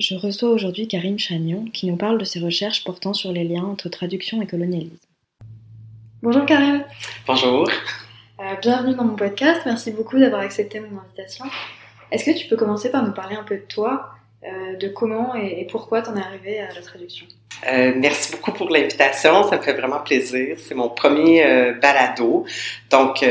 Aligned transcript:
Je 0.00 0.14
reçois 0.14 0.48
aujourd'hui 0.48 0.88
Karine 0.88 1.18
Chagnon 1.18 1.66
qui 1.66 1.86
nous 1.86 1.96
parle 1.96 2.16
de 2.16 2.24
ses 2.24 2.40
recherches 2.40 2.84
portant 2.84 3.12
sur 3.12 3.32
les 3.32 3.44
liens 3.44 3.64
entre 3.64 3.90
traduction 3.90 4.40
et 4.40 4.46
colonialisme. 4.46 4.96
Bonjour 6.22 6.46
Karine. 6.46 6.86
Bonjour. 7.26 7.68
Euh, 8.40 8.54
bienvenue 8.62 8.94
dans 8.94 9.04
mon 9.04 9.14
podcast, 9.14 9.60
merci 9.66 9.92
beaucoup 9.92 10.18
d'avoir 10.18 10.40
accepté 10.40 10.80
mon 10.80 10.98
invitation. 10.98 11.44
Est-ce 12.10 12.24
que 12.24 12.30
tu 12.30 12.48
peux 12.48 12.56
commencer 12.56 12.90
par 12.90 13.06
nous 13.06 13.12
parler 13.12 13.36
un 13.36 13.42
peu 13.42 13.56
de 13.56 13.64
toi, 13.68 14.14
euh, 14.42 14.74
de 14.76 14.88
comment 14.88 15.34
et, 15.34 15.66
pourquoi 15.70 16.00
tu 16.00 16.08
en 16.08 16.16
es 16.16 16.22
arrivée 16.22 16.60
à 16.60 16.72
la 16.72 16.80
traduction? 16.80 17.26
Euh, 17.66 17.92
merci 17.96 18.32
beaucoup 18.32 18.52
pour 18.52 18.70
l'invitation, 18.70 19.48
ça 19.48 19.56
me 19.56 19.62
fait 19.62 19.74
vraiment 19.74 20.00
plaisir. 20.00 20.56
C'est 20.58 20.74
mon 20.74 20.88
premier 20.88 21.74
balado. 21.80 22.44
Donc, 22.90 23.24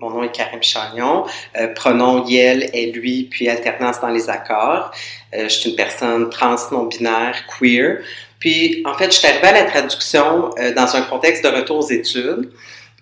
mon 0.00 0.10
nom 0.10 0.22
est 0.22 0.30
Karim 0.30 0.62
Chagnon. 0.62 1.24
Euh, 1.56 1.68
pronom 1.74 2.24
Yel 2.24 2.70
et 2.72 2.92
lui, 2.92 3.24
puis 3.30 3.48
alternance 3.48 4.00
dans 4.00 4.08
les 4.08 4.30
accords. 4.30 4.92
Euh, 5.34 5.44
je 5.44 5.48
suis 5.48 5.70
une 5.70 5.76
personne 5.76 6.30
trans 6.30 6.56
non-binaire, 6.70 7.44
queer. 7.58 7.98
Puis, 8.38 8.82
en 8.86 8.94
fait, 8.94 9.06
je 9.06 9.18
suis 9.18 9.26
arrivée 9.26 9.48
à 9.48 9.52
la 9.52 9.64
traduction 9.64 10.50
euh, 10.58 10.72
dans 10.72 10.94
un 10.94 11.02
contexte 11.02 11.42
de 11.42 11.48
retour 11.48 11.78
aux 11.78 11.90
études. 11.90 12.50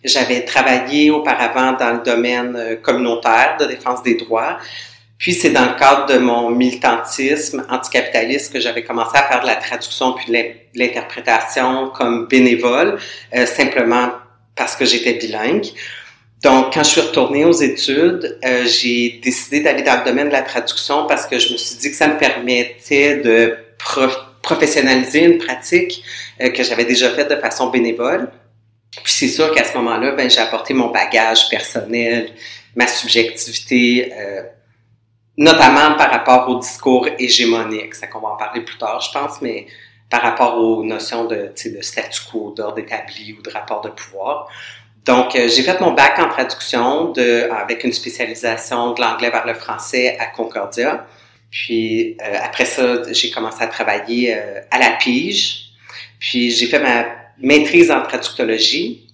J'avais 0.04 0.44
travaillé 0.44 1.10
auparavant 1.10 1.72
dans 1.72 1.94
le 1.94 2.02
domaine 2.02 2.56
euh, 2.56 2.76
communautaire 2.76 3.56
de 3.60 3.66
défense 3.66 4.02
des 4.02 4.14
droits. 4.14 4.56
Puis 5.18 5.32
c'est 5.32 5.50
dans 5.50 5.64
le 5.64 5.78
cadre 5.78 6.06
de 6.06 6.18
mon 6.18 6.50
militantisme 6.50 7.66
anticapitaliste 7.70 8.52
que 8.52 8.60
j'avais 8.60 8.84
commencé 8.84 9.16
à 9.16 9.22
faire 9.22 9.40
de 9.40 9.46
la 9.46 9.56
traduction 9.56 10.12
puis 10.12 10.30
de 10.30 10.38
l'interprétation 10.74 11.88
comme 11.90 12.26
bénévole, 12.26 12.98
euh, 13.34 13.46
simplement 13.46 14.10
parce 14.54 14.76
que 14.76 14.84
j'étais 14.84 15.14
bilingue. 15.14 15.66
Donc, 16.42 16.74
quand 16.74 16.82
je 16.82 16.90
suis 16.90 17.00
retournée 17.00 17.44
aux 17.44 17.52
études, 17.52 18.38
euh, 18.44 18.66
j'ai 18.66 19.20
décidé 19.22 19.60
d'aller 19.60 19.82
dans 19.82 19.98
le 19.98 20.04
domaine 20.04 20.28
de 20.28 20.32
la 20.32 20.42
traduction 20.42 21.06
parce 21.06 21.26
que 21.26 21.38
je 21.38 21.52
me 21.52 21.58
suis 21.58 21.76
dit 21.76 21.90
que 21.90 21.96
ça 21.96 22.08
me 22.08 22.18
permettait 22.18 23.16
de 23.16 23.56
professionnaliser 24.42 25.24
une 25.24 25.38
pratique 25.38 26.04
euh, 26.40 26.50
que 26.50 26.62
j'avais 26.62 26.84
déjà 26.84 27.10
faite 27.10 27.30
de 27.30 27.36
façon 27.36 27.70
bénévole. 27.70 28.30
Puis 29.02 29.12
c'est 29.12 29.28
sûr 29.28 29.52
qu'à 29.52 29.64
ce 29.64 29.76
moment-là, 29.76 30.12
ben, 30.12 30.30
j'ai 30.30 30.40
apporté 30.40 30.74
mon 30.74 30.90
bagage 30.90 31.48
personnel, 31.48 32.30
ma 32.74 32.86
subjectivité, 32.86 34.12
euh, 34.16 34.42
notamment 35.36 35.96
par 35.96 36.10
rapport 36.10 36.48
au 36.48 36.58
discours 36.58 37.08
hégémonique. 37.18 37.94
C'est 37.94 38.08
qu'on 38.08 38.20
va 38.20 38.28
en 38.28 38.36
parler 38.36 38.62
plus 38.62 38.78
tard, 38.78 39.00
je 39.00 39.10
pense, 39.12 39.40
mais 39.42 39.66
par 40.08 40.22
rapport 40.22 40.58
aux 40.58 40.84
notions 40.84 41.24
de, 41.24 41.52
de 41.64 41.82
statu 41.82 42.20
quo, 42.30 42.54
d'ordre 42.56 42.78
établi 42.78 43.36
ou 43.38 43.42
de 43.42 43.50
rapport 43.50 43.80
de 43.80 43.90
pouvoir. 43.90 44.48
Donc, 45.04 45.36
euh, 45.36 45.48
j'ai 45.48 45.62
fait 45.62 45.80
mon 45.80 45.92
bac 45.92 46.18
en 46.18 46.28
traduction 46.28 47.12
de, 47.12 47.48
avec 47.50 47.84
une 47.84 47.92
spécialisation 47.92 48.92
de 48.92 49.00
l'anglais 49.00 49.30
vers 49.30 49.46
le 49.46 49.54
français 49.54 50.16
à 50.18 50.26
Concordia. 50.26 51.06
Puis 51.50 52.16
euh, 52.20 52.38
après 52.42 52.64
ça, 52.64 53.12
j'ai 53.12 53.30
commencé 53.30 53.62
à 53.62 53.68
travailler 53.68 54.34
euh, 54.34 54.60
à 54.70 54.78
la 54.78 54.90
Pige. 54.96 55.70
Puis 56.18 56.50
j'ai 56.50 56.66
fait 56.66 56.80
ma 56.80 57.06
maîtrise 57.38 57.90
en 57.90 58.02
traductologie, 58.02 59.05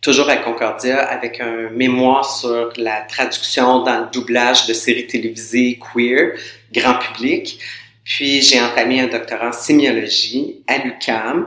toujours 0.00 0.28
à 0.28 0.36
Concordia, 0.36 1.02
avec 1.02 1.40
un 1.40 1.70
mémoire 1.70 2.24
sur 2.24 2.72
la 2.76 3.02
traduction 3.02 3.82
dans 3.82 4.00
le 4.00 4.06
doublage 4.12 4.66
de 4.66 4.72
séries 4.72 5.06
télévisées 5.06 5.78
queer, 5.78 6.38
grand 6.72 6.98
public. 6.98 7.60
Puis 8.04 8.42
j'ai 8.42 8.60
entamé 8.60 9.00
un 9.00 9.08
doctorat 9.08 9.48
en 9.48 9.52
sémiologie 9.52 10.62
à 10.66 10.78
l'UCAM, 10.78 11.46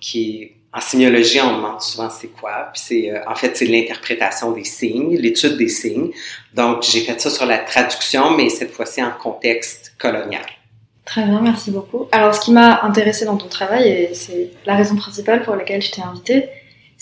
qui 0.00 0.42
est 0.42 0.56
en 0.74 0.80
sémiologie, 0.80 1.40
on 1.40 1.56
demande 1.56 1.80
souvent 1.82 2.08
c'est 2.08 2.28
quoi. 2.28 2.70
Puis 2.72 2.82
c'est, 2.84 3.10
euh, 3.10 3.20
en 3.28 3.34
fait, 3.34 3.56
c'est 3.56 3.66
l'interprétation 3.66 4.52
des 4.52 4.64
signes, 4.64 5.16
l'étude 5.16 5.56
des 5.58 5.68
signes. 5.68 6.10
Donc, 6.54 6.82
j'ai 6.82 7.00
fait 7.00 7.20
ça 7.20 7.28
sur 7.28 7.44
la 7.44 7.58
traduction, 7.58 8.30
mais 8.30 8.48
cette 8.48 8.70
fois-ci 8.70 9.02
en 9.02 9.10
contexte 9.10 9.94
colonial. 9.98 10.44
Très 11.04 11.24
bien, 11.24 11.40
merci 11.42 11.70
beaucoup. 11.70 12.08
Alors, 12.12 12.34
ce 12.34 12.40
qui 12.40 12.52
m'a 12.52 12.82
intéressé 12.82 13.26
dans 13.26 13.36
ton 13.36 13.48
travail, 13.48 13.88
et 13.88 14.14
c'est 14.14 14.50
la 14.64 14.74
raison 14.74 14.96
principale 14.96 15.42
pour 15.42 15.56
laquelle 15.56 15.82
je 15.82 15.90
t'ai 15.90 16.00
invité, 16.00 16.48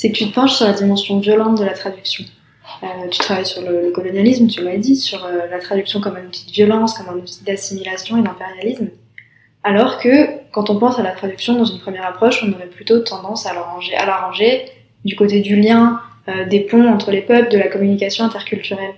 c'est 0.01 0.11
que 0.11 0.17
tu 0.17 0.31
te 0.31 0.35
penches 0.35 0.55
sur 0.55 0.67
la 0.67 0.73
dimension 0.73 1.19
violente 1.19 1.59
de 1.59 1.65
la 1.65 1.75
traduction. 1.75 2.25
Euh, 2.83 2.87
tu 3.11 3.19
travailles 3.19 3.45
sur 3.45 3.61
le, 3.61 3.91
colonialisme, 3.91 4.47
tu 4.47 4.65
l'as 4.65 4.79
dit, 4.79 4.97
sur 4.97 5.27
euh, 5.27 5.47
la 5.51 5.59
traduction 5.59 6.01
comme 6.01 6.17
un 6.17 6.25
outil 6.25 6.47
de 6.47 6.53
violence, 6.53 6.95
comme 6.95 7.11
un 7.11 7.19
outil 7.19 7.45
d'assimilation 7.45 8.17
et 8.17 8.23
d'impérialisme. 8.23 8.89
Alors 9.63 9.99
que 9.99 10.41
quand 10.53 10.71
on 10.71 10.79
pense 10.79 10.99
à 10.99 11.03
la 11.03 11.11
traduction 11.11 11.53
dans 11.53 11.67
une 11.67 11.81
première 11.81 12.07
approche, 12.07 12.43
on 12.43 12.51
aurait 12.51 12.69
plutôt 12.69 13.01
tendance 13.01 13.45
à 13.45 13.51
à 13.51 14.07
l'arranger 14.07 14.65
du 15.05 15.17
côté 15.17 15.41
du 15.41 15.57
lien, 15.57 16.01
euh, 16.29 16.47
des 16.47 16.61
ponts 16.61 16.91
entre 16.91 17.11
les 17.11 17.21
peuples, 17.21 17.51
de 17.51 17.59
la 17.59 17.69
communication 17.69 18.25
interculturelle. 18.25 18.95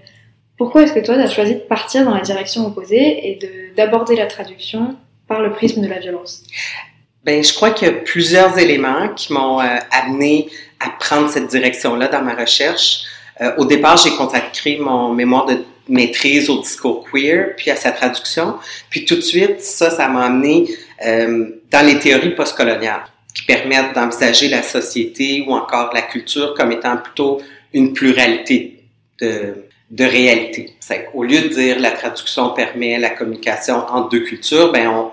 Pourquoi 0.57 0.85
est-ce 0.85 0.93
que 0.93 1.05
toi, 1.05 1.17
tu 1.17 1.23
as 1.23 1.29
choisi 1.29 1.55
de 1.55 1.61
partir 1.61 2.05
dans 2.05 2.15
la 2.15 2.21
direction 2.21 2.65
opposée 2.65 3.29
et 3.29 3.41
d'aborder 3.77 4.15
la 4.15 4.27
traduction 4.27 4.95
par 5.27 5.43
le 5.43 5.51
prisme 5.51 5.81
de 5.83 5.89
la 5.89 5.99
violence? 5.99 6.45
Ben, 7.25 7.43
je 7.43 7.53
crois 7.55 7.71
qu'il 7.71 7.89
y 7.89 7.91
a 7.91 7.95
plusieurs 7.95 8.57
éléments 8.59 9.09
qui 9.17 9.33
m'ont 9.33 9.59
amené 9.91 10.49
à 10.83 10.91
prendre 10.99 11.29
cette 11.29 11.49
direction-là 11.49 12.09
dans 12.09 12.23
ma 12.23 12.35
recherche. 12.35 13.03
Euh, 13.41 13.53
au 13.59 13.65
départ, 13.65 13.97
j'ai 13.97 14.11
consacré 14.11 14.79
mon 14.81 15.13
mémoire 15.13 15.47
de 15.47 15.59
maîtrise 15.89 16.49
au 16.49 16.61
discours 16.61 17.05
queer, 17.11 17.55
puis 17.57 17.71
à 17.71 17.77
sa 17.77 17.93
traduction. 17.93 18.57
Puis 18.91 19.05
tout 19.05 19.17
de 19.17 19.21
suite, 19.21 19.61
ça, 19.61 19.91
ça 19.91 20.09
m'a 20.09 20.27
amené 20.27 20.69
euh, 21.05 21.47
dans 21.71 21.87
les 21.87 21.99
théories 21.99 22.35
postcoloniales 22.35 23.05
qui 23.35 23.45
permettent 23.45 23.95
d'envisager 23.95 24.49
la 24.49 24.63
société 24.63 25.45
ou 25.47 25.55
encore 25.55 25.91
la 25.95 26.03
culture 26.03 26.55
comme 26.55 26.73
étant 26.73 26.97
plutôt 26.99 27.41
une 27.73 27.95
pluralité 27.95 28.85
de, 29.21 29.65
de 29.91 30.05
réalité. 30.05 30.75
Au 31.15 31.25
lieu 31.25 31.41
de 31.41 31.49
dire 31.49 31.79
la 31.79 31.93
traduction 31.93 32.51
permet 32.51 32.99
la 32.99 33.11
communication 33.11 33.77
entre 33.77 34.11
deux 34.11 34.21
cultures, 34.21 34.71
ben 34.71 34.89
on 34.89 35.11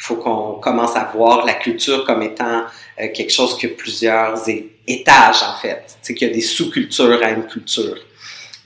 faut 0.00 0.16
qu'on 0.16 0.54
commence 0.54 0.96
à 0.96 1.10
voir 1.14 1.44
la 1.44 1.52
culture 1.52 2.04
comme 2.04 2.22
étant 2.22 2.62
euh, 3.00 3.08
quelque 3.12 3.30
chose 3.30 3.58
qui 3.58 3.66
a 3.66 3.68
plusieurs 3.68 4.48
étages 4.92 5.42
en 5.42 5.60
fait, 5.60 5.82
c'est 6.02 6.14
qu'il 6.14 6.28
y 6.28 6.30
a 6.30 6.34
des 6.34 6.40
sous-cultures 6.40 7.20
à 7.22 7.30
une 7.30 7.46
culture. 7.46 7.96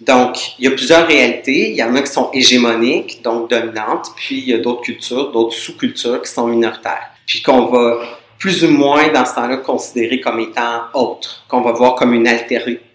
Donc, 0.01 0.59
il 0.59 0.65
y 0.65 0.69
a 0.69 0.73
plusieurs 0.73 1.07
réalités. 1.07 1.71
Il 1.71 1.77
y 1.77 1.83
en 1.83 1.95
a 1.95 2.03
qui 2.03 2.13
sont 2.13 2.31
hégémoniques, 2.33 3.23
donc 3.23 3.49
dominantes, 3.49 4.09
puis 4.17 4.39
il 4.39 4.49
y 4.49 4.55
a 4.55 4.59
d'autres 4.59 4.83
cultures, 4.83 5.31
d'autres 5.31 5.55
sous-cultures 5.55 6.21
qui 6.23 6.31
sont 6.31 6.47
minoritaires. 6.47 7.11
Puis 7.27 7.43
qu'on 7.43 7.67
va 7.67 8.01
plus 8.39 8.65
ou 8.65 8.69
moins 8.69 9.09
dans 9.09 9.25
ce 9.25 9.35
temps-là 9.37 9.59
considérer 9.59 10.21
comme 10.21 10.41
étant 10.41 10.83
autres, 10.93 11.45
qu'on 11.49 11.63
va 11.63 11.73
voir 11.73 11.95
comme 11.95 12.13
une, 12.13 12.29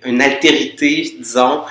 une 0.05 0.21
altérité, 0.21 1.15
disons, 1.17 1.61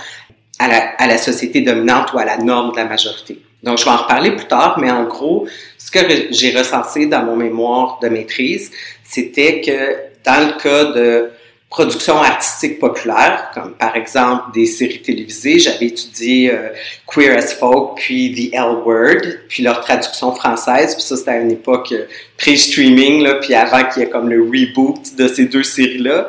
à 0.58 0.66
la, 0.66 0.94
à 0.98 1.06
la 1.06 1.18
société 1.18 1.60
dominante 1.60 2.12
ou 2.12 2.18
à 2.18 2.24
la 2.24 2.38
norme 2.38 2.72
de 2.72 2.76
la 2.76 2.86
majorité. 2.86 3.40
Donc, 3.62 3.78
je 3.78 3.84
vais 3.84 3.90
en 3.90 3.96
reparler 3.96 4.32
plus 4.32 4.46
tard, 4.46 4.78
mais 4.80 4.90
en 4.90 5.04
gros, 5.04 5.46
ce 5.76 5.90
que 5.90 5.98
j'ai 6.30 6.56
recensé 6.56 7.06
dans 7.06 7.22
mon 7.22 7.36
mémoire 7.36 7.98
de 8.00 8.08
maîtrise, 8.08 8.72
c'était 9.04 9.60
que 9.60 9.96
dans 10.24 10.46
le 10.46 10.60
cas 10.60 10.84
de 10.92 11.30
productions 11.70 12.22
artistiques 12.22 12.78
populaires, 12.78 13.50
comme 13.52 13.74
par 13.74 13.94
exemple 13.94 14.52
des 14.54 14.66
séries 14.66 15.02
télévisées. 15.02 15.58
J'avais 15.58 15.86
étudié 15.86 16.50
euh, 16.52 16.70
Queer 17.06 17.36
as 17.36 17.54
Folk, 17.54 17.98
puis 17.98 18.50
The 18.50 18.54
L 18.54 18.82
Word, 18.84 19.22
puis 19.48 19.62
leur 19.62 19.82
traduction 19.82 20.34
française. 20.34 20.94
Puis 20.94 21.04
ça, 21.04 21.16
c'était 21.16 21.30
à 21.32 21.40
une 21.40 21.50
époque 21.50 21.92
euh, 21.92 22.06
pré-streaming, 22.38 23.28
puis 23.42 23.54
avant 23.54 23.84
qu'il 23.84 24.02
y 24.02 24.06
ait 24.06 24.08
comme 24.08 24.30
le 24.30 24.42
reboot 24.42 25.14
de 25.16 25.28
ces 25.28 25.44
deux 25.44 25.62
séries-là. 25.62 26.28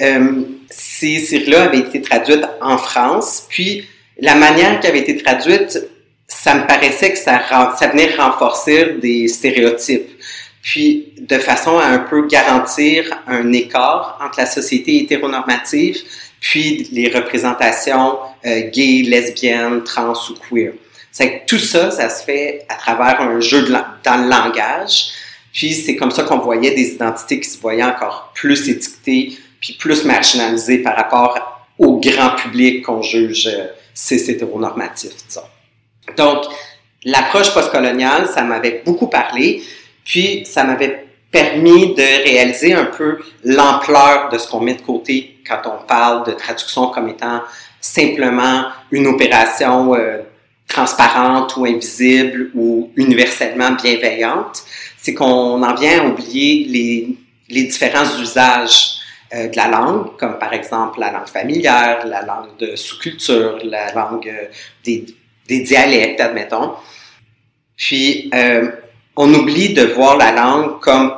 Euh, 0.00 0.42
ces 0.70 1.18
séries-là 1.18 1.64
avaient 1.64 1.80
été 1.80 2.00
traduites 2.00 2.44
en 2.62 2.78
France, 2.78 3.44
puis 3.48 3.86
la 4.18 4.34
manière 4.34 4.80
qui 4.80 4.86
avait 4.86 5.00
été 5.00 5.22
traduite, 5.22 5.78
ça 6.26 6.54
me 6.54 6.66
paraissait 6.66 7.12
que 7.12 7.18
ça, 7.18 7.40
ça 7.78 7.88
venait 7.88 8.14
renforcer 8.14 8.94
des 9.00 9.28
stéréotypes 9.28 10.08
puis 10.62 11.14
de 11.18 11.38
façon 11.38 11.78
à 11.78 11.86
un 11.86 11.98
peu 11.98 12.26
garantir 12.26 13.04
un 13.26 13.52
écart 13.52 14.18
entre 14.22 14.40
la 14.40 14.46
société 14.46 15.02
hétéronormative 15.02 16.02
puis 16.40 16.88
les 16.92 17.10
représentations 17.10 18.18
euh, 18.46 18.70
gays, 18.70 19.02
lesbiennes, 19.02 19.84
trans 19.84 20.12
ou 20.12 20.34
queer. 20.48 20.72
C'est 21.12 21.44
tout 21.46 21.58
ça, 21.58 21.90
ça 21.90 22.08
se 22.08 22.24
fait 22.24 22.64
à 22.68 22.74
travers 22.74 23.20
un 23.20 23.40
jeu 23.40 23.66
dans 23.68 24.16
le 24.16 24.28
langage. 24.28 25.08
Puis 25.52 25.74
c'est 25.74 25.96
comme 25.96 26.10
ça 26.10 26.22
qu'on 26.22 26.38
voyait 26.38 26.74
des 26.74 26.92
identités 26.94 27.40
qui 27.40 27.48
se 27.48 27.58
voyaient 27.58 27.82
encore 27.82 28.32
plus 28.34 28.68
étiquetées 28.68 29.36
puis 29.60 29.74
plus 29.74 30.04
marginalisées 30.04 30.78
par 30.78 30.96
rapport 30.96 31.66
au 31.78 31.98
grand 31.98 32.36
public 32.36 32.84
qu'on 32.84 33.02
juge 33.02 33.48
euh, 33.48 33.66
cis 33.92 34.30
hétéronormatif, 34.30 35.10
disons. 35.26 35.42
Donc, 36.16 36.44
l'approche 37.04 37.52
postcoloniale, 37.52 38.28
ça 38.28 38.42
m'avait 38.42 38.82
beaucoup 38.84 39.08
parlé. 39.08 39.62
Puis, 40.04 40.44
ça 40.46 40.64
m'avait 40.64 41.06
permis 41.30 41.94
de 41.94 42.24
réaliser 42.24 42.72
un 42.72 42.86
peu 42.86 43.18
l'ampleur 43.44 44.28
de 44.30 44.38
ce 44.38 44.48
qu'on 44.48 44.60
met 44.60 44.74
de 44.74 44.82
côté 44.82 45.36
quand 45.46 45.60
on 45.66 45.86
parle 45.86 46.26
de 46.26 46.32
traduction 46.32 46.88
comme 46.88 47.08
étant 47.08 47.42
simplement 47.80 48.64
une 48.90 49.06
opération 49.06 49.94
euh, 49.94 50.22
transparente 50.66 51.56
ou 51.56 51.66
invisible 51.66 52.50
ou 52.54 52.90
universellement 52.96 53.72
bienveillante. 53.72 54.64
C'est 54.96 55.14
qu'on 55.14 55.62
en 55.62 55.74
vient 55.74 56.02
à 56.02 56.06
oublier 56.06 56.64
les, 56.68 57.16
les 57.48 57.64
différents 57.64 58.18
usages 58.20 59.00
euh, 59.32 59.48
de 59.48 59.56
la 59.56 59.68
langue, 59.68 60.16
comme 60.16 60.38
par 60.38 60.52
exemple 60.52 60.98
la 60.98 61.12
langue 61.12 61.28
familière, 61.28 62.04
la 62.06 62.22
langue 62.22 62.56
de 62.58 62.74
sous-culture, 62.74 63.58
la 63.62 63.92
langue 63.92 64.28
euh, 64.28 64.46
des, 64.84 65.06
des, 65.48 65.60
dialectes, 65.60 66.20
admettons. 66.20 66.74
Puis, 67.76 68.28
euh, 68.34 68.72
on 69.22 69.34
oublie 69.34 69.74
de 69.74 69.82
voir 69.82 70.16
la 70.16 70.32
langue 70.32 70.80
comme 70.80 71.12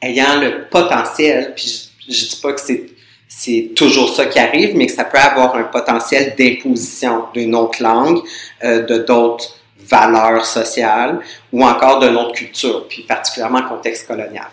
ayant 0.00 0.40
le 0.40 0.68
potentiel, 0.70 1.54
puis 1.56 1.90
je, 2.08 2.14
je 2.14 2.28
dis 2.28 2.40
pas 2.40 2.52
que 2.52 2.60
c'est 2.60 2.86
c'est 3.28 3.72
toujours 3.76 4.14
ça 4.14 4.26
qui 4.26 4.38
arrive, 4.38 4.74
mais 4.74 4.86
que 4.86 4.92
ça 4.92 5.04
peut 5.04 5.18
avoir 5.18 5.54
un 5.54 5.64
potentiel 5.64 6.34
d'imposition 6.36 7.24
d'une 7.34 7.54
autre 7.54 7.82
langue, 7.82 8.20
euh, 8.64 8.84
de 8.86 8.98
d'autres 8.98 9.54
valeurs 9.78 10.46
sociales 10.46 11.20
ou 11.52 11.64
encore 11.64 12.00
d'une 12.00 12.16
autre 12.16 12.32
culture, 12.32 12.86
puis 12.88 13.02
particulièrement 13.02 13.58
en 13.58 13.68
contexte 13.68 14.06
colonial. 14.06 14.48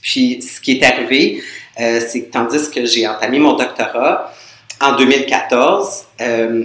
Puis 0.00 0.40
ce 0.40 0.60
qui 0.60 0.78
est 0.78 0.84
arrivé, 0.84 1.42
euh, 1.80 2.00
c'est 2.06 2.24
que 2.24 2.32
tandis 2.32 2.70
que 2.70 2.84
j'ai 2.84 3.08
entamé 3.08 3.38
mon 3.38 3.54
doctorat 3.54 4.32
en 4.80 4.96
2014, 4.96 6.06
euh, 6.20 6.64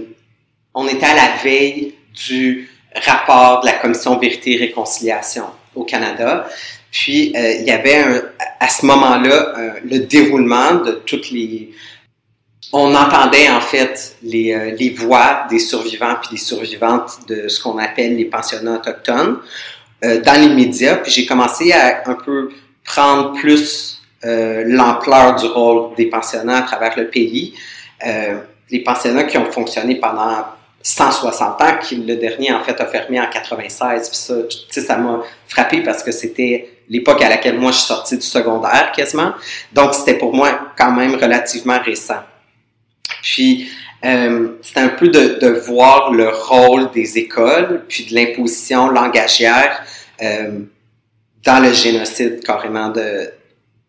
on 0.73 0.87
était 0.87 1.05
à 1.05 1.15
la 1.15 1.43
veille 1.43 1.95
du 2.13 2.69
rapport 2.95 3.61
de 3.61 3.67
la 3.67 3.73
Commission 3.73 4.17
Vérité 4.17 4.53
et 4.53 4.57
Réconciliation 4.57 5.45
au 5.75 5.83
Canada. 5.83 6.47
Puis, 6.91 7.33
euh, 7.35 7.55
il 7.59 7.65
y 7.65 7.71
avait 7.71 8.05
à 8.59 8.69
ce 8.69 8.85
moment-là 8.85 9.53
euh, 9.57 9.69
le 9.83 9.99
déroulement 9.99 10.75
de 10.75 10.91
toutes 11.05 11.29
les... 11.29 11.71
On 12.71 12.95
entendait 12.95 13.49
en 13.49 13.59
fait 13.59 14.15
les, 14.23 14.53
euh, 14.53 14.75
les 14.79 14.91
voix 14.91 15.45
des 15.49 15.59
survivants 15.59 16.15
puis 16.21 16.31
des 16.31 16.41
survivantes 16.41 17.19
de 17.27 17.47
ce 17.47 17.61
qu'on 17.61 17.77
appelle 17.77 18.15
les 18.15 18.25
pensionnats 18.25 18.75
autochtones 18.75 19.39
dans 20.01 20.41
les 20.41 20.49
médias. 20.49 20.97
Puis 20.97 21.11
j'ai 21.11 21.25
commencé 21.25 21.71
à 21.71 22.09
un 22.09 22.15
peu 22.15 22.51
prendre 22.83 23.33
plus 23.33 24.01
l'ampleur 24.23 25.35
du 25.35 25.47
rôle 25.47 25.95
des 25.95 26.07
pensionnats 26.07 26.57
à 26.57 26.61
travers 26.61 26.97
le 26.97 27.07
pays. 27.07 27.55
les 28.69 28.79
pensionnats 28.83 29.23
qui 29.23 29.37
ont 29.37 29.51
fonctionné 29.51 29.95
pendant 29.95 30.45
160 30.87 31.61
ans, 31.61 31.77
qui 31.81 31.95
le 31.95 32.15
dernier 32.15 32.53
en 32.53 32.63
fait 32.63 32.79
a 32.79 32.85
fermé 32.85 33.19
en 33.19 33.27
96. 33.27 34.07
Puis 34.07 34.17
ça, 34.17 34.35
tu 34.71 34.81
ça 34.81 34.97
m'a 34.97 35.23
frappé 35.47 35.81
parce 35.81 36.03
que 36.03 36.11
c'était 36.11 36.69
l'époque 36.87 37.23
à 37.23 37.29
laquelle 37.29 37.57
moi 37.57 37.71
je 37.71 37.77
suis 37.77 37.87
sorti 37.87 38.17
du 38.17 38.25
secondaire 38.25 38.91
quasiment. 38.95 39.33
Donc 39.73 39.95
c'était 39.95 40.13
pour 40.13 40.35
moi 40.35 40.59
quand 40.77 40.91
même 40.91 41.15
relativement 41.15 41.79
récent. 41.81 42.19
Puis 43.23 43.67
euh, 44.05 44.49
c'était 44.61 44.81
un 44.81 44.89
peu 44.89 45.07
de, 45.07 45.39
de, 45.39 45.47
voir 45.47 46.11
le 46.11 46.29
rôle 46.29 46.91
des 46.91 47.17
écoles, 47.17 47.83
puis 47.87 48.05
de 48.05 48.13
l'imposition 48.13 48.91
langagière 48.91 49.81
euh, 50.21 50.59
dans 51.43 51.63
le 51.63 51.73
génocide 51.73 52.43
carrément 52.43 52.89
de, 52.89 53.31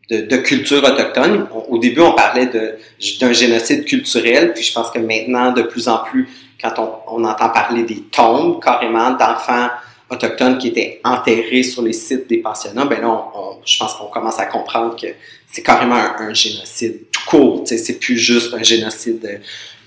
de, 0.09 0.23
de, 0.23 0.37
culture 0.39 0.83
autochtone. 0.83 1.47
Au 1.69 1.77
début, 1.77 2.01
on 2.01 2.15
parlait 2.15 2.47
d'un 2.47 3.33
génocide 3.33 3.85
culturel, 3.85 4.55
puis 4.55 4.65
je 4.65 4.73
pense 4.73 4.91
que 4.91 4.99
maintenant, 4.99 5.53
de 5.53 5.61
plus 5.61 5.89
en 5.89 5.99
plus, 5.99 6.27
quand 6.75 7.03
on, 7.09 7.17
on 7.17 7.25
entend 7.25 7.49
parler 7.51 7.83
des 7.83 8.03
tombes 8.03 8.63
carrément 8.63 9.11
d'enfants 9.11 9.69
autochtones 10.11 10.59
qui 10.59 10.69
étaient 10.69 11.01
enterrés 11.05 11.63
sur 11.63 11.83
les 11.83 11.93
sites 11.93 12.29
des 12.29 12.39
pensionnats, 12.39 12.85
ben 12.85 13.01
là, 13.01 13.09
on, 13.09 13.59
je 13.65 13.79
pense 13.79 13.95
qu'on 13.95 14.07
commence 14.07 14.39
à 14.39 14.47
comprendre 14.47 14.95
que 14.95 15.09
c'est 15.49 15.63
carrément 15.63 15.97
un, 15.97 16.29
un, 16.29 16.35
génocide 16.35 17.11
tout 17.11 17.23
court. 17.27 17.63
C'est 17.67 17.99
plus 17.99 18.17
juste 18.17 18.55
un 18.55 18.63
génocide 18.63 19.25
euh, 19.25 19.39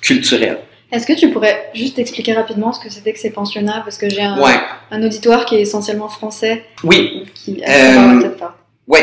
culturel. 0.01 0.59
Est-ce 0.91 1.05
que 1.05 1.13
tu 1.13 1.29
pourrais 1.29 1.69
juste 1.73 1.99
expliquer 1.99 2.33
rapidement 2.33 2.73
ce 2.73 2.79
que 2.79 2.89
c'était 2.89 3.13
que 3.13 3.19
ces 3.19 3.29
pensionnats? 3.29 3.81
Parce 3.83 3.97
que 3.97 4.09
j'ai 4.09 4.23
un, 4.23 4.41
ouais. 4.41 4.59
un, 4.91 5.03
auditoire 5.03 5.45
qui 5.45 5.55
est 5.55 5.61
essentiellement 5.61 6.09
français. 6.09 6.65
Oui. 6.83 7.25
Qui 7.35 7.61
euh, 7.61 8.19
peut-être 8.19 8.37
pas. 8.37 8.57
Oui. 8.87 8.99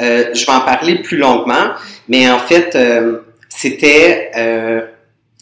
Euh, 0.00 0.30
je 0.34 0.46
vais 0.46 0.52
en 0.52 0.60
parler 0.60 0.96
plus 0.96 1.16
longuement, 1.16 1.70
mais 2.08 2.30
en 2.30 2.38
fait, 2.38 2.74
euh, 2.74 3.20
c'était 3.48 4.30
euh, 4.36 4.82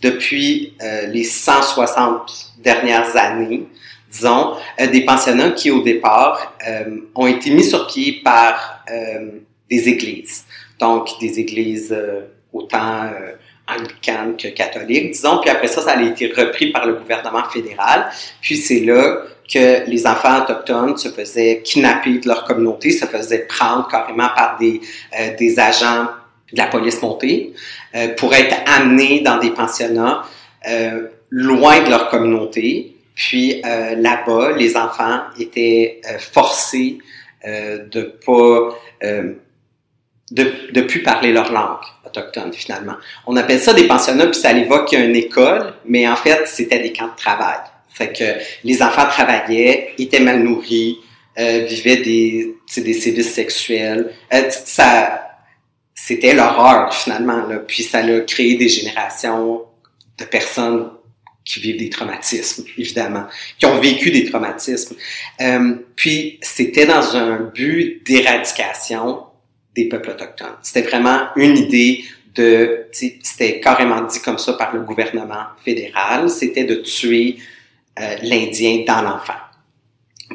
depuis 0.02 0.74
euh, 0.82 1.06
les 1.06 1.24
160 1.24 2.52
dernières 2.58 3.16
années, 3.16 3.66
disons, 4.10 4.54
euh, 4.80 4.86
des 4.86 5.04
pensionnats 5.04 5.50
qui, 5.50 5.70
au 5.70 5.82
départ, 5.82 6.54
euh, 6.66 7.00
ont 7.14 7.26
été 7.26 7.50
mis 7.50 7.64
sur 7.64 7.86
pied 7.86 8.20
par 8.24 8.84
des 9.68 9.88
églises. 9.88 10.44
Donc, 10.78 11.08
des 11.20 11.38
églises 11.40 11.94
autant 12.52 13.10
anglicanes 13.68 14.36
que 14.36 14.48
catholiques, 14.48 15.12
disons. 15.12 15.38
Puis 15.38 15.50
après 15.50 15.68
ça, 15.68 15.82
ça 15.82 15.90
a 15.90 16.02
été 16.02 16.28
repris 16.28 16.72
par 16.72 16.86
le 16.86 16.94
gouvernement 16.94 17.44
fédéral. 17.44 18.08
Puis 18.40 18.56
c'est 18.56 18.80
là 18.80 19.22
que 19.52 19.88
les 19.88 20.06
enfants 20.06 20.42
autochtones 20.42 20.96
se 20.96 21.08
faisaient 21.08 21.62
kidnapper 21.64 22.18
de 22.18 22.28
leur 22.28 22.44
communauté, 22.44 22.90
se 22.90 23.06
faisaient 23.06 23.46
prendre 23.46 23.88
carrément 23.88 24.28
par 24.36 24.58
des, 24.58 24.80
euh, 25.18 25.36
des 25.38 25.58
agents 25.58 26.06
de 26.52 26.58
la 26.58 26.66
police 26.66 27.02
montée 27.02 27.52
euh, 27.94 28.08
pour 28.14 28.34
être 28.34 28.56
amenés 28.66 29.20
dans 29.20 29.38
des 29.38 29.50
pensionnats 29.50 30.22
euh, 30.68 31.08
loin 31.30 31.82
de 31.82 31.90
leur 31.90 32.08
communauté. 32.08 32.96
Puis 33.14 33.62
euh, 33.64 33.94
là-bas, 33.96 34.52
les 34.56 34.76
enfants 34.76 35.20
étaient 35.38 36.00
euh, 36.08 36.18
forcés 36.18 36.98
euh, 37.46 37.86
de 37.90 38.02
pas 38.24 38.76
de, 40.30 40.72
de 40.72 40.80
plus 40.82 41.02
parler 41.02 41.32
leur 41.32 41.52
langue 41.52 41.78
autochtone 42.04 42.52
finalement. 42.52 42.96
On 43.26 43.36
appelle 43.36 43.60
ça 43.60 43.72
des 43.72 43.86
pensionnats, 43.86 44.26
puis 44.26 44.40
ça 44.40 44.52
évoque 44.52 44.92
une 44.92 45.16
école, 45.16 45.74
mais 45.86 46.08
en 46.08 46.16
fait, 46.16 46.46
c'était 46.46 46.80
des 46.80 46.92
camps 46.92 47.08
de 47.08 47.16
travail. 47.16 47.58
Fait 47.88 48.12
que 48.12 48.24
les 48.64 48.82
enfants 48.82 49.06
travaillaient, 49.06 49.94
étaient 49.98 50.20
mal 50.20 50.40
nourris, 50.42 50.98
euh, 51.38 51.64
vivaient 51.68 51.96
des, 51.96 52.54
des 52.76 52.94
sévices 52.94 53.32
sexuels. 53.32 54.12
Euh, 54.32 54.50
ça, 54.50 55.27
c'était 56.08 56.32
l'horreur 56.32 56.94
finalement. 56.94 57.46
Là. 57.46 57.58
Puis 57.58 57.82
ça 57.82 57.98
a 57.98 58.20
créé 58.20 58.54
des 58.56 58.68
générations 58.68 59.60
de 60.16 60.24
personnes 60.24 60.90
qui 61.44 61.60
vivent 61.60 61.78
des 61.78 61.90
traumatismes, 61.90 62.64
évidemment, 62.78 63.26
qui 63.58 63.66
ont 63.66 63.78
vécu 63.78 64.10
des 64.10 64.24
traumatismes. 64.24 64.96
Euh, 65.42 65.74
puis 65.96 66.38
c'était 66.40 66.86
dans 66.86 67.14
un 67.14 67.50
but 67.54 68.02
d'éradication 68.06 69.24
des 69.74 69.86
peuples 69.86 70.10
autochtones. 70.10 70.56
C'était 70.62 70.88
vraiment 70.88 71.28
une 71.36 71.58
idée 71.58 72.04
de, 72.34 72.86
c'était 72.90 73.60
carrément 73.60 74.00
dit 74.02 74.20
comme 74.22 74.38
ça 74.38 74.54
par 74.54 74.74
le 74.74 74.80
gouvernement 74.80 75.44
fédéral, 75.62 76.30
c'était 76.30 76.64
de 76.64 76.76
tuer 76.76 77.36
euh, 78.00 78.16
l'Indien 78.22 78.84
dans 78.86 79.02
l'enfant. 79.02 79.34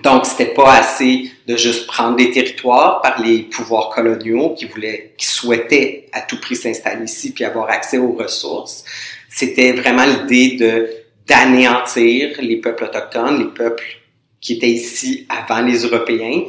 Donc, 0.01 0.25
c'était 0.25 0.53
pas 0.53 0.73
assez 0.73 1.31
de 1.47 1.55
juste 1.55 1.85
prendre 1.85 2.15
des 2.15 2.31
territoires 2.31 3.01
par 3.01 3.21
les 3.21 3.43
pouvoirs 3.43 3.89
coloniaux 3.89 4.55
qui 4.55 4.65
voulaient, 4.65 5.13
qui 5.17 5.27
souhaitaient 5.27 6.07
à 6.11 6.21
tout 6.21 6.39
prix 6.39 6.55
s'installer 6.55 7.05
ici 7.05 7.31
puis 7.31 7.43
avoir 7.43 7.69
accès 7.69 7.99
aux 7.99 8.13
ressources. 8.13 8.83
C'était 9.29 9.73
vraiment 9.73 10.05
l'idée 10.05 10.57
de 10.57 10.89
d'anéantir 11.25 12.35
les 12.41 12.57
peuples 12.57 12.83
autochtones, 12.83 13.39
les 13.39 13.53
peuples 13.53 14.01
qui 14.41 14.53
étaient 14.53 14.69
ici 14.69 15.25
avant 15.29 15.61
les 15.61 15.83
Européens. 15.83 16.41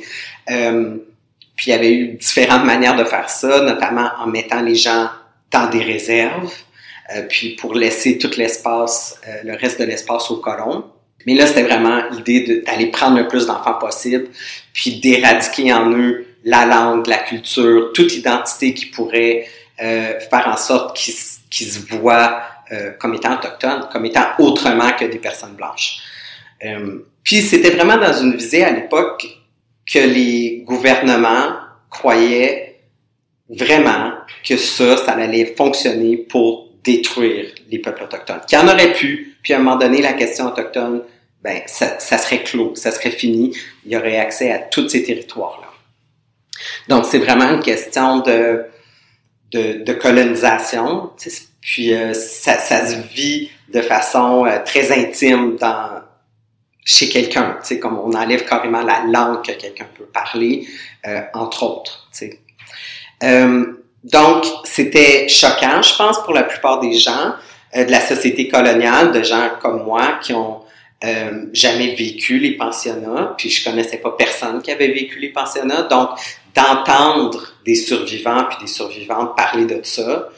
Euh, 0.50 0.96
puis 1.54 1.66
il 1.68 1.70
y 1.70 1.74
avait 1.74 1.92
eu 1.92 2.08
différentes 2.14 2.64
manières 2.64 2.96
de 2.96 3.04
faire 3.04 3.30
ça, 3.30 3.60
notamment 3.60 4.10
en 4.18 4.26
mettant 4.26 4.62
les 4.62 4.74
gens 4.74 5.10
dans 5.52 5.70
des 5.70 5.78
réserves, 5.78 6.52
puis 7.28 7.50
pour 7.50 7.74
laisser 7.74 8.18
tout 8.18 8.32
l'espace, 8.36 9.20
le 9.44 9.54
reste 9.56 9.78
de 9.78 9.84
l'espace 9.84 10.28
aux 10.32 10.38
colons. 10.38 10.84
Mais 11.26 11.35
là, 11.35 11.47
c'était 11.47 11.62
vraiment 11.62 12.02
l'idée 12.11 12.62
d'aller 12.66 12.87
prendre 12.87 13.16
le 13.16 13.28
plus 13.28 13.47
d'enfants 13.47 13.75
possible, 13.75 14.28
puis 14.73 15.00
d'éradiquer 15.00 15.73
en 15.73 15.90
eux 15.93 16.26
la 16.45 16.66
langue, 16.66 17.07
la 17.07 17.19
culture, 17.19 17.93
toute 17.95 18.14
identité 18.14 18.75
qui 18.75 18.87
pourrait 18.87 19.47
euh, 19.83 20.21
faire 20.21 20.49
en 20.49 20.57
sorte 20.57 20.97
qu'ils 20.97 21.66
se 21.66 21.81
voient 21.97 22.43
euh, 22.73 22.93
comme 22.99 23.14
étant 23.14 23.35
autochtones, 23.35 23.88
comme 23.90 24.04
étant 24.04 24.26
autrement 24.38 24.93
que 24.93 25.07
des 25.07 25.19
personnes 25.19 25.54
blanches. 25.54 25.99
Euh, 26.64 26.99
puis 27.23 27.40
c'était 27.40 27.71
vraiment 27.71 27.97
dans 27.97 28.12
une 28.12 28.37
visée 28.37 28.64
à 28.64 28.71
l'époque 28.71 29.26
que 29.90 29.99
les 29.99 30.62
gouvernements 30.64 31.57
croyaient 31.90 32.81
vraiment 33.49 34.12
que 34.47 34.57
ça, 34.57 34.97
ça 34.97 35.12
allait 35.12 35.54
fonctionner 35.57 36.16
pour 36.16 36.71
détruire 36.83 37.47
les 37.71 37.78
peuples 37.78 38.04
autochtones. 38.04 38.40
Qu'il 38.47 38.59
y 38.59 38.62
en 38.62 38.69
aurait 38.69 38.93
pu, 38.93 39.37
puis 39.43 39.54
à 39.54 39.57
un 39.57 39.61
moment 39.61 39.76
donné, 39.76 40.02
la 40.02 40.12
question 40.12 40.47
autochtone, 40.47 41.02
ben, 41.44 41.60
ça, 41.66 42.00
ça 42.00 42.16
serait 42.16 42.42
clos, 42.42 42.74
ça 42.74 42.90
serait 42.90 43.10
fini, 43.10 43.54
il 43.84 43.92
y 43.92 43.96
aurait 43.98 44.16
accès 44.16 44.50
à 44.50 44.58
tous 44.58 44.88
ces 44.88 45.04
territoires-là. 45.04 45.68
Donc, 46.88 47.04
c'est 47.04 47.18
vraiment 47.18 47.50
une 47.50 47.60
question 47.60 48.20
de, 48.20 48.64
de, 49.52 49.84
de 49.84 49.92
colonisation, 49.92 51.10
puis 51.60 51.92
euh, 51.92 52.14
ça, 52.14 52.58
ça, 52.58 52.86
se 52.86 52.96
vit 53.14 53.50
de 53.68 53.82
façon 53.82 54.46
euh, 54.46 54.58
très 54.64 54.90
intime 54.90 55.56
dans 55.56 56.00
chez 56.82 57.10
quelqu'un, 57.10 57.58
comme 57.80 57.98
on 57.98 58.12
enlève 58.14 58.46
carrément 58.46 58.82
la 58.82 59.04
langue 59.06 59.42
que 59.44 59.52
quelqu'un 59.52 59.86
peut 59.96 60.04
parler, 60.04 60.66
euh, 61.06 61.20
entre 61.34 61.62
autres, 61.62 62.08
sais. 62.10 62.40
donc, 64.02 64.44
c'était 64.64 65.28
choquant, 65.28 65.82
je 65.82 65.96
pense, 65.96 66.22
pour 66.24 66.32
la 66.32 66.42
plupart 66.42 66.80
des 66.80 66.92
gens 66.94 67.34
de 67.74 67.90
la 67.90 68.00
société 68.00 68.48
coloniale, 68.48 69.12
de 69.12 69.22
gens 69.22 69.50
comme 69.62 69.82
moi 69.82 70.18
qui 70.22 70.34
ont 70.34 70.63
euh, 71.04 71.46
jamais 71.52 71.94
vécu 71.94 72.38
les 72.38 72.56
pensionnats, 72.56 73.34
puis 73.37 73.50
je 73.50 73.62
connaissais 73.62 73.99
pas 73.99 74.12
personne 74.12 74.62
qui 74.62 74.70
avait 74.70 74.88
vécu 74.88 75.18
les 75.18 75.30
pensionnats, 75.30 75.82
donc 75.82 76.11
d'entendre 76.54 77.52
des 77.66 77.75
survivants 77.75 78.44
puis 78.49 78.58
des 78.62 78.73
survivantes 78.73 79.37
parler 79.37 79.66
de 79.66 79.80
ça, 79.82 80.28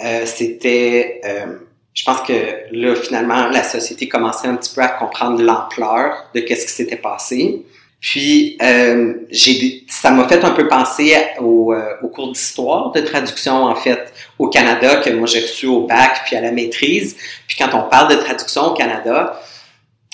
euh, 0.00 0.26
c'était, 0.26 1.20
euh, 1.24 1.58
je 1.92 2.04
pense 2.04 2.22
que 2.22 2.32
là 2.72 2.94
finalement 2.94 3.48
la 3.48 3.62
société 3.62 4.08
commençait 4.08 4.48
un 4.48 4.56
petit 4.56 4.74
peu 4.74 4.80
à 4.80 4.88
comprendre 4.88 5.42
l'ampleur 5.42 6.30
de 6.34 6.40
qu'est-ce 6.40 6.66
qui 6.66 6.72
s'était 6.72 6.96
passé. 6.96 7.64
Puis 8.00 8.56
euh, 8.62 9.14
j'ai, 9.30 9.84
ça 9.88 10.12
m'a 10.12 10.28
fait 10.28 10.44
un 10.44 10.52
peu 10.52 10.68
penser 10.68 11.16
au, 11.40 11.72
euh, 11.72 11.94
au 12.02 12.08
cours 12.08 12.32
d'histoire 12.32 12.92
de 12.92 13.00
traduction 13.00 13.64
en 13.64 13.74
fait 13.74 14.12
au 14.38 14.48
Canada 14.48 14.96
que 14.96 15.10
moi 15.10 15.26
j'ai 15.26 15.40
reçu 15.40 15.66
au 15.66 15.80
bac 15.80 16.22
puis 16.26 16.36
à 16.36 16.40
la 16.40 16.52
maîtrise. 16.52 17.16
Puis 17.48 17.56
quand 17.58 17.76
on 17.76 17.88
parle 17.88 18.16
de 18.16 18.22
traduction 18.22 18.68
au 18.68 18.74
Canada, 18.74 19.40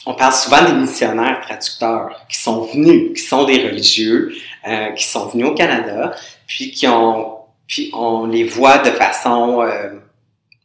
on 0.07 0.15
parle 0.15 0.35
souvent 0.35 0.63
des 0.65 0.73
missionnaires 0.73 1.41
traducteurs 1.43 2.25
qui 2.29 2.39
sont 2.39 2.63
venus, 2.63 3.13
qui 3.15 3.23
sont 3.23 3.45
des 3.45 3.63
religieux, 3.63 4.35
euh, 4.67 4.91
qui 4.91 5.05
sont 5.05 5.27
venus 5.29 5.47
au 5.47 5.55
Canada, 5.55 6.15
puis 6.47 6.71
qui 6.71 6.87
ont, 6.87 7.39
puis 7.67 7.91
on 7.95 8.27
les 8.27 8.45
voit 8.45 8.79
de 8.79 8.91
façon 8.91 9.63
euh, 9.63 9.91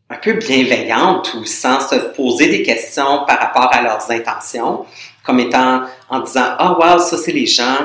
un 0.09 0.17
peu 0.17 0.33
bienveillante 0.33 1.33
ou 1.35 1.45
sans 1.45 1.79
se 1.79 1.95
poser 1.95 2.49
des 2.49 2.63
questions 2.63 3.25
par 3.27 3.39
rapport 3.39 3.69
à 3.73 3.81
leurs 3.81 4.09
intentions, 4.11 4.85
comme 5.23 5.39
étant 5.39 5.83
en 6.09 6.19
disant 6.21 6.55
ah 6.57 6.77
oh, 6.77 6.83
wow 6.83 6.99
ça 6.99 7.17
c'est 7.17 7.31
les 7.31 7.45
gens 7.45 7.77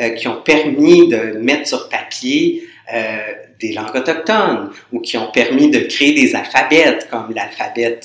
euh, 0.00 0.10
qui 0.10 0.28
ont 0.28 0.42
permis 0.42 1.08
de 1.08 1.38
mettre 1.38 1.68
sur 1.68 1.88
papier 1.88 2.64
euh, 2.92 3.18
des 3.60 3.72
langues 3.72 3.94
autochtones 3.94 4.70
ou 4.92 5.00
qui 5.00 5.16
ont 5.16 5.30
permis 5.30 5.70
de 5.70 5.80
créer 5.80 6.14
des 6.14 6.34
alphabets 6.34 6.98
comme 7.10 7.32
l'alphabet 7.34 8.00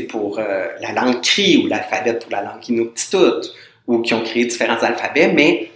pour 0.00 0.38
euh, 0.38 0.68
la 0.80 0.92
langue 0.92 1.20
cri 1.20 1.58
ou 1.58 1.66
l'alphabet 1.68 2.14
pour 2.14 2.30
la 2.30 2.42
langue 2.42 2.68
inuktitut, 2.68 3.48
ou 3.86 4.00
qui 4.00 4.14
ont 4.14 4.22
créé 4.22 4.46
différents 4.46 4.82
alphabets, 4.82 5.32
mais 5.32 5.70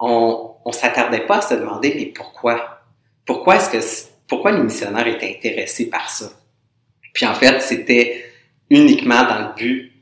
on 0.00 0.54
ne 0.64 0.72
s'attardait 0.72 1.26
pas 1.26 1.38
à 1.38 1.42
se 1.42 1.54
demander 1.54 1.94
mais 1.96 2.06
pourquoi? 2.06 2.80
Pourquoi 3.24 3.56
est-ce 3.56 3.70
que 3.70 4.12
pourquoi 4.28 4.52
les 4.52 4.62
missionnaires 4.62 5.06
étaient 5.06 5.36
intéressés 5.36 5.88
par 5.88 6.10
ça? 6.10 6.30
Puis 7.12 7.26
en 7.26 7.34
fait, 7.34 7.60
c'était 7.60 8.24
uniquement 8.70 9.22
dans 9.22 9.48
le 9.48 9.54
but 9.54 9.92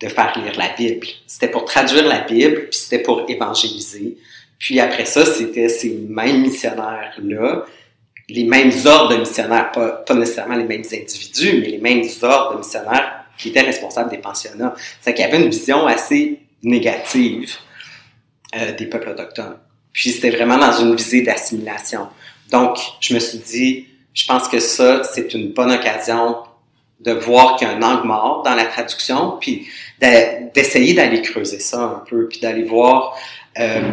de 0.00 0.08
faire 0.08 0.38
lire 0.38 0.56
la 0.56 0.68
Bible. 0.68 1.06
C'était 1.26 1.48
pour 1.48 1.64
traduire 1.64 2.06
la 2.06 2.20
Bible, 2.20 2.68
puis 2.68 2.78
c'était 2.78 3.02
pour 3.02 3.24
évangéliser. 3.28 4.18
Puis 4.58 4.80
après 4.80 5.04
ça, 5.04 5.24
c'était 5.24 5.68
ces 5.68 5.90
mêmes 6.08 6.42
missionnaires-là 6.42 7.64
les 8.28 8.44
mêmes 8.44 8.72
ordres 8.86 9.14
de 9.14 9.20
missionnaires, 9.20 9.70
pas, 9.72 9.88
pas, 9.88 10.14
nécessairement 10.14 10.56
les 10.56 10.64
mêmes 10.64 10.84
individus, 10.92 11.60
mais 11.60 11.68
les 11.68 11.78
mêmes 11.78 12.04
ordres 12.22 12.54
de 12.54 12.58
missionnaires 12.58 13.24
qui 13.36 13.48
étaient 13.48 13.60
responsables 13.60 14.10
des 14.10 14.18
pensionnats. 14.18 14.74
C'est 15.00 15.12
qu'il 15.14 15.24
y 15.24 15.28
avait 15.28 15.42
une 15.42 15.50
vision 15.50 15.86
assez 15.86 16.40
négative 16.62 17.56
euh, 18.56 18.72
des 18.72 18.86
peuples 18.86 19.10
autochtones. 19.10 19.58
Puis 19.92 20.10
c'était 20.10 20.30
vraiment 20.30 20.58
dans 20.58 20.72
une 20.72 20.94
visée 20.94 21.22
d'assimilation. 21.22 22.08
Donc, 22.50 22.78
je 23.00 23.14
me 23.14 23.20
suis 23.20 23.38
dit, 23.38 23.86
je 24.12 24.26
pense 24.26 24.48
que 24.48 24.60
ça, 24.60 25.02
c'est 25.04 25.34
une 25.34 25.52
bonne 25.52 25.72
occasion 25.72 26.36
de 27.00 27.12
voir 27.12 27.56
qu'il 27.56 27.68
y 27.68 27.70
a 27.70 27.74
un 27.74 27.82
angle 27.82 28.06
mort 28.06 28.42
dans 28.44 28.54
la 28.54 28.64
traduction, 28.64 29.36
puis 29.40 29.66
d'essayer 30.00 30.94
d'aller 30.94 31.20
creuser 31.22 31.60
ça 31.60 31.82
un 31.82 32.02
peu, 32.08 32.28
puis 32.28 32.40
d'aller 32.40 32.62
voir 32.62 33.16
euh, 33.58 33.92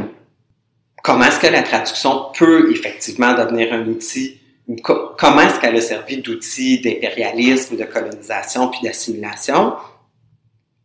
comment 1.03 1.25
est-ce 1.25 1.39
que 1.39 1.47
la 1.47 1.63
traduction 1.63 2.27
peut 2.37 2.71
effectivement 2.71 3.33
devenir 3.33 3.73
un 3.73 3.85
outil? 3.85 4.39
Ou 4.67 4.75
comment 4.75 5.41
est-ce 5.41 5.59
qu'elle 5.59 5.75
a 5.75 5.81
servi 5.81 6.17
d'outil 6.17 6.79
d'impérialisme, 6.79 7.75
de 7.75 7.83
colonisation 7.83 8.69
puis 8.69 8.79
d'assimilation? 8.83 9.73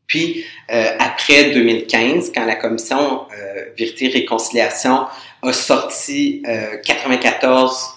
Puis 0.07 0.45
euh, 0.71 0.91
après 0.99 1.51
2015, 1.51 2.33
quand 2.35 2.45
la 2.45 2.55
commission 2.55 3.27
euh, 3.33 3.65
Vérité 3.77 4.09
Réconciliation 4.09 5.07
a 5.43 5.53
sorti 5.53 6.43
euh, 6.49 6.77
94 6.79 7.91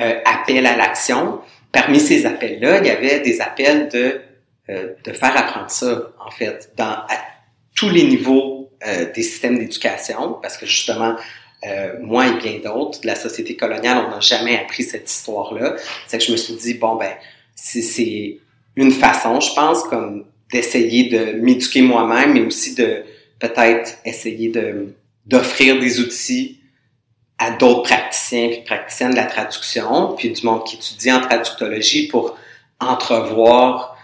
euh, 0.00 0.20
appels 0.24 0.66
à 0.66 0.76
l'action, 0.76 1.40
parmi 1.72 2.00
ces 2.00 2.26
appels-là, 2.26 2.78
il 2.78 2.86
y 2.86 2.90
avait 2.90 3.20
des 3.20 3.40
appels 3.40 3.88
de 3.88 4.20
euh, 4.70 4.94
de 5.04 5.12
faire 5.12 5.36
apprendre 5.36 5.70
ça 5.70 6.12
en 6.24 6.30
fait 6.30 6.72
dans 6.76 6.84
à 6.84 7.18
tous 7.76 7.90
les 7.90 8.04
niveaux 8.04 8.70
des 9.14 9.22
systèmes 9.22 9.58
d'éducation, 9.58 10.36
parce 10.42 10.58
que 10.58 10.66
justement 10.66 11.16
euh, 11.66 11.94
moi 12.00 12.28
et 12.28 12.34
bien 12.34 12.58
d'autres 12.62 13.00
de 13.00 13.06
la 13.06 13.14
société 13.14 13.56
coloniale, 13.56 14.04
on 14.06 14.10
n'a 14.10 14.20
jamais 14.20 14.58
appris 14.58 14.82
cette 14.82 15.10
histoire-là. 15.10 15.76
C'est 16.06 16.18
que 16.18 16.24
je 16.24 16.32
me 16.32 16.36
suis 16.36 16.54
dit, 16.54 16.74
bon, 16.74 16.96
ben, 16.96 17.12
c'est 17.54 18.38
une 18.76 18.90
façon, 18.90 19.40
je 19.40 19.54
pense, 19.54 19.84
comme 19.84 20.24
d'essayer 20.52 21.08
de 21.08 21.40
m'éduquer 21.40 21.82
moi-même, 21.82 22.34
mais 22.34 22.42
aussi 22.42 22.74
de 22.74 23.04
peut-être 23.38 23.98
essayer 24.04 24.48
de 24.48 24.94
d'offrir 25.26 25.80
des 25.80 26.00
outils 26.00 26.60
à 27.38 27.52
d'autres 27.52 27.82
praticiens 27.84 28.50
et 28.50 28.62
praticiennes 28.62 29.12
de 29.12 29.16
la 29.16 29.24
traduction, 29.24 30.14
puis 30.16 30.30
du 30.30 30.44
monde 30.44 30.64
qui 30.64 30.76
étudie 30.76 31.10
en 31.10 31.20
traductologie 31.20 32.08
pour 32.08 32.36
entrevoir 32.78 33.96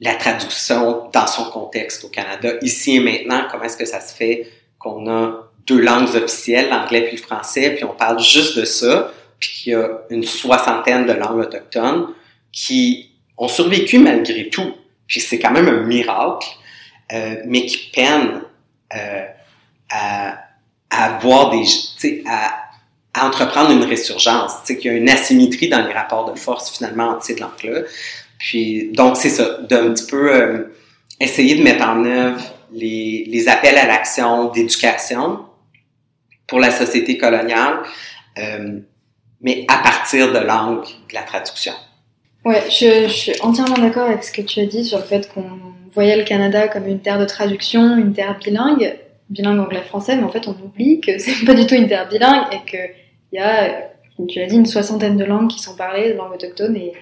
la 0.00 0.14
traduction 0.14 1.08
dans 1.12 1.26
son 1.26 1.44
contexte 1.50 2.04
au 2.04 2.08
Canada, 2.08 2.52
ici 2.60 2.96
et 2.96 3.00
maintenant, 3.00 3.46
comment 3.50 3.64
est-ce 3.64 3.78
que 3.78 3.86
ça 3.86 4.00
se 4.00 4.14
fait 4.14 4.46
qu'on 4.78 5.10
a 5.10 5.45
deux 5.66 5.80
langues 5.80 6.14
officielles, 6.14 6.68
l'anglais 6.70 7.02
puis 7.02 7.16
le 7.16 7.22
français, 7.22 7.70
puis 7.74 7.84
on 7.84 7.94
parle 7.94 8.20
juste 8.20 8.58
de 8.58 8.64
ça, 8.64 9.12
puis 9.38 9.50
qu'il 9.50 9.72
y 9.72 9.74
a 9.74 10.00
une 10.10 10.24
soixantaine 10.24 11.06
de 11.06 11.12
langues 11.12 11.40
autochtones 11.40 12.08
qui 12.52 13.10
ont 13.36 13.48
survécu 13.48 13.98
malgré 13.98 14.48
tout. 14.48 14.74
Puis 15.06 15.20
c'est 15.20 15.38
quand 15.38 15.50
même 15.50 15.68
un 15.68 15.82
miracle, 15.82 16.48
euh, 17.12 17.36
mais 17.46 17.66
qui 17.66 17.90
peinent 17.92 18.42
euh, 18.94 19.24
à, 19.90 20.38
à 20.90 21.14
avoir 21.14 21.50
des, 21.50 21.64
à, 22.26 22.66
à 23.14 23.26
entreprendre 23.26 23.70
une 23.70 23.84
résurgence, 23.84 24.62
qu'il 24.66 24.84
y 24.84 24.88
a 24.88 24.92
une 24.92 25.08
asymétrie 25.08 25.68
dans 25.68 25.84
les 25.84 25.92
rapports 25.92 26.32
de 26.32 26.38
force 26.38 26.76
finalement 26.76 27.10
entre 27.10 27.24
ces 27.24 27.36
langues-là. 27.36 27.82
Puis 28.38 28.90
donc 28.92 29.16
c'est 29.16 29.30
ça, 29.30 29.58
d'un 29.62 29.92
petit 29.92 30.06
peu 30.06 30.34
euh, 30.34 30.76
essayer 31.20 31.56
de 31.56 31.62
mettre 31.62 31.84
en 31.86 32.04
œuvre 32.04 32.42
les, 32.72 33.24
les 33.28 33.48
appels 33.48 33.78
à 33.78 33.86
l'action 33.86 34.50
d'éducation, 34.50 35.40
pour 36.46 36.58
la 36.58 36.70
société 36.70 37.18
coloniale, 37.18 37.78
euh, 38.38 38.78
mais 39.40 39.64
à 39.68 39.78
partir 39.78 40.32
de 40.32 40.38
langue 40.38 40.84
de 40.84 41.14
la 41.14 41.22
traduction. 41.22 41.72
Ouais, 42.44 42.62
je, 42.70 43.08
je 43.08 43.12
suis 43.12 43.40
entièrement 43.40 43.78
d'accord 43.78 44.08
avec 44.08 44.22
ce 44.22 44.32
que 44.32 44.42
tu 44.42 44.60
as 44.60 44.66
dit 44.66 44.84
sur 44.84 44.98
le 44.98 45.04
fait 45.04 45.28
qu'on 45.32 45.58
voyait 45.92 46.16
le 46.16 46.24
Canada 46.24 46.68
comme 46.68 46.86
une 46.86 47.00
terre 47.00 47.18
de 47.18 47.24
traduction, 47.24 47.96
une 47.96 48.12
terre 48.12 48.38
bilingue, 48.38 48.96
bilingue 49.30 49.58
anglais-français, 49.58 50.16
mais 50.16 50.22
en 50.22 50.28
fait 50.28 50.46
on 50.46 50.52
oublie 50.52 51.00
que 51.00 51.18
c'est 51.18 51.44
pas 51.44 51.54
du 51.54 51.66
tout 51.66 51.74
une 51.74 51.88
terre 51.88 52.08
bilingue 52.08 52.44
et 52.52 52.70
qu'il 52.70 52.90
y 53.32 53.38
a, 53.38 53.90
tu 54.28 54.38
l'as 54.38 54.46
dit, 54.46 54.56
une 54.56 54.66
soixantaine 54.66 55.16
de 55.16 55.24
langues 55.24 55.48
qui 55.48 55.58
sont 55.58 55.74
parlées, 55.74 56.12
de 56.12 56.16
langues 56.16 56.34
autochtones, 56.34 56.76
et, 56.76 56.92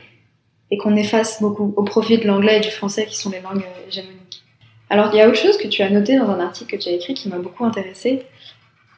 et 0.70 0.78
qu'on 0.78 0.96
efface 0.96 1.42
beaucoup 1.42 1.74
au 1.76 1.82
profit 1.82 2.18
de 2.18 2.26
l'anglais 2.26 2.58
et 2.58 2.60
du 2.60 2.70
français 2.70 3.04
qui 3.04 3.16
sont 3.16 3.30
les 3.30 3.40
langues 3.40 3.64
hégémoniques. 3.86 4.42
Alors 4.88 5.10
il 5.12 5.18
y 5.18 5.20
a 5.20 5.28
autre 5.28 5.38
chose 5.38 5.58
que 5.58 5.68
tu 5.68 5.82
as 5.82 5.90
noté 5.90 6.16
dans 6.16 6.30
un 6.30 6.40
article 6.40 6.76
que 6.76 6.82
tu 6.82 6.88
as 6.88 6.92
écrit 6.92 7.14
qui 7.14 7.28
m'a 7.28 7.38
beaucoup 7.38 7.64
intéressé 7.64 8.22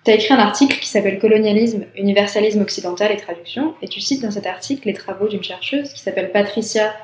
Tu 0.07 0.13
as 0.13 0.15
écrit 0.15 0.35
un 0.35 0.39
article 0.39 0.79
qui 0.79 0.89
s'appelle 0.89 1.19
Colonialisme, 1.19 1.85
universalisme 1.97 2.61
occidental 2.61 3.11
et 3.11 3.17
traduction, 3.17 3.75
et 3.83 3.89
tu 3.89 4.01
cites 4.01 4.23
dans 4.23 4.31
cet 4.31 4.47
article 4.47 4.87
les 4.87 4.95
travaux 4.95 5.27
d'une 5.27 5.43
chercheuse 5.43 5.93
qui 5.93 5.99
s'appelle 5.99 6.31
Patricia 6.31 6.95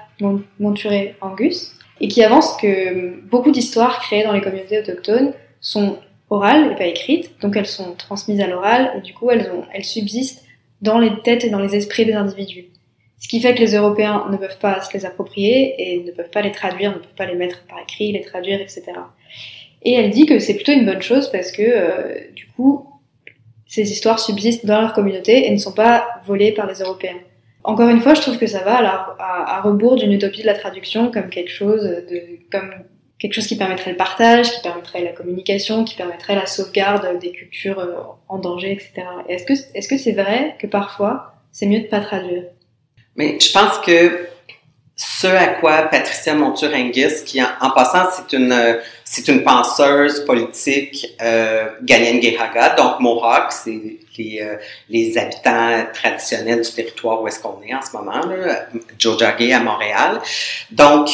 Monturé-Angus, 0.61 1.75
et 2.00 2.06
qui 2.06 2.23
avance 2.23 2.56
que 2.59 3.21
beaucoup 3.28 3.50
d'histoires 3.50 3.99
créées 3.99 4.23
dans 4.23 4.30
les 4.30 4.40
communautés 4.40 4.78
autochtones 4.78 5.32
sont 5.61 5.99
orales 6.30 6.71
et 6.71 6.76
pas 6.76 6.85
écrites, 6.85 7.32
donc 7.40 7.56
elles 7.56 7.66
sont 7.66 7.97
transmises 7.97 8.40
à 8.40 8.47
l'oral, 8.47 8.92
et 8.97 9.00
du 9.00 9.14
coup 9.14 9.32
elles, 9.32 9.50
elles 9.75 9.85
subsistent 9.85 10.44
dans 10.80 11.00
les 11.00 11.11
têtes 11.25 11.42
et 11.42 11.50
dans 11.50 11.59
les 11.59 11.75
esprits 11.75 12.06
des 12.06 12.12
individus. 12.12 12.66
Ce 13.18 13.26
qui 13.26 13.40
fait 13.40 13.56
que 13.56 13.61
les 13.61 13.75
Européens 13.75 14.26
ne 14.30 14.37
peuvent 14.37 14.61
pas 14.61 14.80
se 14.80 14.97
les 14.97 15.04
approprier 15.06 15.75
et 15.76 16.04
ne 16.04 16.12
peuvent 16.12 16.30
pas 16.30 16.42
les 16.42 16.52
traduire, 16.52 16.92
ne 16.92 16.99
peuvent 16.99 17.16
pas 17.16 17.26
les 17.26 17.35
mettre 17.35 17.64
par 17.66 17.80
écrit, 17.80 18.12
les 18.12 18.23
traduire, 18.23 18.61
etc. 18.61 18.85
Et 19.85 19.94
elle 19.94 20.11
dit 20.11 20.26
que 20.26 20.38
c'est 20.38 20.54
plutôt 20.54 20.71
une 20.71 20.87
bonne 20.87 21.02
chose 21.02 21.28
parce 21.32 21.50
que 21.50 21.62
euh, 21.62 22.14
du 22.37 22.47
coup, 22.47 22.87
ces 23.72 23.90
histoires 23.90 24.20
subsistent 24.20 24.66
dans 24.66 24.82
leur 24.82 24.92
communauté 24.92 25.46
et 25.46 25.50
ne 25.50 25.56
sont 25.56 25.72
pas 25.72 26.06
volées 26.26 26.52
par 26.52 26.66
les 26.66 26.80
Européens. 26.80 27.16
Encore 27.64 27.88
une 27.88 28.02
fois, 28.02 28.12
je 28.12 28.20
trouve 28.20 28.36
que 28.36 28.46
ça 28.46 28.58
va 28.58 28.76
à, 28.76 29.16
à, 29.18 29.56
à 29.56 29.60
rebours 29.62 29.96
d'une 29.96 30.12
utopie 30.12 30.42
de 30.42 30.46
la 30.46 30.52
traduction 30.52 31.10
comme 31.10 31.30
quelque 31.30 31.50
chose 31.50 31.80
de, 31.82 32.20
comme 32.50 32.70
quelque 33.18 33.32
chose 33.32 33.46
qui 33.46 33.56
permettrait 33.56 33.92
le 33.92 33.96
partage, 33.96 34.50
qui 34.50 34.60
permettrait 34.60 35.02
la 35.02 35.12
communication, 35.12 35.84
qui 35.84 35.96
permettrait 35.96 36.34
la 36.34 36.44
sauvegarde 36.44 37.18
des 37.18 37.32
cultures 37.32 37.78
euh, 37.78 37.94
en 38.28 38.36
danger, 38.36 38.72
etc. 38.72 39.06
Est-ce 39.30 39.46
que 39.46 39.54
est-ce 39.74 39.88
que 39.88 39.96
c'est 39.96 40.12
vrai 40.12 40.54
que 40.58 40.66
parfois 40.66 41.36
c'est 41.50 41.64
mieux 41.64 41.80
de 41.80 41.86
pas 41.86 42.00
traduire? 42.00 42.44
Mais 43.16 43.38
je 43.40 43.50
pense 43.52 43.78
que 43.78 44.28
ce 45.04 45.26
à 45.26 45.49
quoi 45.49 45.82
Patricia 45.82 46.32
Montur-Angus, 46.32 47.23
qui 47.23 47.42
en, 47.42 47.71
passant, 47.71 48.09
c'est 48.14 48.37
une, 48.37 48.78
c'est 49.04 49.26
une 49.26 49.42
penseuse 49.42 50.25
politique 50.25 51.16
euh, 51.21 51.71
Ghanaienne 51.82 52.21
donc 52.76 53.00
Mohawk, 53.00 53.50
c'est 53.50 53.99
les, 54.16 54.40
euh, 54.40 54.56
les 54.88 55.18
habitants 55.18 55.87
traditionnels 55.92 56.62
du 56.62 56.71
territoire 56.71 57.21
où 57.21 57.26
est-ce 57.26 57.40
qu'on 57.40 57.61
est 57.62 57.75
en 57.75 57.82
ce 57.82 57.97
moment, 57.97 58.21
là, 58.21 58.68
Jojage 58.97 59.50
à 59.50 59.61
Montréal. 59.61 60.21
Donc, 60.71 61.09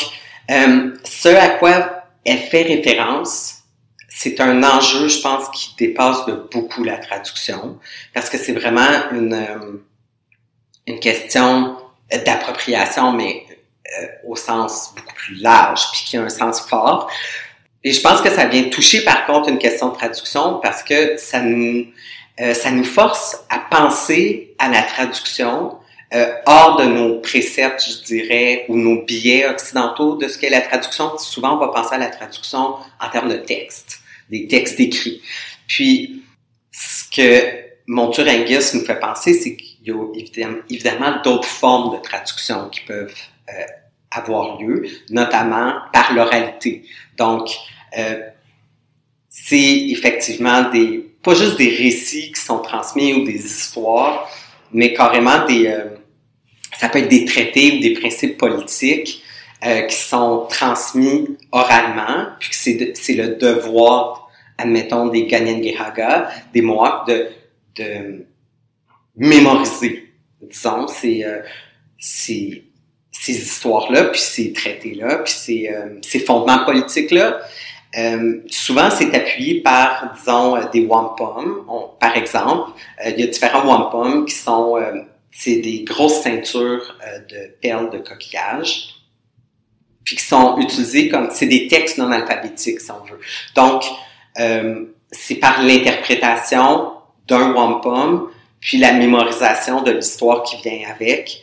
euh, 0.50 0.90
ce 1.04 1.28
à 1.28 1.48
quoi 1.50 2.04
elle 2.26 2.38
fait 2.38 2.64
référence, 2.64 3.62
c'est 4.10 4.38
un 4.40 4.62
enjeu, 4.64 5.08
je 5.08 5.20
pense, 5.22 5.48
qui 5.48 5.74
dépasse 5.78 6.26
de 6.26 6.46
beaucoup 6.52 6.84
la 6.84 6.98
traduction, 6.98 7.78
parce 8.12 8.28
que 8.28 8.36
c'est 8.36 8.52
vraiment 8.52 9.10
une, 9.12 9.32
euh, 9.32 9.82
une 10.86 11.00
question 11.00 11.76
d'appropriation, 12.10 13.12
mais 13.12 13.47
euh, 14.00 14.06
au 14.26 14.36
sens 14.36 14.92
beaucoup 14.94 15.14
plus 15.14 15.36
large, 15.36 15.80
puis 15.92 16.02
qui 16.06 16.16
a 16.16 16.22
un 16.22 16.28
sens 16.28 16.60
fort. 16.60 17.10
Et 17.84 17.92
je 17.92 18.00
pense 18.00 18.20
que 18.20 18.30
ça 18.30 18.46
vient 18.46 18.64
toucher 18.64 19.02
par 19.02 19.24
contre 19.24 19.48
une 19.48 19.58
question 19.58 19.88
de 19.88 19.94
traduction 19.94 20.60
parce 20.62 20.82
que 20.82 21.16
ça 21.16 21.40
nous, 21.40 21.86
euh, 22.40 22.52
ça 22.52 22.70
nous 22.70 22.84
force 22.84 23.44
à 23.48 23.58
penser 23.58 24.54
à 24.58 24.68
la 24.68 24.82
traduction 24.82 25.78
euh, 26.12 26.32
hors 26.46 26.76
de 26.76 26.84
nos 26.84 27.20
préceptes, 27.20 27.84
je 27.86 28.04
dirais, 28.04 28.64
ou 28.68 28.76
nos 28.76 29.04
biais 29.04 29.46
occidentaux 29.46 30.16
de 30.16 30.28
ce 30.28 30.38
qu'est 30.38 30.50
la 30.50 30.60
traduction. 30.60 31.16
Souvent, 31.18 31.56
on 31.56 31.58
va 31.58 31.68
penser 31.68 31.94
à 31.94 31.98
la 31.98 32.08
traduction 32.08 32.74
en 33.00 33.10
termes 33.10 33.28
de 33.28 33.36
texte, 33.36 34.00
des 34.30 34.48
textes 34.48 34.80
écrits. 34.80 35.22
Puis, 35.66 36.22
ce 36.72 37.04
que 37.14 37.68
Monturingus 37.86 38.74
nous 38.74 38.84
fait 38.84 38.98
penser, 38.98 39.34
c'est 39.34 39.56
qu'il 39.56 39.78
y 39.86 39.90
a 39.90 40.48
évidemment 40.70 41.22
d'autres 41.22 41.48
formes 41.48 41.96
de 41.96 42.02
traduction 42.02 42.68
qui 42.68 42.80
peuvent 42.80 43.14
avoir 44.10 44.60
lieu, 44.60 44.86
notamment 45.10 45.74
par 45.92 46.14
l'oralité. 46.14 46.84
Donc, 47.16 47.48
euh, 47.98 48.20
c'est 49.28 49.88
effectivement 49.90 50.70
des, 50.70 51.10
pas 51.22 51.34
juste 51.34 51.58
des 51.58 51.70
récits 51.70 52.32
qui 52.32 52.40
sont 52.40 52.60
transmis 52.60 53.12
ou 53.14 53.24
des 53.24 53.44
histoires, 53.44 54.28
mais 54.72 54.92
carrément 54.92 55.46
des, 55.46 55.66
euh, 55.66 55.84
ça 56.78 56.88
peut 56.88 57.00
être 57.00 57.08
des 57.08 57.24
traités 57.24 57.76
ou 57.76 57.80
des 57.80 57.94
principes 57.94 58.38
politiques 58.38 59.22
euh, 59.64 59.82
qui 59.82 59.96
sont 59.96 60.46
transmis 60.48 61.36
oralement, 61.52 62.28
puis 62.38 62.50
que 62.50 62.56
c'est 62.56 63.14
le 63.14 63.36
devoir, 63.36 64.30
admettons, 64.56 65.06
des 65.08 65.26
Ganyan-Gehaga, 65.26 66.30
des 66.52 66.62
Mohawks, 66.62 67.08
de 67.08 67.28
de 67.78 68.26
mémoriser, 69.16 70.12
disons, 70.42 70.86
ces, 70.88 71.24
euh, 71.24 71.40
ces, 73.34 73.42
histoires-là, 73.42 74.04
puis 74.04 74.20
ces 74.20 74.52
traités-là, 74.52 75.18
puis 75.18 75.32
ces, 75.32 75.68
euh, 75.68 76.20
fondements 76.26 76.64
politiques-là. 76.64 77.40
Euh, 77.96 78.40
souvent, 78.50 78.90
c'est 78.90 79.14
appuyé 79.14 79.62
par, 79.62 80.12
disons, 80.18 80.56
euh, 80.56 80.68
des 80.72 80.84
wampum. 80.84 81.64
par 82.00 82.16
exemple, 82.16 82.70
il 83.04 83.18
y 83.18 83.22
a 83.22 83.26
différents 83.26 83.66
wampum 83.66 84.26
qui 84.26 84.34
sont, 84.34 84.76
c'est 85.32 85.56
des 85.56 85.84
grosses 85.84 86.22
ceintures 86.22 86.96
de 87.30 87.54
perles 87.60 87.90
de 87.90 87.98
coquillage, 87.98 88.94
puis 90.04 90.16
qui 90.16 90.24
sont 90.24 90.58
utilisés 90.58 91.08
comme, 91.08 91.28
c'est 91.32 91.46
des 91.46 91.68
textes 91.68 91.98
non 91.98 92.10
alphabétiques, 92.10 92.80
si 92.80 92.90
on 92.90 93.04
veut. 93.04 93.20
Donc, 93.54 93.84
c'est 95.10 95.36
par 95.36 95.62
l'interprétation 95.62 96.92
d'un 97.26 97.52
wampum, 97.52 98.30
puis 98.60 98.78
la 98.78 98.92
mémorisation 98.92 99.82
de 99.82 99.92
l'histoire 99.92 100.42
qui 100.42 100.56
vient 100.56 100.90
avec, 100.90 101.42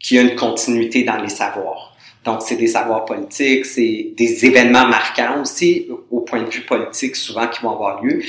qui 0.00 0.18
a 0.18 0.22
une 0.22 0.34
continuité 0.34 1.04
dans 1.04 1.16
les 1.16 1.28
savoirs. 1.28 1.96
Donc, 2.24 2.40
c'est 2.42 2.56
des 2.56 2.68
savoirs 2.68 3.04
politiques, 3.04 3.66
c'est 3.66 4.12
des 4.16 4.46
événements 4.46 4.86
marquants 4.86 5.42
aussi, 5.42 5.88
au 6.10 6.20
point 6.20 6.42
de 6.42 6.50
vue 6.50 6.62
politique, 6.62 7.16
souvent, 7.16 7.46
qui 7.48 7.60
vont 7.60 7.72
avoir 7.72 8.02
lieu. 8.02 8.22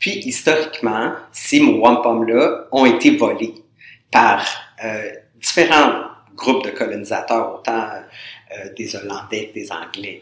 Puis, 0.00 0.18
historiquement, 0.24 1.12
ces 1.32 1.60
wampums-là 1.60 2.66
ont 2.72 2.86
été 2.86 3.16
volés 3.16 3.54
par 4.10 4.44
euh, 4.84 5.10
différents 5.40 6.02
groupes 6.34 6.64
de 6.64 6.70
colonisateurs, 6.70 7.54
autant 7.54 7.88
euh, 8.52 8.68
des 8.76 8.96
Hollandais 8.96 9.48
que 9.48 9.54
des 9.54 9.70
Anglais. 9.70 10.20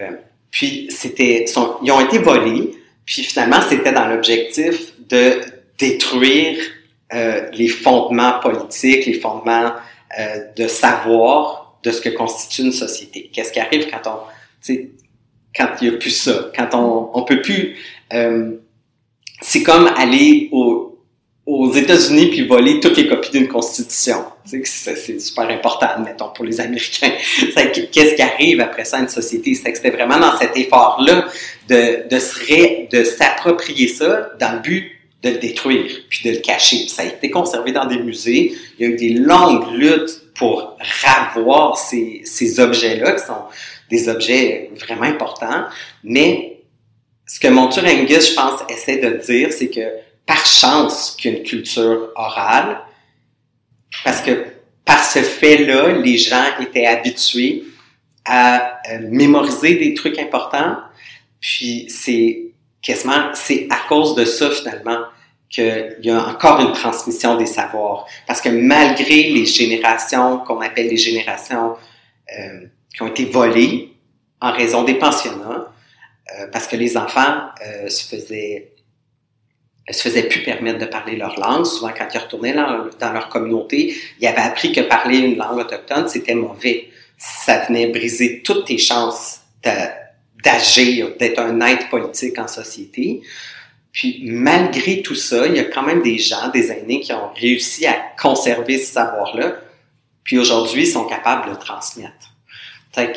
Euh, 0.00 0.12
puis, 0.50 0.88
c'était, 0.90 1.46
ils 1.82 1.92
ont 1.92 2.00
été 2.00 2.18
volés, 2.18 2.72
puis 3.04 3.22
finalement, 3.22 3.60
c'était 3.66 3.92
dans 3.92 4.06
l'objectif 4.08 4.92
de 5.08 5.40
détruire 5.78 6.58
euh, 7.14 7.48
les 7.52 7.68
fondements 7.68 8.40
politiques, 8.40 9.06
les 9.06 9.20
fondements 9.20 9.72
euh, 10.18 10.38
de 10.56 10.66
savoir 10.68 11.78
de 11.82 11.92
ce 11.92 12.00
que 12.00 12.08
constitue 12.08 12.62
une 12.62 12.72
société. 12.72 13.30
Qu'est-ce 13.32 13.52
qui 13.52 13.60
arrive 13.60 13.88
quand 13.90 14.10
on, 14.10 14.74
quand 15.54 15.68
il 15.80 15.88
n'y 15.88 15.94
a 15.94 15.98
plus 15.98 16.10
ça, 16.10 16.50
quand 16.56 16.68
on, 16.74 17.10
on 17.14 17.22
peut 17.22 17.40
plus, 17.40 17.76
euh, 18.12 18.52
c'est 19.40 19.62
comme 19.62 19.88
aller 19.96 20.48
au, 20.52 20.98
aux 21.46 21.72
États-Unis 21.72 22.26
puis 22.30 22.46
voler 22.46 22.80
toutes 22.80 22.96
les 22.96 23.06
copies 23.06 23.30
d'une 23.30 23.48
constitution. 23.48 24.24
C'est 24.44 25.20
super 25.20 25.48
important, 25.48 25.86
admettons, 25.86 26.30
pour 26.34 26.44
les 26.44 26.60
Américains. 26.60 27.12
Qu'est-ce 27.92 28.14
qui 28.14 28.22
arrive 28.22 28.60
après 28.60 28.84
ça 28.84 28.98
à 28.98 29.00
une 29.00 29.08
société? 29.08 29.54
C'est 29.54 29.70
que 29.70 29.76
c'était 29.76 29.90
vraiment 29.90 30.18
dans 30.18 30.36
cet 30.38 30.56
effort-là 30.56 31.26
de, 31.68 32.08
de, 32.08 32.96
de 32.96 33.04
s'approprier 33.04 33.88
ça 33.88 34.30
dans 34.40 34.54
le 34.54 34.60
but 34.60 34.92
de 35.22 35.30
le 35.30 35.38
détruire 35.38 35.90
puis 36.08 36.28
de 36.28 36.36
le 36.36 36.40
cacher. 36.40 36.88
Ça 36.88 37.02
a 37.02 37.06
été 37.06 37.30
conservé 37.30 37.72
dans 37.72 37.86
des 37.86 37.98
musées. 37.98 38.54
Il 38.78 38.86
y 38.86 38.90
a 38.90 38.92
eu 38.92 38.96
des 38.96 39.14
longues 39.14 39.72
luttes 39.72 40.22
pour 40.34 40.76
ravoir 41.02 41.78
ces, 41.78 42.22
ces 42.24 42.60
objets-là, 42.60 43.12
qui 43.12 43.26
sont 43.26 43.44
des 43.90 44.08
objets 44.08 44.70
vraiment 44.76 45.04
importants. 45.04 45.64
Mais 46.04 46.60
ce 47.26 47.40
que 47.40 47.48
Monture 47.48 47.84
Angus, 47.84 48.30
je 48.30 48.34
pense, 48.34 48.60
essaie 48.68 48.98
de 48.98 49.16
dire, 49.24 49.52
c'est 49.52 49.70
que 49.70 49.88
par 50.26 50.44
chance 50.44 51.16
qu'il 51.18 51.32
y 51.32 51.34
a 51.34 51.38
une 51.38 51.44
culture 51.44 52.10
orale, 52.14 52.80
parce 54.04 54.20
que 54.20 54.44
par 54.84 55.04
ce 55.04 55.20
fait-là, 55.20 55.92
les 55.98 56.18
gens 56.18 56.44
étaient 56.60 56.86
habitués 56.86 57.64
à 58.24 58.80
euh, 58.90 58.98
mémoriser 59.08 59.76
des 59.76 59.94
trucs 59.94 60.18
importants, 60.18 60.76
puis 61.40 61.86
c'est 61.88 62.46
quasiment, 62.86 63.30
c'est 63.34 63.66
à 63.68 63.88
cause 63.88 64.14
de 64.14 64.24
ça 64.24 64.48
finalement 64.50 65.00
qu'il 65.48 65.98
y 66.02 66.10
a 66.10 66.24
encore 66.28 66.60
une 66.60 66.72
transmission 66.72 67.36
des 67.36 67.46
savoirs. 67.46 68.06
Parce 68.26 68.40
que 68.40 68.48
malgré 68.48 69.24
les 69.24 69.44
générations 69.44 70.38
qu'on 70.38 70.60
appelle 70.60 70.88
les 70.88 70.96
générations 70.96 71.76
euh, 72.38 72.66
qui 72.94 73.02
ont 73.02 73.08
été 73.08 73.24
volées 73.24 73.92
en 74.40 74.52
raison 74.52 74.84
des 74.84 74.94
pensionnats, 74.94 75.72
euh, 76.38 76.46
parce 76.52 76.66
que 76.66 76.76
les 76.76 76.96
enfants 76.96 77.48
euh, 77.64 77.88
se 77.88 78.06
faisaient 78.08 78.72
se 79.88 80.08
faisaient 80.08 80.24
plus 80.24 80.42
permettre 80.42 80.80
de 80.80 80.86
parler 80.86 81.14
leur 81.14 81.38
langue. 81.38 81.64
Souvent, 81.64 81.92
quand 81.96 82.08
ils 82.12 82.18
retournaient 82.18 82.54
dans, 82.54 82.86
dans 82.98 83.12
leur 83.12 83.28
communauté, 83.28 83.94
ils 84.18 84.26
avaient 84.26 84.40
appris 84.40 84.72
que 84.72 84.80
parler 84.80 85.18
une 85.18 85.36
langue 85.36 85.58
autochtone, 85.58 86.08
c'était 86.08 86.34
mauvais. 86.34 86.88
Ça 87.16 87.64
venait 87.66 87.86
briser 87.86 88.42
toutes 88.42 88.66
tes 88.66 88.78
chances 88.78 89.42
d'agir, 90.42 91.16
d'être 91.18 91.40
un 91.40 91.60
être 91.60 91.88
politique 91.88 92.38
en 92.38 92.48
société. 92.48 93.22
Puis 93.92 94.20
malgré 94.24 95.02
tout 95.02 95.14
ça, 95.14 95.46
il 95.46 95.56
y 95.56 95.58
a 95.58 95.64
quand 95.64 95.82
même 95.82 96.02
des 96.02 96.18
gens, 96.18 96.48
des 96.48 96.70
aînés 96.70 97.00
qui 97.00 97.12
ont 97.12 97.30
réussi 97.34 97.86
à 97.86 97.96
conserver 98.20 98.78
ce 98.78 98.92
savoir-là, 98.92 99.56
puis 100.22 100.38
aujourd'hui 100.38 100.82
ils 100.82 100.92
sont 100.92 101.04
capables 101.04 101.46
de 101.46 101.50
le 101.52 101.56
transmettre. 101.56 102.34
Fait 102.92 103.14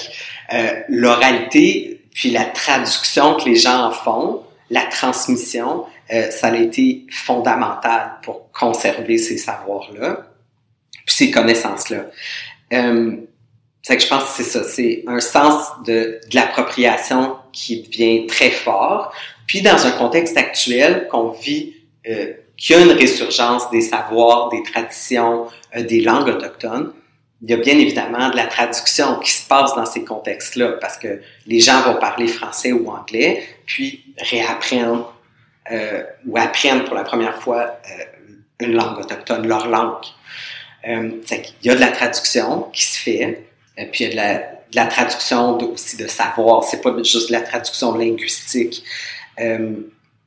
euh, 0.54 0.82
l'oralité, 0.90 2.02
puis 2.14 2.32
la 2.32 2.46
traduction 2.46 3.36
que 3.36 3.50
les 3.50 3.56
gens 3.56 3.88
en 3.88 3.92
font, 3.92 4.44
la 4.70 4.84
transmission, 4.86 5.86
euh, 6.12 6.30
ça 6.32 6.48
a 6.48 6.56
été 6.56 7.06
fondamental 7.12 8.14
pour 8.24 8.52
conserver 8.52 9.18
ces 9.18 9.38
savoirs-là, 9.38 10.28
puis 11.06 11.16
ces 11.16 11.32
connaissances-là. 11.32 12.06
Euh, 12.74 13.18
c'est 13.82 13.98
que 13.98 14.04
je 14.04 14.08
pense 14.08 14.24
que 14.24 14.44
c'est 14.44 14.50
ça, 14.50 14.64
c'est 14.64 15.04
un 15.08 15.20
sens 15.20 15.72
de, 15.86 16.20
de 16.30 16.36
l'appropriation 16.36 17.38
qui 17.52 17.84
devient 17.84 18.28
très 18.28 18.52
fort. 18.52 19.14
Puis 19.48 19.62
dans 19.62 19.86
un 19.86 19.92
contexte 19.92 20.38
actuel 20.38 21.08
qu'on 21.10 21.30
vit, 21.30 21.74
euh, 22.08 22.34
qu'il 22.58 22.76
y 22.76 22.80
a 22.80 22.84
une 22.84 22.92
résurgence 22.92 23.70
des 23.72 23.82
savoirs, 23.82 24.50
des 24.50 24.64
traditions, 24.64 25.48
euh, 25.76 25.84
des 25.84 26.02
langues 26.02 26.28
autochtones, 26.28 26.94
il 27.42 27.50
y 27.50 27.54
a 27.54 27.58
bien 27.58 27.78
évidemment 27.78 28.30
de 28.30 28.36
la 28.36 28.48
traduction 28.48 29.18
qui 29.20 29.32
se 29.32 29.48
passe 29.48 29.74
dans 29.76 29.86
ces 29.86 30.04
contextes-là, 30.04 30.74
parce 30.82 30.98
que 30.98 31.22
les 31.48 31.60
gens 31.62 31.82
vont 31.82 31.96
parler 31.96 32.28
français 32.28 32.74
ou 32.74 32.90
anglais, 32.90 33.44
puis 33.66 34.04
réapprennent 34.18 35.04
euh, 35.72 36.04
ou 36.28 36.38
apprennent 36.38 36.84
pour 36.84 36.96
la 36.96 37.04
première 37.04 37.42
fois 37.42 37.80
euh, 37.90 38.04
une 38.60 38.74
langue 38.74 38.98
autochtone, 39.00 39.48
leur 39.48 39.68
langue. 39.68 40.04
Euh, 40.88 41.12
il 41.32 41.68
y 41.68 41.70
a 41.70 41.76
de 41.76 41.80
la 41.80 41.92
traduction 41.92 42.64
qui 42.74 42.84
se 42.84 43.00
fait, 43.00 43.49
et 43.80 43.86
puis 43.86 44.04
il 44.04 44.08
y 44.08 44.10
a 44.10 44.12
de 44.12 44.16
la, 44.16 44.34
de 44.38 44.76
la 44.76 44.86
traduction 44.86 45.58
aussi 45.72 45.98
de 45.98 46.08
savoir. 46.08 46.64
C'est 46.64 46.82
pas 46.82 46.96
juste 47.02 47.30
de 47.30 47.34
la 47.34 47.42
traduction 47.42 47.96
linguistique. 47.96 48.84
Euh, 49.40 49.72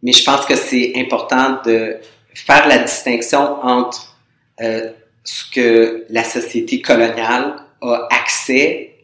mais 0.02 0.12
je 0.12 0.24
pense 0.24 0.46
que 0.46 0.56
c'est 0.56 0.92
important 0.96 1.58
de 1.64 1.98
faire 2.34 2.66
la 2.66 2.78
distinction 2.78 3.62
entre 3.62 4.16
euh, 4.60 4.90
ce 5.22 5.44
que 5.54 6.06
la 6.08 6.24
société 6.24 6.80
coloniale 6.80 7.56
a 7.82 8.08
accès 8.10 8.94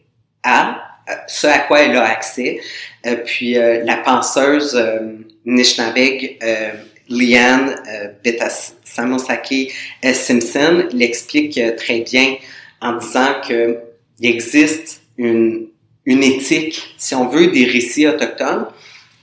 à, 0.43 0.81
euh, 1.09 1.13
ce 1.27 1.47
à 1.47 1.59
quoi 1.59 1.81
elle 1.81 1.95
a 1.95 2.05
accès, 2.05 2.59
euh, 3.05 3.17
puis 3.25 3.57
euh, 3.57 3.83
la 3.85 3.97
penseuse 3.97 4.75
euh, 4.75 4.99
Nishnabeg 5.45 6.37
euh, 6.43 6.71
Liane 7.07 7.75
Betasamosake 8.23 9.73
Simpson 10.13 10.87
l'explique 10.91 11.59
très 11.75 12.01
bien 12.01 12.35
en 12.81 12.97
disant 12.97 13.41
que 13.47 13.79
il 14.19 14.29
existe 14.29 15.01
une, 15.17 15.67
une 16.05 16.23
éthique, 16.23 16.95
si 16.97 17.15
on 17.15 17.27
veut, 17.27 17.47
des 17.47 17.65
récits 17.65 18.07
autochtones 18.07 18.67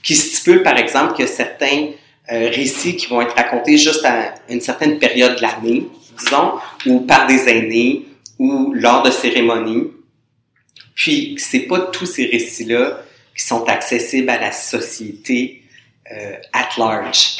qui 0.03 0.15
stipule 0.15 0.63
par 0.63 0.77
exemple 0.77 1.17
que 1.17 1.27
certains 1.27 1.89
euh, 2.31 2.49
récits 2.49 2.95
qui 2.95 3.07
vont 3.07 3.21
être 3.21 3.35
racontés 3.35 3.77
juste 3.77 4.05
à 4.05 4.35
une 4.49 4.61
certaine 4.61 4.99
période 4.99 5.35
de 5.37 5.41
l'année, 5.41 5.87
disons, 6.17 6.53
ou 6.85 7.01
par 7.01 7.27
des 7.27 7.49
aînés, 7.49 8.05
ou 8.39 8.73
lors 8.73 9.03
de 9.03 9.11
cérémonies. 9.11 9.91
Puis, 10.95 11.35
c'est 11.37 11.61
pas 11.61 11.79
tous 11.79 12.05
ces 12.05 12.25
récits-là 12.25 13.01
qui 13.35 13.43
sont 13.43 13.65
accessibles 13.65 14.29
à 14.29 14.39
la 14.39 14.51
société 14.51 15.63
euh, 16.11 16.35
at 16.53 16.69
large. 16.77 17.37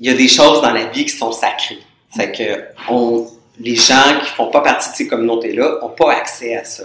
Il 0.00 0.06
y 0.06 0.10
a 0.10 0.14
des 0.14 0.28
choses 0.28 0.62
dans 0.62 0.72
la 0.72 0.86
vie 0.86 1.04
qui 1.04 1.16
sont 1.16 1.32
sacrées. 1.32 1.78
C'est 2.14 2.32
que 2.32 2.64
on, 2.90 3.26
les 3.58 3.76
gens 3.76 4.20
qui 4.22 4.30
font 4.30 4.48
pas 4.48 4.60
partie 4.60 4.90
de 4.90 4.96
ces 4.96 5.06
communautés-là 5.06 5.78
ont 5.82 5.90
pas 5.90 6.12
accès 6.12 6.56
à 6.56 6.64
ça. 6.64 6.84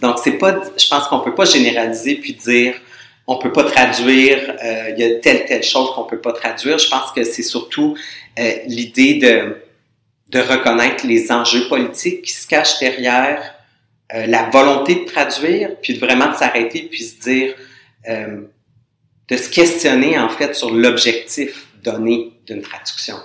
Donc, 0.00 0.18
c'est 0.22 0.32
pas, 0.32 0.60
je 0.76 0.88
pense 0.88 1.08
qu'on 1.08 1.20
peut 1.20 1.34
pas 1.34 1.44
généraliser 1.44 2.16
puis 2.16 2.34
dire 2.34 2.74
on 3.28 3.38
peut 3.38 3.52
pas 3.52 3.64
traduire, 3.64 4.54
euh, 4.62 4.90
il 4.90 4.98
y 5.00 5.04
a 5.04 5.18
telle 5.18 5.46
telle 5.46 5.64
chose 5.64 5.90
qu'on 5.94 6.04
peut 6.04 6.20
pas 6.20 6.32
traduire. 6.32 6.78
Je 6.78 6.88
pense 6.88 7.10
que 7.10 7.24
c'est 7.24 7.42
surtout 7.42 7.96
euh, 8.38 8.52
l'idée 8.66 9.14
de 9.14 9.56
de 10.28 10.40
reconnaître 10.40 11.06
les 11.06 11.30
enjeux 11.30 11.68
politiques 11.68 12.22
qui 12.22 12.32
se 12.32 12.46
cachent 12.46 12.80
derrière 12.80 13.54
euh, 14.14 14.26
la 14.26 14.48
volonté 14.50 14.96
de 14.96 15.04
traduire, 15.04 15.70
puis 15.82 15.94
de 15.94 15.98
vraiment 15.98 16.28
de 16.30 16.36
s'arrêter 16.36 16.82
puis 16.82 17.02
se 17.02 17.20
dire 17.20 17.54
euh, 18.08 18.42
de 19.28 19.36
se 19.36 19.48
questionner 19.50 20.18
en 20.18 20.28
fait 20.28 20.54
sur 20.54 20.72
l'objectif 20.72 21.66
donné 21.82 22.32
d'une 22.46 22.62
traduction. 22.62 23.16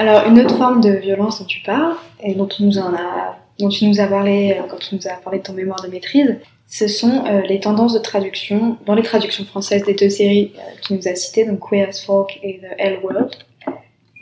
Alors, 0.00 0.26
une 0.26 0.40
autre 0.40 0.56
forme 0.56 0.80
de 0.80 0.92
violence 0.92 1.40
dont 1.40 1.44
tu 1.44 1.60
parles, 1.60 1.94
et 2.22 2.32
dont 2.34 2.46
tu 2.46 2.62
nous, 2.62 2.78
en 2.78 2.94
as, 2.94 3.36
dont 3.58 3.68
tu 3.68 3.84
nous 3.84 4.00
as 4.00 4.06
parlé 4.06 4.56
euh, 4.58 4.62
quand 4.66 4.78
tu 4.78 4.94
nous 4.94 5.06
as 5.06 5.16
parlé 5.22 5.40
de 5.40 5.44
ton 5.44 5.52
mémoire 5.52 5.82
de 5.82 5.88
maîtrise, 5.88 6.38
ce 6.66 6.88
sont 6.88 7.26
euh, 7.26 7.42
les 7.42 7.60
tendances 7.60 7.92
de 7.92 7.98
traduction, 7.98 8.78
dans 8.86 8.94
les 8.94 9.02
traductions 9.02 9.44
françaises 9.44 9.84
des 9.84 9.92
deux 9.92 10.08
séries 10.08 10.52
euh, 10.56 10.80
que 10.80 10.86
tu 10.86 10.94
nous 10.94 11.06
as 11.06 11.14
citées, 11.16 11.44
donc 11.44 11.60
Queer 11.68 11.86
as 11.86 12.02
Folk 12.02 12.38
et 12.42 12.60
The 12.60 12.78
Hell 12.78 13.00
World. 13.02 13.30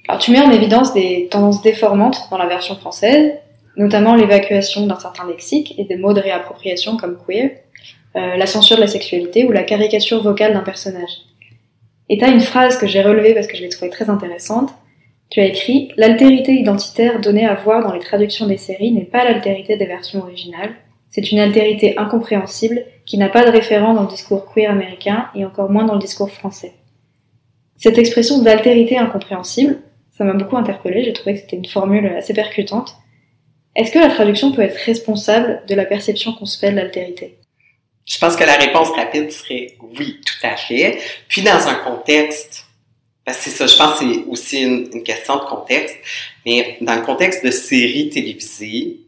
Alors, 0.09 0.21
tu 0.21 0.33
mets 0.33 0.41
en 0.41 0.51
évidence 0.51 0.95
des 0.95 1.29
tendances 1.31 1.63
déformantes 1.63 2.27
dans 2.29 2.39
la 2.39 2.49
version 2.49 2.75
française, 2.75 3.35
notamment 3.77 4.17
l'évacuation 4.17 4.85
d'un 4.85 4.99
certain 4.99 5.29
lexique 5.29 5.77
et 5.79 5.85
des 5.85 5.95
mots 5.97 6.13
de 6.13 6.21
réappropriation 6.21 6.97
comme 6.97 7.17
queer, 7.25 7.53
euh, 8.17 8.35
la 8.35 8.47
censure 8.49 8.75
de 8.75 8.81
la 8.81 8.89
sexualité 8.89 9.45
ou 9.45 9.53
la 9.53 9.63
caricature 9.63 10.25
vocale 10.25 10.55
d'un 10.55 10.63
personnage. 10.63 11.19
Et 12.09 12.19
tu 12.19 12.25
as 12.25 12.31
une 12.31 12.41
phrase 12.41 12.79
que 12.79 12.89
j'ai 12.89 13.01
relevée 13.01 13.33
parce 13.33 13.47
que 13.47 13.57
je 13.57 13.63
l'ai 13.63 13.69
trouvée 13.69 13.93
très 13.93 14.11
intéressante. 14.11 14.71
Tu 15.31 15.41
as 15.41 15.47
écrit 15.47 15.93
L'altérité 15.97 16.53
identitaire 16.53 17.21
donnée 17.21 17.47
à 17.47 17.55
voir 17.55 17.83
dans 17.83 17.93
les 17.93 18.01
traductions 18.01 18.47
des 18.47 18.57
séries 18.57 18.93
n'est 18.93 19.05
pas 19.05 19.25
l'altérité 19.25 19.77
des 19.77 19.87
versions 19.87 20.21
originales. 20.21 20.75
C'est 21.11 21.33
une 21.33 21.39
altérité 21.39 21.99
incompréhensible 21.99 22.85
qui 23.05 23.19
n'a 23.19 23.29
pas 23.29 23.45
de 23.45 23.51
référent 23.51 23.95
dans 23.95 24.03
le 24.03 24.09
discours 24.09 24.53
queer 24.53 24.71
américain 24.71 25.29
et 25.35 25.45
encore 25.45 25.71
moins 25.71 25.85
dans 25.85 25.95
le 25.95 26.01
discours 26.01 26.31
français. 26.31 26.73
Cette 27.77 27.99
expression 27.99 28.43
d'altérité 28.43 28.99
incompréhensible, 28.99 29.81
ça 30.17 30.25
m'a 30.25 30.33
beaucoup 30.33 30.57
interpellée, 30.57 31.05
j'ai 31.05 31.13
trouvé 31.13 31.35
que 31.35 31.41
c'était 31.41 31.57
une 31.57 31.67
formule 31.67 32.07
assez 32.07 32.35
percutante. 32.35 32.97
Est-ce 33.77 33.93
que 33.93 33.99
la 33.99 34.09
traduction 34.09 34.53
peut 34.53 34.63
être 34.63 34.77
responsable 34.77 35.63
de 35.69 35.75
la 35.75 35.85
perception 35.85 36.33
qu'on 36.33 36.47
se 36.47 36.59
fait 36.59 36.73
de 36.73 36.77
l'altérité? 36.77 37.39
Je 38.07 38.19
pense 38.19 38.37
que 38.37 38.45
la 38.45 38.55
réponse 38.55 38.91
rapide 38.91 39.31
serait 39.31 39.77
oui, 39.81 40.21
tout 40.25 40.47
à 40.47 40.57
fait. 40.57 40.99
Puis 41.29 41.43
dans 41.43 41.69
un 41.69 41.75
contexte, 41.75 42.68
c'est 43.33 43.51
ça, 43.51 43.67
je 43.67 43.77
pense 43.77 43.99
que 43.99 44.05
c'est 44.05 44.25
aussi 44.29 44.63
une, 44.63 44.89
une, 44.93 45.03
question 45.03 45.37
de 45.37 45.45
contexte, 45.45 45.97
mais 46.47 46.79
dans 46.81 46.95
le 46.95 47.03
contexte 47.03 47.45
de 47.45 47.51
séries 47.51 48.11
télévisées, 48.11 49.01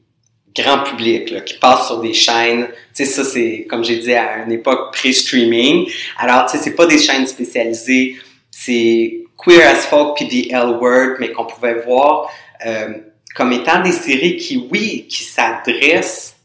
grand 0.55 0.83
public, 0.83 1.31
là, 1.31 1.41
qui 1.41 1.55
passent 1.55 1.87
sur 1.87 2.01
des 2.01 2.13
chaînes, 2.13 2.67
tu 2.95 3.05
sais, 3.05 3.07
ça 3.07 3.25
c'est, 3.25 3.67
comme 3.69 3.85
j'ai 3.85 3.99
dit, 3.99 4.13
à 4.13 4.45
une 4.45 4.53
époque 4.53 4.93
pré-streaming. 4.93 5.91
Alors, 6.19 6.47
tu 6.47 6.57
sais, 6.57 6.65
c'est 6.65 6.75
pas 6.75 6.87
des 6.87 6.99
chaînes 6.99 7.27
spécialisées, 7.27 8.17
c'est 8.51 9.25
Queer 9.43 9.69
as 9.69 9.87
Folk 9.87 10.17
puis 10.17 10.29
The 10.29 10.53
L 10.53 10.77
Word, 10.81 11.17
mais 11.19 11.33
qu'on 11.33 11.47
pouvait 11.47 11.81
voir 11.81 12.31
euh, 12.67 12.95
comme 13.35 13.53
étant 13.53 13.83
des 13.83 13.93
séries 13.93 14.37
qui, 14.37 14.69
oui, 14.71 15.07
qui 15.09 15.23
s'adressent 15.23 16.37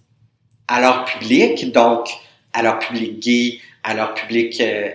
à 0.68 0.80
leur 0.80 1.06
public, 1.06 1.72
donc 1.72 2.08
à 2.54 2.64
leur 2.64 2.80
public 2.80 3.20
gay, 3.20 3.60
à 3.84 3.94
leur 3.94 4.14
public 4.14 4.60
euh, 4.62 4.90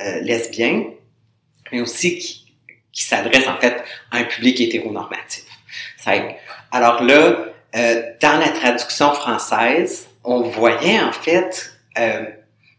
euh, 0.00 0.20
lesbien, 0.20 0.84
mais 1.72 1.80
aussi 1.80 2.18
qui, 2.18 2.54
qui 2.92 3.02
s'adressent 3.02 3.48
en 3.48 3.58
fait 3.58 3.82
à 4.10 4.18
un 4.18 4.24
public 4.24 4.60
hétéronormatif. 4.60 5.44
Alors 6.70 7.02
là, 7.02 7.44
euh, 7.76 8.02
dans 8.20 8.38
la 8.38 8.48
traduction 8.48 9.12
française, 9.12 10.08
on 10.24 10.40
voyait 10.42 11.00
en 11.00 11.12
fait, 11.12 11.72
euh, 11.98 12.24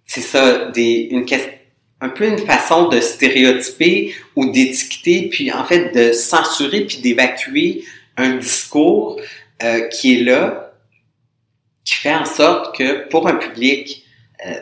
c'est 0.06 0.21
ça, 0.21 0.65
des, 0.71 1.10
une 1.12 1.25
question 1.25 1.54
un 2.02 2.10
peu 2.10 2.25
une 2.25 2.38
façon 2.38 2.88
de 2.88 3.02
stéréotyper 3.02 4.15
ou 4.36 4.49
d'étiqueter, 4.52 5.30
puis 5.30 5.52
en 5.52 5.65
fait 5.65 5.93
de 5.93 6.13
censurer 6.13 6.86
puis 6.86 6.99
d'évacuer 6.99 7.84
un 8.15 8.38
discours 8.38 9.19
euh, 9.63 9.88
qui 9.89 10.15
est 10.15 10.23
là, 10.23 10.73
qui 11.84 11.95
fait 11.95 12.13
en 12.13 12.25
sorte 12.25 12.78
que 12.78 13.08
pour 13.10 13.28
un 13.28 13.36
public 13.36 14.06
euh, 14.45 14.54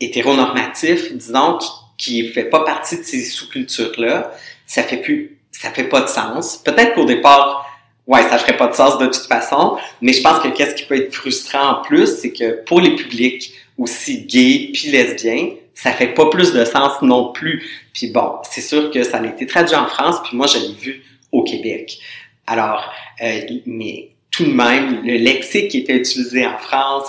hétéronormatif, 0.00 1.12
disons, 1.12 1.58
qui 1.96 2.28
fait 2.28 2.44
pas 2.44 2.64
partie 2.64 2.98
de 2.98 3.02
ces 3.02 3.24
sous-cultures-là, 3.24 4.32
ça 4.66 4.82
fait 4.82 4.98
plus, 4.98 5.38
ça 5.50 5.70
fait 5.70 5.84
pas 5.84 6.02
de 6.02 6.08
sens. 6.08 6.58
Peut-être 6.64 6.94
qu'au 6.94 7.04
départ, 7.04 7.66
ouais, 8.06 8.22
ça 8.22 8.38
ferait 8.38 8.56
pas 8.56 8.68
de 8.68 8.74
sens 8.74 8.98
de 8.98 9.06
toute 9.06 9.26
façon, 9.26 9.76
mais 10.00 10.12
je 10.12 10.22
pense 10.22 10.40
que 10.40 10.48
qu'est-ce 10.48 10.74
qui 10.74 10.84
peut 10.84 10.96
être 10.96 11.14
frustrant 11.14 11.78
en 11.78 11.82
plus, 11.82 12.18
c'est 12.18 12.32
que 12.32 12.62
pour 12.64 12.80
les 12.80 12.94
publics 12.94 13.52
aussi 13.78 14.22
gays 14.22 14.70
puis 14.72 14.88
lesbiens, 14.90 15.50
ça 15.74 15.92
fait 15.92 16.14
pas 16.14 16.30
plus 16.30 16.52
de 16.52 16.64
sens 16.64 17.02
non 17.02 17.32
plus. 17.32 17.62
Puis 17.92 18.08
bon, 18.08 18.36
c'est 18.50 18.62
sûr 18.62 18.90
que 18.90 19.02
ça 19.02 19.18
a 19.18 19.26
été 19.26 19.46
traduit 19.46 19.76
en 19.76 19.86
France, 19.86 20.16
puis 20.24 20.36
moi 20.36 20.46
je 20.46 20.58
l'ai 20.58 20.74
vu 20.74 21.02
au 21.32 21.42
Québec. 21.44 21.98
Alors, 22.46 22.92
euh, 23.22 23.40
mais 23.66 24.10
tout 24.30 24.44
de 24.44 24.52
même, 24.52 25.02
le 25.04 25.16
lexique 25.16 25.68
qui 25.68 25.78
était 25.78 25.96
utilisé 25.96 26.46
en 26.46 26.58
France, 26.58 27.08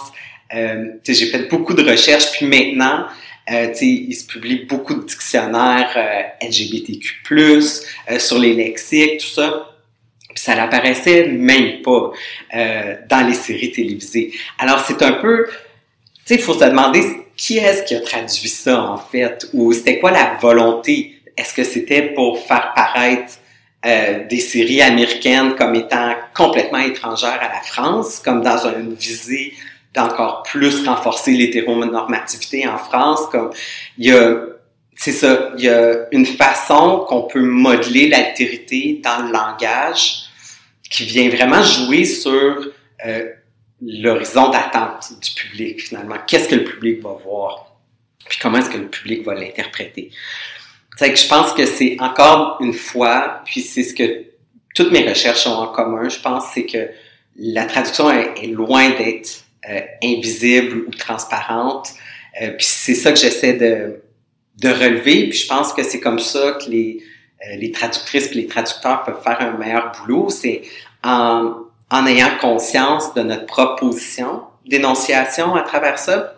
euh, 0.53 0.85
j'ai 1.05 1.25
fait 1.27 1.49
beaucoup 1.49 1.73
de 1.73 1.83
recherches, 1.83 2.31
puis 2.31 2.45
maintenant, 2.45 3.05
euh, 3.49 3.73
il 3.81 4.13
se 4.13 4.25
publie 4.25 4.65
beaucoup 4.65 4.93
de 4.93 5.03
dictionnaires 5.03 5.93
euh, 5.95 6.47
LGBTQ+, 6.47 7.15
euh, 7.31 8.19
sur 8.19 8.39
les 8.39 8.53
lexiques, 8.53 9.19
tout 9.19 9.27
ça. 9.27 9.69
Puis 10.29 10.43
ça 10.43 10.55
n'apparaissait 10.55 11.27
même 11.27 11.81
pas 11.81 12.11
euh, 12.55 12.95
dans 13.09 13.25
les 13.25 13.33
séries 13.33 13.71
télévisées. 13.71 14.33
Alors 14.59 14.79
c'est 14.79 15.01
un 15.01 15.13
peu, 15.13 15.45
tu 15.47 15.53
sais, 16.25 16.35
il 16.35 16.41
faut 16.41 16.53
se 16.53 16.65
demander 16.65 17.03
qui 17.37 17.57
est-ce 17.57 17.83
qui 17.83 17.95
a 17.95 18.01
traduit 18.01 18.49
ça 18.49 18.81
en 18.81 18.97
fait, 18.97 19.47
ou 19.53 19.71
c'était 19.71 19.99
quoi 19.99 20.11
la 20.11 20.37
volonté? 20.41 21.21
Est-ce 21.37 21.53
que 21.53 21.63
c'était 21.63 22.01
pour 22.01 22.45
faire 22.45 22.73
paraître 22.75 23.33
euh, 23.85 24.27
des 24.27 24.39
séries 24.39 24.81
américaines 24.81 25.55
comme 25.55 25.75
étant 25.75 26.13
complètement 26.35 26.79
étrangères 26.79 27.39
à 27.39 27.47
la 27.47 27.61
France, 27.61 28.19
comme 28.19 28.41
dans 28.41 28.67
une 28.67 28.93
visée 28.95 29.53
d'encore 29.97 30.43
plus 30.43 30.87
renforcer 30.87 31.31
l'hétéronormativité 31.31 32.67
en 32.67 32.77
France, 32.77 33.21
comme 33.31 33.51
il 33.97 34.07
y 34.07 34.11
a 34.11 34.37
c'est 34.99 35.11
ça, 35.11 35.51
il 35.57 35.63
y 35.63 35.69
a 35.69 36.07
une 36.11 36.25
façon 36.25 37.05
qu'on 37.07 37.23
peut 37.23 37.41
modeler 37.41 38.07
l'altérité 38.07 38.99
dans 39.03 39.27
le 39.27 39.31
langage 39.31 40.23
qui 40.89 41.05
vient 41.05 41.29
vraiment 41.29 41.61
jouer 41.61 42.03
sur 42.03 42.71
euh, 43.05 43.29
l'horizon 43.79 44.49
d'attente 44.49 45.11
du 45.21 45.29
public 45.39 45.81
finalement. 45.81 46.15
Qu'est-ce 46.25 46.49
que 46.49 46.55
le 46.55 46.63
public 46.63 47.03
va 47.03 47.11
voir? 47.23 47.75
Puis 48.27 48.39
comment 48.41 48.57
est-ce 48.57 48.71
que 48.71 48.79
le 48.79 48.87
public 48.87 49.23
va 49.23 49.35
l'interpréter? 49.35 50.09
que 50.99 51.15
je 51.15 51.27
pense 51.27 51.53
que 51.53 51.67
c'est 51.67 51.97
encore 51.99 52.57
une 52.59 52.73
fois, 52.73 53.41
puis 53.45 53.61
c'est 53.61 53.83
ce 53.83 53.93
que 53.93 54.25
toutes 54.73 54.91
mes 54.91 55.07
recherches 55.07 55.45
ont 55.45 55.57
en 55.57 55.67
commun, 55.67 56.09
je 56.09 56.19
pense, 56.19 56.45
c'est 56.53 56.65
que 56.65 56.89
la 57.35 57.65
traduction 57.65 58.09
est, 58.09 58.47
loin 58.47 58.89
d'être 58.89 59.43
euh, 59.69 59.81
invisible 60.03 60.85
ou 60.87 60.91
transparente. 60.91 61.89
Euh, 62.41 62.51
puis 62.51 62.65
c'est 62.65 62.93
ça 62.93 63.11
que 63.11 63.17
j'essaie 63.17 63.53
de, 63.53 64.01
de 64.59 64.69
relever. 64.69 65.29
Puis 65.29 65.39
je 65.39 65.47
pense 65.47 65.73
que 65.73 65.83
c'est 65.83 65.99
comme 65.99 66.19
ça 66.19 66.57
que 66.61 66.69
les, 66.69 67.03
euh, 67.43 67.55
les 67.57 67.71
traductrices 67.71 68.31
et 68.31 68.35
les 68.35 68.47
traducteurs 68.47 69.03
peuvent 69.03 69.21
faire 69.23 69.41
un 69.41 69.57
meilleur 69.57 69.91
boulot. 69.93 70.29
C'est 70.29 70.61
en, 71.03 71.55
en 71.89 72.05
ayant 72.05 72.37
conscience 72.39 73.13
de 73.15 73.23
notre 73.23 73.45
propre 73.45 73.75
position 73.77 74.43
d'énonciation 74.65 75.55
à 75.55 75.63
travers 75.63 75.97
ça. 75.97 76.33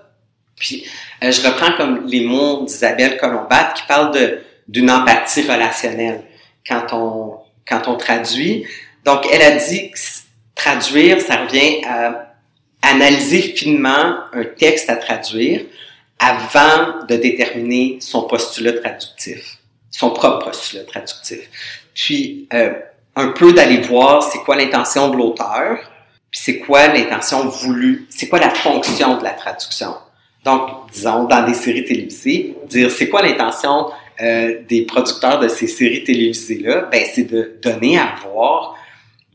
Puis 0.55 0.85
je 1.21 1.47
reprends 1.47 1.73
comme 1.77 2.05
les 2.05 2.21
mots 2.21 2.63
d'Isabelle 2.65 3.17
Colombat 3.17 3.73
qui 3.75 3.83
parle 3.87 4.13
de 4.13 4.39
d'une 4.67 4.91
empathie 4.91 5.41
relationnelle 5.41 6.23
quand 6.67 6.93
on 6.93 7.37
quand 7.67 7.87
on 7.87 7.95
traduit. 7.95 8.65
Donc 9.03 9.25
elle 9.31 9.41
a 9.41 9.55
dit 9.57 9.91
que 9.91 9.97
traduire, 10.55 11.21
ça 11.21 11.37
revient 11.37 11.83
à 11.85 12.28
analyser 12.81 13.41
finement 13.41 14.19
un 14.33 14.43
texte 14.43 14.89
à 14.89 14.95
traduire 14.95 15.61
avant 16.19 17.05
de 17.07 17.15
déterminer 17.15 17.97
son 18.01 18.23
postulat 18.23 18.73
traductif, 18.73 19.57
son 19.89 20.11
propre 20.11 20.45
postulat 20.45 20.83
traductif. 20.83 21.49
Puis, 21.93 22.47
euh, 22.53 22.73
un 23.15 23.29
peu 23.29 23.53
d'aller 23.53 23.79
voir 23.81 24.23
c'est 24.23 24.39
quoi 24.39 24.55
l'intention 24.55 25.09
de 25.09 25.17
l'auteur, 25.17 25.79
puis 26.31 26.39
c'est 26.43 26.59
quoi 26.59 26.87
l'intention 26.87 27.47
voulue, 27.47 28.07
c'est 28.09 28.27
quoi 28.27 28.39
la 28.39 28.49
fonction 28.49 29.17
de 29.17 29.23
la 29.23 29.31
traduction. 29.31 29.95
Donc, 30.45 30.69
disons, 30.93 31.25
dans 31.25 31.45
des 31.45 31.53
séries 31.53 31.83
télévisées, 31.83 32.55
dire 32.67 32.89
c'est 32.91 33.09
quoi 33.09 33.21
l'intention 33.21 33.87
euh, 34.21 34.59
des 34.67 34.83
producteurs 34.83 35.39
de 35.39 35.47
ces 35.47 35.67
séries 35.67 36.03
télévisées-là, 36.03 36.89
ben, 36.91 37.03
c'est 37.13 37.23
de 37.23 37.57
donner 37.61 37.97
à 37.97 38.15
voir 38.23 38.75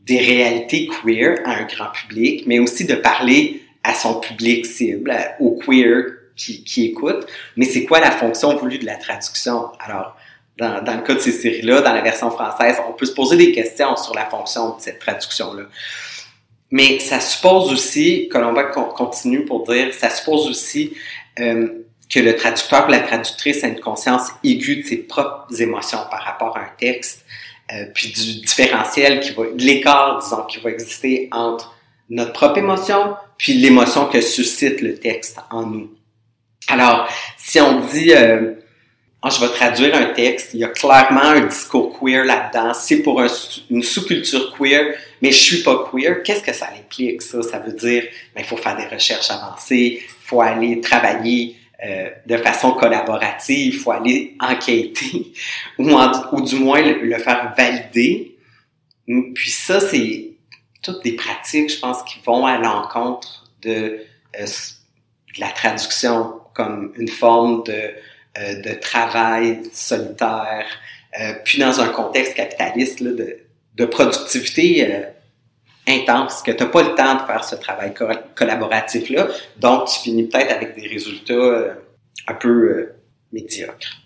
des 0.05 0.19
réalités 0.19 0.87
queer 0.87 1.39
à 1.45 1.51
un 1.51 1.63
grand 1.63 1.91
public, 1.91 2.43
mais 2.45 2.59
aussi 2.59 2.85
de 2.85 2.95
parler 2.95 3.61
à 3.83 3.93
son 3.93 4.19
public 4.19 4.65
cible, 4.65 5.15
aux 5.39 5.57
queer 5.57 6.05
qui, 6.35 6.63
qui 6.63 6.85
écoutent. 6.85 7.25
Mais 7.55 7.65
c'est 7.65 7.85
quoi 7.85 7.99
la 7.99 8.11
fonction 8.11 8.55
voulue 8.55 8.77
de 8.77 8.85
la 8.85 8.95
traduction? 8.95 9.67
Alors, 9.79 10.15
dans, 10.57 10.83
dans 10.83 10.95
le 10.95 11.01
cas 11.01 11.15
de 11.15 11.19
ces 11.19 11.31
séries-là, 11.31 11.81
dans 11.81 11.93
la 11.93 12.01
version 12.01 12.31
française, 12.31 12.77
on 12.87 12.93
peut 12.93 13.05
se 13.05 13.13
poser 13.13 13.37
des 13.37 13.51
questions 13.51 13.95
sur 13.97 14.13
la 14.13 14.25
fonction 14.25 14.75
de 14.75 14.81
cette 14.81 14.99
traduction-là. 14.99 15.63
Mais 16.71 16.99
ça 16.99 17.19
suppose 17.19 17.71
aussi, 17.71 18.27
Colomba 18.29 18.63
continue 18.63 19.45
pour 19.45 19.65
dire, 19.67 19.93
ça 19.93 20.09
suppose 20.09 20.47
aussi 20.47 20.93
euh, 21.39 21.67
que 22.09 22.19
le 22.19 22.35
traducteur 22.35 22.87
ou 22.87 22.91
la 22.91 22.99
traductrice 22.99 23.63
a 23.63 23.67
une 23.67 23.79
conscience 23.79 24.29
aiguë 24.43 24.77
de 24.77 24.87
ses 24.87 24.97
propres 24.97 25.61
émotions 25.61 25.99
par 26.09 26.23
rapport 26.23 26.57
à 26.57 26.61
un 26.61 26.69
texte, 26.77 27.25
euh, 27.71 27.85
puis 27.93 28.09
du 28.09 28.41
différentiel 28.41 29.19
qui 29.19 29.31
va, 29.31 29.43
l'écart, 29.57 30.19
disons, 30.19 30.43
qui 30.43 30.59
va 30.59 30.69
exister 30.69 31.29
entre 31.31 31.75
notre 32.09 32.33
propre 32.33 32.59
émotion 32.59 33.15
puis 33.37 33.53
l'émotion 33.53 34.05
que 34.05 34.21
suscite 34.21 34.81
le 34.81 34.97
texte 34.97 35.39
en 35.49 35.65
nous. 35.65 35.89
Alors, 36.67 37.07
si 37.37 37.59
on 37.59 37.85
dit, 37.87 38.13
euh, 38.13 38.53
oh, 39.23 39.29
je 39.29 39.39
vais 39.39 39.51
traduire 39.51 39.95
un 39.95 40.13
texte, 40.13 40.53
il 40.53 40.59
y 40.59 40.63
a 40.63 40.69
clairement 40.69 41.21
un 41.21 41.41
discours 41.41 41.99
queer 41.99 42.23
là-dedans, 42.23 42.73
c'est 42.73 43.01
pour 43.01 43.21
une 43.69 43.83
sous-culture 43.83 44.55
queer, 44.55 44.95
mais 45.21 45.31
je 45.31 45.37
suis 45.37 45.63
pas 45.63 45.89
queer, 45.91 46.23
qu'est-ce 46.23 46.43
que 46.43 46.53
ça 46.53 46.69
implique, 46.77 47.21
ça? 47.21 47.41
Ça 47.41 47.59
veut 47.59 47.73
dire, 47.73 48.03
ben, 48.35 48.41
il 48.41 48.45
faut 48.45 48.57
faire 48.57 48.77
des 48.77 48.87
recherches 48.87 49.29
avancées, 49.29 50.01
il 50.01 50.23
faut 50.23 50.41
aller 50.41 50.81
travailler 50.81 51.55
euh, 51.83 52.09
de 52.25 52.37
façon 52.37 52.71
collaborative, 52.71 53.73
il 53.73 53.79
faut 53.79 53.91
aller 53.91 54.35
enquêter 54.39 55.33
ou, 55.77 55.91
ou 56.31 56.41
du 56.41 56.55
moins 56.55 56.81
le, 56.81 57.17
faire 57.17 57.53
valider. 57.57 58.37
Puis 59.05 59.51
ça, 59.51 59.79
c'est 59.79 60.31
toutes 60.81 61.03
des 61.03 61.13
pratiques, 61.13 61.69
je 61.69 61.79
pense, 61.79 62.01
qui 62.03 62.19
vont 62.25 62.45
à 62.45 62.57
l'encontre 62.57 63.45
de, 63.61 63.99
euh, 64.39 64.45
de, 64.45 65.39
la 65.39 65.49
traduction 65.49 66.39
comme 66.53 66.93
une 66.95 67.09
forme 67.09 67.63
de, 67.63 67.73
euh, 68.37 68.61
de 68.61 68.73
travail 68.79 69.61
solitaire, 69.73 70.65
puis 71.45 71.59
dans 71.59 71.79
un 71.79 71.87
contexte 71.87 72.33
capitaliste 72.33 72.99
là, 72.99 73.11
de, 73.11 73.39
de 73.75 73.85
productivité 73.85 75.05
intense, 75.87 76.41
que 76.41 76.51
tu 76.51 76.63
n'as 76.63 76.69
pas 76.69 76.83
le 76.83 76.95
temps 76.95 77.15
de 77.15 77.21
faire 77.21 77.43
ce 77.43 77.55
travail 77.55 77.93
collaboratif-là. 78.35 79.27
Donc, 79.59 79.85
tu 79.87 79.99
finis 79.99 80.23
peut-être 80.23 80.51
avec 80.51 80.75
des 80.75 80.87
résultats 80.87 81.33
euh, 81.33 81.73
un 82.27 82.33
peu 82.33 82.49
euh, 82.49 82.95
médiocres. 83.31 84.01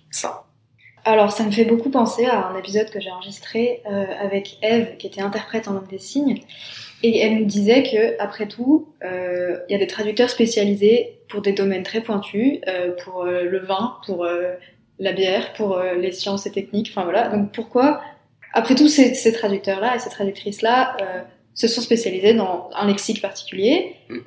Alors, 1.06 1.32
ça 1.32 1.44
me 1.44 1.52
fait 1.52 1.66
beaucoup 1.66 1.90
penser 1.90 2.26
à 2.26 2.48
un 2.48 2.58
épisode 2.58 2.90
que 2.90 3.00
j'ai 3.00 3.10
enregistré 3.10 3.82
euh, 3.90 4.06
avec 4.20 4.58
Eve, 4.62 4.98
qui 4.98 5.08
était 5.08 5.22
interprète 5.22 5.68
en 5.68 5.74
langue 5.74 5.88
des 5.88 6.00
signes. 6.00 6.42
Et 7.02 7.20
elle 7.20 7.38
nous 7.40 7.46
disait 7.46 7.84
que, 7.84 8.22
après 8.22 8.48
tout, 8.48 8.94
il 9.02 9.66
y 9.70 9.76
a 9.76 9.78
des 9.78 9.88
traducteurs 9.88 10.30
spécialisés 10.30 11.22
pour 11.30 11.42
des 11.42 11.54
domaines 11.54 11.84
très 11.84 12.02
pointus, 12.02 12.60
pour 13.06 13.24
le 13.24 13.60
vin, 13.60 13.96
pour 14.06 14.28
la 15.00 15.14
bière, 15.14 15.54
pour 15.54 15.80
les 15.80 16.12
sciences 16.12 16.46
et 16.46 16.52
techniques. 16.52 16.90
Enfin 16.90 17.06
voilà. 17.06 17.30
Donc 17.30 17.54
pourquoi, 17.54 18.02
après 18.52 18.76
tout, 18.76 18.90
ces 18.90 19.32
traducteurs-là 19.32 19.96
et 19.96 20.00
ces 20.00 20.10
traductrices-là 20.10 20.98
se 21.60 21.68
sont 21.68 21.82
spécialisés 21.82 22.34
dans 22.34 22.70
un 22.74 22.88
lexique 22.88 23.22
particulier. 23.22 23.96
Mm. 24.10 24.20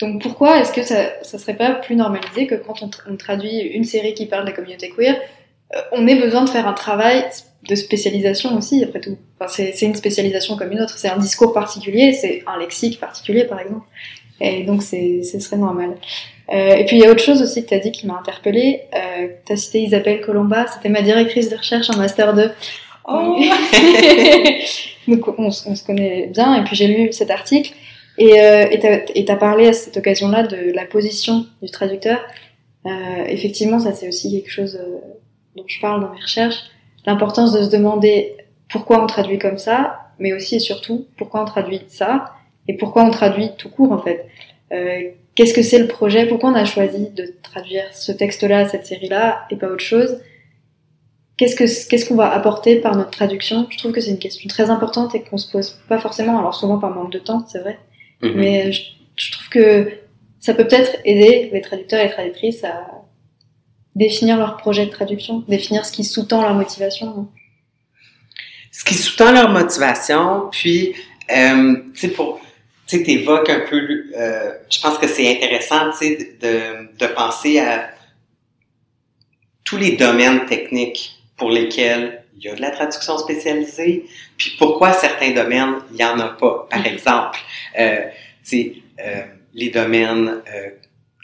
Donc 0.00 0.22
pourquoi 0.22 0.60
est-ce 0.60 0.72
que 0.72 0.82
ça, 0.82 1.22
ça 1.22 1.38
serait 1.38 1.56
pas 1.56 1.70
plus 1.70 1.96
normalisé 1.96 2.46
que 2.46 2.56
quand 2.56 2.82
on, 2.82 3.16
traduit 3.16 3.58
une 3.60 3.84
série 3.84 4.14
qui 4.14 4.26
parle 4.26 4.44
de 4.44 4.50
la 4.50 4.56
communauté 4.56 4.90
queer, 4.90 5.16
euh, 5.74 5.80
on 5.92 6.06
ait 6.06 6.16
besoin 6.16 6.44
de 6.44 6.50
faire 6.50 6.66
un 6.66 6.72
travail 6.72 7.24
de 7.68 7.74
spécialisation 7.74 8.56
aussi, 8.56 8.82
après 8.82 9.00
tout. 9.00 9.18
Enfin, 9.40 9.52
c'est 9.72 9.86
une 9.86 9.94
spécialisation 9.94 10.56
comme 10.56 10.72
une 10.72 10.80
autre, 10.80 10.98
c'est 10.98 11.08
un 11.08 11.18
discours 11.18 11.52
particulier, 11.52 12.12
c'est 12.12 12.42
un 12.46 12.58
lexique 12.58 12.98
particulier 12.98 13.44
par 13.44 13.60
exemple. 13.60 13.86
Et 14.40 14.64
donc 14.64 14.82
ce 14.82 15.40
serait 15.40 15.56
normal. 15.56 15.96
Euh, 16.52 16.74
et 16.76 16.84
puis 16.86 16.96
il 16.96 17.02
y 17.02 17.06
a 17.06 17.10
autre 17.10 17.22
chose 17.22 17.42
aussi 17.42 17.62
que 17.64 17.68
tu 17.68 17.74
as 17.74 17.80
dit 17.80 17.92
qui 17.92 18.06
m'a 18.06 18.18
interpellée. 18.18 18.82
Euh, 18.94 19.28
tu 19.46 19.52
as 19.52 19.56
cité 19.56 19.80
Isabelle 19.80 20.20
Colomba, 20.20 20.66
c'était 20.68 20.88
ma 20.88 21.02
directrice 21.02 21.50
de 21.50 21.56
recherche 21.56 21.90
en 21.90 21.96
Master 21.96 22.34
2. 22.34 22.50
Oh. 23.08 23.40
Donc 25.08 25.26
on, 25.38 25.50
se 25.50 25.84
connaît 25.84 26.26
bien, 26.26 26.60
et 26.60 26.64
puis 26.64 26.76
j'ai 26.76 26.86
lu 26.86 27.12
cet 27.12 27.30
article, 27.30 27.72
et 28.18 28.40
euh, 28.40 28.66
tu 29.14 29.30
as, 29.32 29.36
parlé 29.36 29.68
à 29.68 29.72
cette 29.72 29.96
occasion-là 29.96 30.42
de 30.46 30.72
la 30.72 30.84
position 30.84 31.46
du 31.62 31.70
traducteur. 31.70 32.20
Euh, 32.86 33.24
effectivement, 33.26 33.78
ça 33.78 33.92
c'est 33.92 34.08
aussi 34.08 34.30
quelque 34.30 34.50
chose 34.50 34.76
euh, 34.76 34.98
dont 35.56 35.64
je 35.66 35.80
parle 35.80 36.02
dans 36.02 36.12
mes 36.12 36.20
recherches, 36.20 36.64
l'importance 37.06 37.52
de 37.52 37.62
se 37.62 37.70
demander 37.70 38.36
pourquoi 38.68 39.02
on 39.02 39.06
traduit 39.06 39.38
comme 39.38 39.58
ça, 39.58 40.10
mais 40.18 40.32
aussi 40.32 40.56
et 40.56 40.60
surtout 40.60 41.06
pourquoi 41.16 41.42
on 41.42 41.44
traduit 41.44 41.80
ça, 41.88 42.34
et 42.66 42.74
pourquoi 42.74 43.04
on 43.04 43.10
traduit 43.10 43.50
tout 43.56 43.70
court 43.70 43.92
en 43.92 43.98
fait. 43.98 44.26
Euh, 44.72 45.10
Qu'est-ce 45.38 45.54
que 45.54 45.62
c'est 45.62 45.78
le 45.78 45.86
projet? 45.86 46.26
Pourquoi 46.26 46.50
on 46.50 46.54
a 46.56 46.64
choisi 46.64 47.10
de 47.10 47.32
traduire 47.44 47.84
ce 47.94 48.10
texte-là, 48.10 48.68
cette 48.68 48.86
série-là, 48.86 49.46
et 49.52 49.56
pas 49.56 49.68
autre 49.68 49.84
chose? 49.84 50.18
Qu'est-ce 51.38 51.56
que 51.56 51.88
qu'est-ce 51.88 52.06
qu'on 52.06 52.16
va 52.16 52.30
apporter 52.30 52.76
par 52.76 52.94
notre 52.96 53.10
traduction? 53.10 53.66
Je 53.70 53.78
trouve 53.78 53.92
que 53.92 54.00
c'est 54.02 54.10
une 54.10 54.18
question 54.18 54.46
très 54.48 54.68
importante 54.68 55.14
et 55.14 55.22
qu'on 55.22 55.38
se 55.38 55.50
pose 55.50 55.80
pas 55.88 55.98
forcément. 55.98 56.38
Alors 56.38 56.54
souvent 56.54 56.78
par 56.78 56.90
manque 56.90 57.12
de 57.12 57.18
temps, 57.18 57.46
c'est 57.50 57.60
vrai, 57.60 57.78
mhm. 58.20 58.32
mais 58.34 58.72
je, 58.72 59.32
trouve 59.32 59.48
que 59.48 59.90
ça 60.40 60.52
peut 60.52 60.66
peut-être 60.66 60.98
aider 61.04 61.48
les 61.52 61.60
traducteurs 61.62 62.00
et 62.00 62.04
les 62.04 62.12
traductrices 62.12 62.62
à 62.64 62.86
définir 63.94 64.36
leur 64.36 64.56
projet 64.58 64.84
de 64.84 64.90
traduction, 64.90 65.44
définir 65.48 65.86
ce 65.86 65.92
qui 65.92 66.04
sous-tend 66.04 66.42
leur 66.42 66.54
motivation. 66.54 67.28
Ce 68.70 68.84
qui 68.84 68.94
sous-tend 68.94 69.32
leur 69.32 69.48
motivation, 69.48 70.48
puis 70.52 70.94
euh, 71.34 71.76
tu 71.94 72.00
sais 72.00 72.08
pour 72.08 72.40
tu 72.86 73.04
sais, 73.04 73.10
évoques 73.10 73.50
un 73.50 73.60
peu, 73.68 74.06
euh, 74.16 74.52
je 74.70 74.80
pense 74.80 74.96
que 74.98 75.06
c'est 75.06 75.30
intéressant, 75.30 75.90
tu 75.90 75.98
sais, 75.98 76.36
de, 76.40 76.96
de 76.96 77.12
penser 77.12 77.58
à 77.58 77.90
tous 79.64 79.76
les 79.76 79.96
domaines 79.96 80.46
techniques 80.46 81.17
pour 81.38 81.50
lesquels 81.50 82.24
il 82.36 82.44
y 82.44 82.48
a 82.48 82.54
de 82.54 82.60
la 82.60 82.70
traduction 82.70 83.16
spécialisée, 83.18 84.04
puis 84.36 84.54
pourquoi 84.58 84.92
certains 84.92 85.30
domaines, 85.30 85.76
il 85.90 85.96
n'y 85.96 86.04
en 86.04 86.18
a 86.18 86.28
pas. 86.28 86.66
Par 86.70 86.80
mm-hmm. 86.80 86.92
exemple, 86.92 87.38
euh, 87.78 88.02
euh, 88.54 89.22
les 89.54 89.70
domaines 89.70 90.42
euh, 90.52 90.70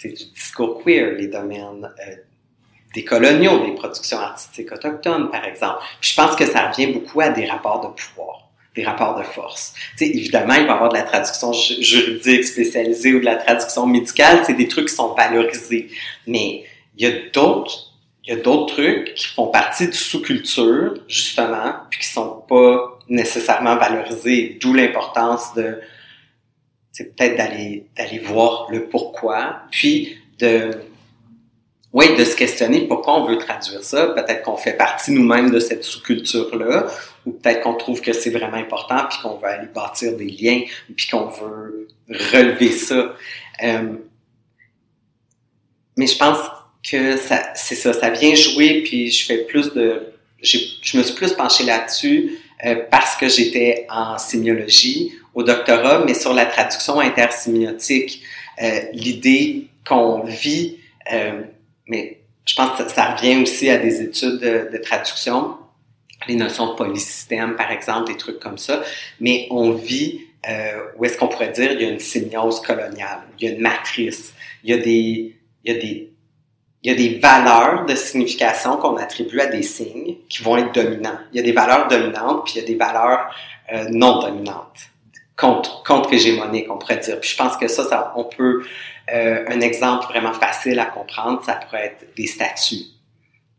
du 0.03 0.11
discours 0.35 0.83
queer, 0.83 1.13
les 1.13 1.29
domaines 1.29 1.91
euh, 2.07 2.15
des 2.95 3.05
coloniaux, 3.05 3.65
des 3.65 3.73
productions 3.73 4.19
artistiques 4.19 4.71
autochtones, 4.73 5.31
par 5.31 5.45
exemple. 5.45 5.83
Puis 6.01 6.11
je 6.11 6.17
pense 6.17 6.37
que 6.37 6.47
ça 6.47 6.71
revient 6.71 6.89
beaucoup 6.89 7.21
à 7.21 7.31
des 7.31 7.47
rapports 7.47 7.81
de 7.81 7.89
pouvoir, 7.89 8.49
des 8.75 8.85
rapports 8.85 9.19
de 9.19 9.25
force. 9.25 9.75
sais, 9.97 10.07
évidemment, 10.07 10.55
il 10.55 10.67
va 10.67 10.73
y 10.73 10.75
avoir 10.75 10.91
de 10.91 10.95
la 10.95 11.03
traduction 11.03 11.53
juridique 11.53 12.45
spécialisée 12.45 13.15
ou 13.15 13.21
de 13.21 13.25
la 13.25 13.37
traduction 13.37 13.87
médicale, 13.87 14.43
c'est 14.45 14.55
des 14.55 14.69
trucs 14.69 14.89
qui 14.89 14.95
sont 14.95 15.15
valorisés. 15.15 15.89
Mais 16.27 16.65
il 16.97 17.07
y 17.07 17.11
a 17.11 17.13
d'autres 17.33 17.94
il 18.27 18.35
y 18.35 18.39
a 18.39 18.41
d'autres 18.41 18.75
trucs 18.75 19.15
qui 19.15 19.27
font 19.27 19.49
partie 19.49 19.89
de 19.89 19.93
sous-culture, 19.93 20.95
justement, 21.09 21.75
puis 21.91 22.01
qui 22.01 22.07
sont 22.07 22.43
pas 22.49 22.99
nécessairement 23.09 23.77
valorisés, 23.77 24.59
d'où 24.61 24.73
l'importance 24.73 25.55
de, 25.55 25.79
c'est 26.91 27.15
peut-être 27.15 27.37
d'aller, 27.37 27.87
d'aller 27.97 28.19
voir 28.21 28.69
le 28.71 28.87
pourquoi, 28.89 29.63
puis 29.71 30.17
de, 30.39 30.71
oui, 31.93 32.17
de 32.17 32.25
se 32.25 32.35
questionner 32.35 32.89
pourquoi 32.89 33.21
on 33.21 33.27
veut 33.27 33.37
traduire 33.37 33.85
ça. 33.85 34.07
Peut-être 34.09 34.43
qu'on 34.43 34.57
fait 34.57 34.73
partie 34.73 35.13
nous-mêmes 35.13 35.51
de 35.51 35.61
cette 35.61 35.85
sous-culture-là, 35.85 36.87
ou 37.27 37.33
peut-être 37.33 37.61
qu'on 37.61 37.75
trouve 37.75 38.01
que 38.01 38.13
c'est 38.15 38.31
vraiment 38.31 38.57
important, 38.57 39.05
puis 39.09 39.19
qu'on 39.23 39.37
veut 39.37 39.49
aller 39.49 39.69
bâtir 39.69 40.17
des 40.17 40.31
liens, 40.31 40.63
puis 40.97 41.09
qu'on 41.09 41.27
veut 41.27 41.89
relever 42.09 42.73
ça. 42.73 43.15
Euh, 43.63 43.97
mais 45.97 46.07
je 46.07 46.17
pense 46.17 46.39
que 46.91 47.17
ça, 47.17 47.53
c'est 47.55 47.75
ça, 47.75 47.93
ça 47.93 48.11
vient 48.11 48.35
jouer, 48.35 48.83
puis 48.83 49.11
je 49.11 49.25
fais 49.25 49.39
plus 49.39 49.73
de, 49.73 50.13
je 50.43 50.97
me 50.97 51.03
suis 51.03 51.15
plus 51.15 51.33
penché 51.33 51.65
là-dessus 51.65 52.39
euh, 52.65 52.77
parce 52.91 53.17
que 53.17 53.29
j'étais 53.29 53.87
en 53.91 54.19
sémiologie 54.19 55.13
au 55.35 55.43
doctorat, 55.43 56.05
mais 56.05 56.15
sur 56.15 56.33
la 56.33 56.47
traduction 56.47 57.01
intersémiotique, 57.01 58.23
euh, 58.63 58.81
l'idée 58.93 59.67
qu'on 59.87 60.21
vit, 60.21 60.79
euh, 61.13 61.43
mais 61.89 62.21
je 62.47 62.55
pense 62.55 62.81
que 62.81 62.91
ça 62.91 63.15
revient 63.15 63.43
aussi 63.43 63.69
à 63.71 63.79
des 63.79 64.03
études 64.03 64.39
de, 64.39 64.79
traduction, 64.79 65.57
les 66.29 66.37
notions 66.37 66.73
de 66.73 66.77
polysystème, 66.77 67.57
par 67.57 67.71
exemple, 67.71 68.13
des 68.13 68.17
trucs 68.17 68.39
comme 68.39 68.59
ça, 68.59 68.83
mais 69.21 69.47
on 69.51 69.73
vit 69.73 70.21
euh, 70.49 70.85
où 70.97 71.05
est-ce 71.05 71.17
qu'on 71.19 71.29
pourrait 71.29 71.51
dire 71.51 71.73
il 71.73 71.81
y 71.81 71.85
a 71.85 71.89
une 71.89 71.99
sémiose 71.99 72.61
coloniale, 72.61 73.23
il 73.39 73.49
y 73.49 73.51
a 73.51 73.55
une 73.55 73.63
matrice, 73.63 74.35
il 74.63 74.71
y 74.71 74.73
a 74.73 74.79
des, 74.79 75.37
il 75.65 75.73
y 75.73 75.77
a 75.77 75.79
des 75.79 76.14
il 76.85 76.91
y 76.91 76.95
a 76.95 76.97
des 76.97 77.19
valeurs 77.19 77.87
de 77.87 77.95
signification 77.95 78.77
qu'on 78.77 78.99
attribue 78.99 79.41
à 79.41 79.47
des 79.47 79.63
signes 79.63 80.17
qui 80.29 80.43
vont 80.43 80.59
être 80.59 80.73
dominants. 80.75 81.19
Il 81.33 81.39
y 81.39 81.41
a 81.41 81.43
des 81.43 81.53
valeurs 81.53 81.89
dominantes, 81.89 82.45
puis 82.45 82.55
il 82.57 82.61
y 82.61 82.65
a 82.65 82.67
des 82.67 82.75
valeurs 82.75 83.35
euh, 83.73 83.87
non 83.91 84.21
dominantes, 84.21 84.91
contre, 85.35 85.83
contre 85.83 86.13
hégémoniques, 86.13 86.71
on 86.71 86.77
pourrait 86.77 86.99
dire. 86.99 87.19
Puis 87.21 87.31
je 87.31 87.37
pense 87.37 87.57
que 87.57 87.69
ça, 87.69 87.85
ça 87.85 88.13
on 88.17 88.25
peut, 88.25 88.67
euh, 89.15 89.45
un 89.49 89.61
exemple 89.63 90.07
vraiment 90.09 90.35
facile 90.35 90.79
à 90.79 90.85
comprendre, 90.85 91.43
ça 91.43 91.55
pourrait 91.55 91.87
être 91.87 92.15
des 92.17 92.27
statuts 92.27 92.85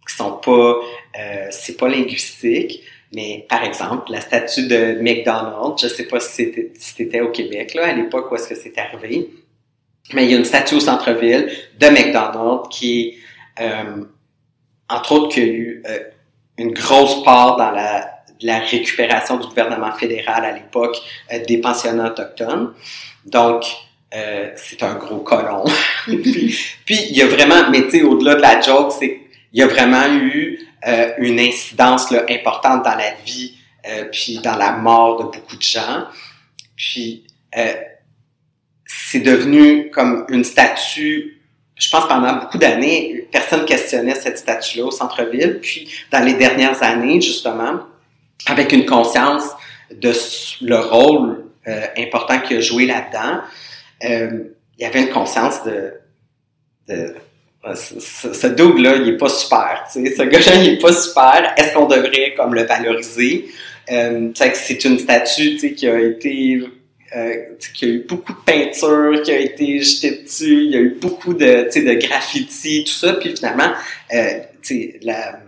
qui 0.07 0.15
sont 0.15 0.33
pas, 0.33 0.75
euh, 1.19 1.47
c'est 1.49 1.77
pas 1.77 1.89
linguistique, 1.89 2.83
mais 3.11 3.47
par 3.49 3.63
exemple, 3.63 4.11
la 4.11 4.21
statue 4.21 4.67
de 4.67 4.99
McDonald's, 5.01 5.81
je 5.81 5.87
sais 5.87 6.05
pas 6.05 6.19
si 6.19 6.53
c'était 6.75 7.21
au 7.21 7.31
Québec, 7.31 7.73
là, 7.73 7.87
à 7.87 7.93
l'époque 7.93 8.31
où 8.31 8.35
est-ce 8.35 8.49
que 8.49 8.55
c'est 8.55 8.77
arrivé, 8.77 9.31
mais 10.13 10.25
il 10.25 10.31
y 10.31 10.35
a 10.35 10.37
une 10.37 10.45
statue 10.45 10.75
au 10.75 10.79
centre-ville 10.79 11.51
de 11.79 11.87
McDonald's 11.87 12.69
qui, 12.69 13.17
euh, 13.59 14.03
entre 14.89 15.11
autres, 15.13 15.33
qui 15.33 15.39
a 15.41 15.45
eu 15.45 15.83
euh, 15.87 15.99
une 16.57 16.73
grosse 16.73 17.23
part 17.23 17.57
dans 17.57 17.71
la, 17.71 18.11
récupération 18.69 19.37
du 19.37 19.47
gouvernement 19.47 19.91
fédéral 19.93 20.45
à 20.45 20.51
l'époque 20.51 20.97
euh, 21.33 21.43
des 21.45 21.57
pensionnats 21.57 22.11
autochtones. 22.11 22.73
Donc, 23.25 23.63
euh, 24.13 24.51
c'est 24.55 24.83
un 24.83 24.95
gros 24.95 25.19
colon. 25.19 25.63
puis, 26.05 26.55
puis, 26.85 26.99
il 27.09 27.17
y 27.17 27.21
a 27.23 27.27
vraiment, 27.27 27.69
mais 27.71 27.83
tu 27.83 27.91
sais, 27.91 28.01
au-delà 28.03 28.35
de 28.35 28.41
la 28.41 28.61
joke, 28.61 28.91
c'est 28.91 29.21
il 29.51 29.59
y 29.59 29.63
a 29.63 29.67
vraiment 29.67 30.05
eu 30.13 30.59
une 31.17 31.39
incidence 31.39 32.11
là, 32.11 32.25
importante 32.29 32.83
dans 32.83 32.93
la 32.93 33.13
vie 33.25 33.57
puis 34.11 34.39
dans 34.43 34.55
la 34.55 34.73
mort 34.73 35.17
de 35.17 35.23
beaucoup 35.23 35.55
de 35.55 35.61
gens. 35.61 36.05
Puis, 36.75 37.23
c'est 39.15 39.21
devenu 39.21 39.89
comme 39.91 40.25
une 40.27 40.43
statue. 40.43 41.39
Je 41.77 41.89
pense 41.89 42.05
pendant 42.09 42.33
beaucoup 42.33 42.57
d'années, 42.57 43.29
personne 43.31 43.63
questionnait 43.63 44.15
cette 44.15 44.37
statue-là 44.37 44.85
au 44.85 44.91
centre-ville. 44.91 45.59
Puis, 45.61 45.89
dans 46.11 46.19
les 46.19 46.33
dernières 46.33 46.83
années, 46.83 47.21
justement, 47.21 47.79
avec 48.45 48.73
une 48.73 48.85
conscience 48.85 49.43
de 49.89 50.11
le 50.61 50.75
rôle 50.75 51.45
euh, 51.65 51.85
important 51.97 52.39
qu'il 52.39 52.57
a 52.57 52.59
joué 52.59 52.87
là-dedans, 52.87 53.39
euh, 54.03 54.49
il 54.77 54.83
y 54.83 54.85
avait 54.85 55.03
une 55.03 55.11
conscience 55.11 55.61
de, 55.63 55.93
ce, 57.73 58.47
double-là, 58.47 58.97
il 58.97 59.09
est 59.09 59.17
pas 59.17 59.29
super. 59.29 59.87
Tu 59.91 60.05
sais, 60.05 60.13
ce 60.13 60.23
gars-là, 60.23 60.55
il 60.61 60.73
est 60.73 60.81
pas 60.81 60.91
super. 60.91 61.53
Est-ce 61.55 61.73
qu'on 61.73 61.85
devrait 61.85 62.33
comme 62.35 62.53
le 62.53 62.63
valoriser? 62.63 63.45
Euh, 63.89 64.31
c'est 64.33 64.83
une 64.83 64.99
statue 64.99 65.55
tu 65.55 65.59
sais, 65.59 65.73
qui 65.73 65.87
a 65.87 66.01
été 66.01 66.65
qu'il 67.73 67.87
y 67.87 67.91
a 67.91 67.95
eu 67.95 68.05
beaucoup 68.07 68.33
de 68.33 68.39
peinture 68.45 69.21
qui 69.23 69.31
a 69.31 69.39
été 69.39 69.79
jetée 69.79 70.23
dessus, 70.23 70.65
il 70.65 70.71
y 70.71 70.75
a 70.75 70.79
eu 70.79 70.97
beaucoup 70.99 71.33
de, 71.33 71.69
de 71.73 71.93
graffiti, 71.93 72.83
tout 72.83 72.91
ça, 72.91 73.13
puis 73.13 73.35
finalement, 73.35 73.71
euh, 74.13 74.39
la, 75.01 75.39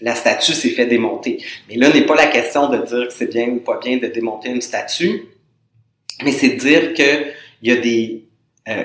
la 0.00 0.14
statue 0.14 0.52
s'est 0.52 0.70
fait 0.70 0.86
démonter. 0.86 1.42
Mais 1.68 1.76
là, 1.76 1.90
n'est 1.92 2.06
pas 2.06 2.14
la 2.14 2.26
question 2.26 2.68
de 2.68 2.78
dire 2.78 3.08
que 3.08 3.14
c'est 3.14 3.32
bien 3.32 3.48
ou 3.48 3.60
pas 3.60 3.80
bien 3.82 3.96
de 3.96 4.06
démonter 4.06 4.50
une 4.50 4.60
statue, 4.60 5.22
mais 6.22 6.32
c'est 6.32 6.50
de 6.50 6.58
dire 6.58 6.94
que 6.94 7.30
il 7.62 7.72
y 7.72 7.76
a 7.76 7.80
des, 7.80 8.24
euh, 8.68 8.84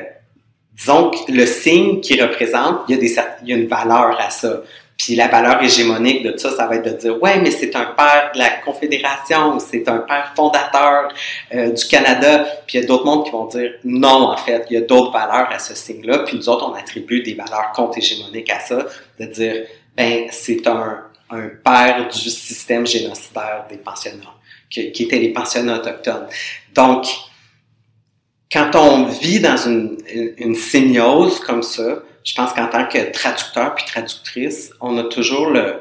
disons 0.74 1.12
que 1.12 1.32
le 1.32 1.46
signe 1.46 2.00
qui 2.00 2.20
représente, 2.22 2.82
il 2.88 2.96
y 2.96 3.00
il 3.44 3.50
y 3.50 3.54
a 3.54 3.58
une 3.58 3.68
valeur 3.68 4.18
à 4.20 4.30
ça. 4.30 4.64
Puis 5.00 5.16
la 5.16 5.30
valeur 5.30 5.64
hégémonique 5.64 6.24
de 6.24 6.38
ça, 6.38 6.52
ça 6.52 6.68
va 6.68 6.76
être 6.76 6.84
de 6.84 6.98
dire 6.98 7.24
ouais, 7.24 7.40
mais 7.40 7.52
c'est 7.52 7.74
un 7.74 7.86
père 7.86 8.32
de 8.34 8.40
la 8.40 8.50
Confédération, 8.50 9.58
c'est 9.58 9.88
un 9.88 10.00
père 10.00 10.34
fondateur 10.36 11.08
euh, 11.54 11.72
du 11.72 11.88
Canada. 11.88 12.46
Puis 12.68 12.78
il 12.78 12.82
y 12.82 12.84
a 12.84 12.88
d'autres 12.88 13.06
mondes 13.06 13.24
qui 13.24 13.32
vont 13.32 13.46
dire 13.46 13.76
non, 13.86 14.30
en 14.30 14.36
fait, 14.36 14.66
il 14.70 14.74
y 14.74 14.78
a 14.78 14.82
d'autres 14.82 15.14
valeurs 15.14 15.48
à 15.52 15.58
ce 15.58 15.74
signe-là. 15.74 16.20
Puis 16.20 16.36
nous 16.36 16.50
autres, 16.50 16.70
on 16.70 16.74
attribue 16.74 17.24
des 17.24 17.34
valeurs 17.34 17.72
contre-hégémoniques 17.74 18.50
à 18.52 18.60
ça, 18.60 18.86
de 19.18 19.26
dire 19.26 19.68
ben 19.96 20.28
c'est 20.32 20.68
un, 20.68 21.06
un 21.30 21.48
père 21.64 22.06
du 22.12 22.30
système 22.30 22.86
génocidaire 22.86 23.68
des 23.70 23.78
pensionnats, 23.78 24.36
qui, 24.70 24.92
qui 24.92 25.04
étaient 25.04 25.20
les 25.20 25.32
pensionnats 25.32 25.78
autochtones. 25.78 26.28
Donc 26.76 27.08
quand 28.52 28.76
on 28.76 29.06
vit 29.06 29.40
dans 29.40 29.56
une, 29.56 29.98
une, 30.14 30.58
une 30.74 31.40
comme 31.46 31.64
ça, 31.64 32.00
je 32.24 32.34
pense 32.36 32.54
qu'en 32.54 32.68
tant 32.68 32.88
que 32.88 33.12
traducteur 33.12 33.76
puis 33.76 33.86
traductrice, 33.86 34.72
on 34.82 34.98
a 34.98 35.04
toujours 35.04 35.50
le, 35.50 35.76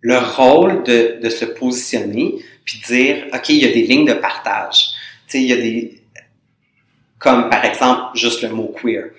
le 0.00 0.18
rôle 0.18 0.82
de, 0.84 1.28
se 1.28 1.44
positionner 1.44 2.36
puis 2.64 2.78
de 2.80 2.84
dire, 2.86 3.24
OK, 3.32 3.48
il 3.48 3.56
y 3.56 3.64
a 3.64 3.72
des 3.72 3.82
lignes 3.82 4.06
de 4.06 4.14
partage. 4.14 4.88
Tu 5.28 5.38
sais, 5.38 5.42
il 5.42 5.48
y 5.48 5.52
a 5.52 5.56
des, 5.56 6.02
comme 7.18 7.48
par 7.48 7.64
exemple, 7.64 8.02
juste 8.14 8.42
le 8.42 8.50
mot 8.50 8.74
queer, 8.80 9.10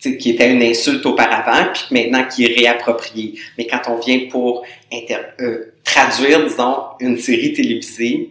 qui 0.00 0.30
était 0.30 0.50
une 0.50 0.62
insulte 0.62 1.04
auparavant 1.06 1.72
puis 1.72 1.86
maintenant 1.90 2.24
qui 2.24 2.44
est 2.44 2.56
réapproprié. 2.56 3.34
Mais 3.58 3.66
quand 3.66 3.82
on 3.88 3.98
vient 3.98 4.28
pour 4.30 4.64
euh, 4.92 5.64
traduire, 5.84 6.44
disons, 6.46 6.76
une 7.00 7.18
série 7.18 7.52
télévisée 7.52 8.30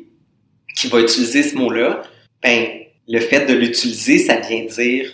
qui 0.76 0.88
va 0.88 1.02
utiliser 1.02 1.44
ce 1.44 1.56
mot-là, 1.56 2.04
ben, 2.42 2.68
le 3.08 3.20
fait 3.20 3.46
de 3.46 3.54
l'utiliser, 3.54 4.20
ça 4.20 4.38
vient 4.38 4.64
dire, 4.64 5.12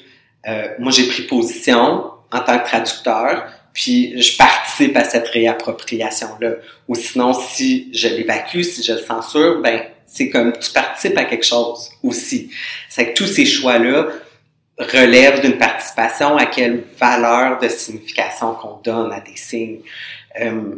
euh, 0.48 0.68
moi 0.78 0.92
j'ai 0.92 1.08
pris 1.08 1.24
position, 1.24 2.12
en 2.34 2.40
tant 2.42 2.60
que 2.60 2.66
traducteur, 2.66 3.48
puis 3.74 4.22
je 4.22 4.38
participe 4.38 4.98
à 4.98 5.04
cette 5.04 5.28
réappropriation-là. 5.30 6.52
Ou 6.88 6.96
sinon, 6.96 7.34
si 7.34 7.90
je 7.94 8.08
l'évacue, 8.08 8.62
si 8.62 8.84
je 8.84 8.94
le 8.94 9.00
censure, 9.00 9.62
ben 9.62 9.82
c'est 10.06 10.30
comme 10.30 10.54
tu 10.54 10.72
participes 10.72 11.18
à 11.18 11.26
quelque 11.26 11.46
chose 11.46 11.90
aussi. 12.04 12.52
C'est 12.90 13.14
que 13.14 13.14
tous 13.14 13.28
ces 13.28 13.46
choix-là 13.46 14.08
relèvent 14.78 15.42
d'une 15.42 15.58
participation 15.58 16.38
à 16.38 16.46
quelle 16.46 16.84
valeur 17.00 17.60
de 17.60 17.68
signification 17.68 18.54
qu'on 18.56 18.78
donne 18.84 19.12
à 19.12 19.20
des 19.20 19.36
signes. 19.36 19.80
Euh, 20.40 20.76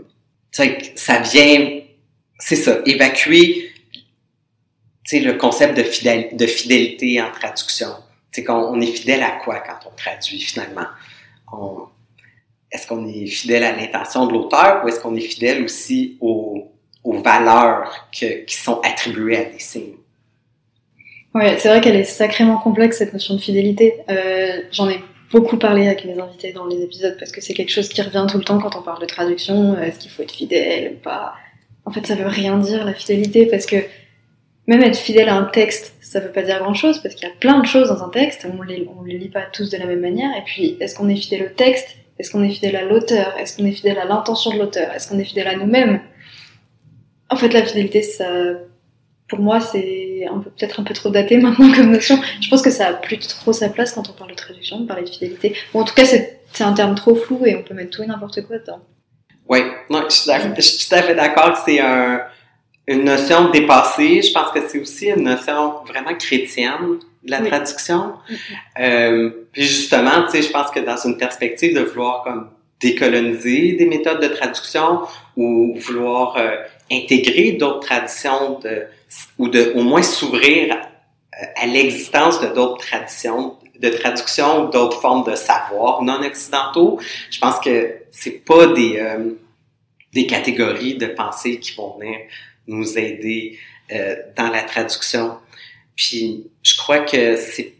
ça 0.52 1.20
vient, 1.20 1.82
c'est 2.40 2.56
ça, 2.56 2.80
évacuer 2.86 3.72
le 5.12 5.34
concept 5.34 5.78
de, 5.78 6.36
de 6.36 6.48
fidélité 6.48 7.22
en 7.22 7.32
traduction. 7.32 7.90
C'est 8.32 8.44
qu'on 8.44 8.80
est 8.82 8.88
fidèle 8.88 9.24
à 9.24 9.32
quoi 9.32 9.60
quand 9.60 9.90
on 9.90 9.96
traduit 9.96 10.42
finalement? 10.42 10.88
Est-ce 12.72 12.88
qu'on 12.88 13.08
est 13.08 13.26
fidèle 13.28 13.64
à 13.64 13.76
l'intention 13.76 14.28
de 14.28 14.34
l'auteur 14.34 14.84
ou 14.84 14.88
est-ce 14.88 15.00
qu'on 15.00 15.16
est 15.16 15.22
fidèle 15.22 15.64
aussi 15.64 16.18
aux, 16.22 16.72
valeurs 17.04 18.10
qui 18.12 18.56
sont 18.56 18.82
attribuées 18.82 19.38
à 19.38 19.46
des 19.46 19.60
signes? 19.60 19.96
Oui, 21.36 21.44
c'est 21.58 21.68
vrai 21.68 21.82
qu'elle 21.82 21.98
est 21.98 22.06
sacrément 22.06 22.58
complexe 22.58 22.98
cette 22.98 23.12
notion 23.12 23.36
de 23.36 23.42
fidélité. 23.42 23.96
Euh, 24.10 24.62
j'en 24.72 24.90
ai 24.90 25.00
beaucoup 25.32 25.58
parlé 25.58 25.86
avec 25.86 26.06
mes 26.06 26.18
invités 26.18 26.54
dans 26.54 26.66
les 26.66 26.82
épisodes 26.82 27.18
parce 27.20 27.32
que 27.32 27.42
c'est 27.42 27.54
quelque 27.54 27.72
chose 27.72 27.90
qui 27.90 28.02
revient 28.02 28.26
tout 28.30 28.38
le 28.38 28.44
temps 28.46 28.58
quand 28.58 28.76
on 28.78 28.82
parle 28.82 29.02
de 29.02 29.06
traduction. 29.06 29.78
Est-ce 29.78 30.00
qu'il 30.00 30.10
faut 30.10 30.24
être 30.24 30.32
fidèle 30.32 30.94
ou 30.94 31.04
pas? 31.04 31.34
En 31.84 31.92
fait, 31.92 32.08
ça 32.08 32.16
veut 32.16 32.26
rien 32.26 32.58
dire 32.58 32.86
la 32.86 32.94
fidélité 32.94 33.46
parce 33.46 33.66
que 33.66 33.76
même 34.68 34.82
être 34.84 34.98
fidèle 34.98 35.30
à 35.30 35.36
un 35.36 35.46
texte, 35.46 35.94
ça 36.02 36.20
veut 36.20 36.32
pas 36.32 36.42
dire 36.42 36.60
grand 36.60 36.74
chose 36.74 37.00
parce 37.00 37.14
qu'il 37.16 37.28
y 37.28 37.32
a 37.32 37.36
plein 37.36 37.60
de 37.60 37.66
choses 37.66 37.90
dans 37.90 38.04
un 38.04 38.10
texte, 38.10 38.48
on 38.52 38.62
les, 38.62 38.88
on 38.98 39.04
les 39.04 39.18
lit 39.18 39.30
pas 39.30 39.44
tous 39.52 39.70
de 39.70 39.78
la 39.78 39.86
même 39.86 40.02
manière. 40.02 40.32
Et 40.38 40.44
puis, 40.44 40.78
est-ce 40.80 40.96
qu'on 40.96 41.10
est 41.10 41.16
fidèle 41.16 41.44
au 41.44 41.56
texte? 41.56 41.90
Est-ce 42.18 42.32
qu'on 42.32 42.44
est 42.44 42.50
fidèle 42.50 42.76
à 42.76 42.84
l'auteur? 42.84 43.38
Est-ce 43.38 43.58
qu'on 43.58 43.66
est 43.66 43.74
fidèle 43.74 44.00
à 44.00 44.06
l'intention 44.06 44.52
de 44.52 44.60
l'auteur? 44.60 44.92
Est-ce 44.94 45.10
qu'on 45.10 45.20
est 45.20 45.26
fidèle 45.26 45.48
à 45.48 45.56
nous-mêmes? 45.56 46.02
En 47.30 47.36
fait, 47.36 47.50
la 47.54 47.64
fidélité, 47.64 48.02
ça, 48.02 48.26
pour 49.28 49.40
moi, 49.40 49.60
c'est 49.60 50.26
un 50.32 50.40
peu, 50.40 50.50
peut-être 50.50 50.80
un 50.80 50.84
peu 50.84 50.94
trop 50.94 51.10
daté 51.10 51.38
maintenant 51.42 51.72
comme 51.72 51.92
notion. 51.92 52.20
Je 52.42 52.50
pense 52.50 52.62
que 52.62 52.72
ça 52.72 52.88
a 52.88 52.94
plus 52.94 53.20
trop 53.20 53.54
sa 53.54 53.70
place 53.70 53.94
quand 53.94 54.10
on 54.10 54.14
parle 54.14 54.32
de 54.32 54.36
traduction, 54.36 54.80
de 54.80 54.88
parler 54.88 55.04
de 55.04 55.10
fidélité. 55.10 55.56
Bon, 55.74 55.82
en 55.82 55.84
tout 55.84 55.94
cas, 55.94 56.06
c'est, 56.06 56.40
c'est 56.54 56.64
un 56.64 56.74
terme 56.74 56.96
trop 56.96 57.16
flou 57.16 57.46
et 57.46 57.56
on 57.56 57.64
peut 57.64 57.74
mettre 57.74 57.92
tout 57.92 58.04
et 58.04 58.08
n'importe 58.08 58.42
quoi 58.48 58.58
dedans. 58.58 58.80
Oui, 59.48 59.60
non, 59.92 60.06
je 60.10 60.16
suis, 60.16 60.32
je 60.56 60.62
suis 60.62 60.90
tout 60.90 60.96
à 60.96 61.04
fait 61.04 61.14
d'accord 61.14 61.54
que 61.54 61.60
c'est 61.66 61.80
un, 61.80 62.22
une 62.88 63.04
notion 63.04 63.50
dépassée. 63.50 64.22
Je 64.22 64.32
pense 64.32 64.52
que 64.52 64.68
c'est 64.68 64.80
aussi 64.80 65.08
une 65.08 65.24
notion 65.24 65.84
vraiment 65.86 66.16
chrétienne 66.16 67.00
de 67.24 67.32
la 67.32 67.42
traduction. 67.42 68.14
Mm-hmm. 68.30 68.36
Euh, 68.80 69.30
puis 69.52 69.64
justement, 69.64 70.24
tu 70.26 70.32
sais, 70.32 70.42
je 70.44 70.52
pense 70.52 70.70
que 70.72 70.80
dans 70.80 70.98
une 70.98 71.18
perspective 71.18 71.76
de 71.76 71.82
vouloir 71.82 72.24
comme 72.24 72.50
décoloniser 72.80 73.74
des 73.74 73.86
méthodes 73.86 74.22
de 74.22 74.28
traduction 74.28 75.02
ou 75.38 75.76
vouloir 75.80 76.38
euh, 76.38 76.58
intégrer 76.92 77.54
d'autres 77.54 77.80
traditions 77.80 78.60
de, 78.60 78.84
ou 79.40 79.48
de 79.48 79.72
au 79.76 79.82
moins 79.82 80.04
s'ouvrir 80.04 80.76
à, 80.76 81.64
à 81.64 81.66
l'existence 81.66 82.42
de 82.42 82.48
d'autres 82.48 82.86
traditions 82.86 83.56
de 83.80 83.90
traduction, 83.90 84.70
d'autres 84.70 85.02
formes 85.02 85.30
de 85.30 85.36
savoir 85.36 86.02
non 86.02 86.22
occidentaux. 86.24 87.00
Je 87.30 87.40
pense 87.40 87.60
que 87.60 87.96
c'est 88.12 88.46
pas 88.46 88.68
des 88.68 88.98
euh, 89.00 89.32
des 90.14 90.26
catégories 90.26 90.96
de 90.96 91.08
pensée 91.08 91.60
qui 91.60 91.76
vont 91.76 91.98
venir 91.98 92.20
nous 92.68 92.98
aider 92.98 93.58
euh, 93.92 94.16
dans 94.38 94.50
la 94.50 94.64
traduction. 94.64 95.38
Puis 95.96 96.48
je 96.64 96.76
crois 96.78 97.00
que 97.00 97.36
c'est 97.38 97.74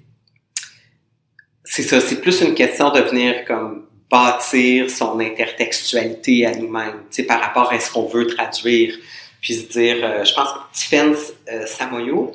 c'est 1.66 1.84
ça, 1.84 2.00
c'est 2.00 2.22
plus 2.22 2.42
une 2.42 2.54
question 2.54 2.92
de 2.92 3.02
venir 3.02 3.44
comme 3.46 3.88
bâtir 4.10 4.90
son 4.90 5.20
intertextualité 5.20 6.46
à 6.46 6.56
nous-mêmes, 6.56 7.02
tu 7.10 7.18
sais, 7.18 7.24
par 7.24 7.42
rapport 7.42 7.72
à 7.72 7.80
ce 7.80 7.92
qu'on 7.92 8.08
veut 8.08 8.28
traduire. 8.28 8.96
Puis 9.42 9.56
se 9.56 9.68
dire, 9.68 9.98
euh, 10.04 10.24
je 10.24 10.34
pense 10.34 10.50
que 10.54 10.60
Tiffany 10.74 11.16
euh, 11.52 11.66
Samoyo 11.66 12.32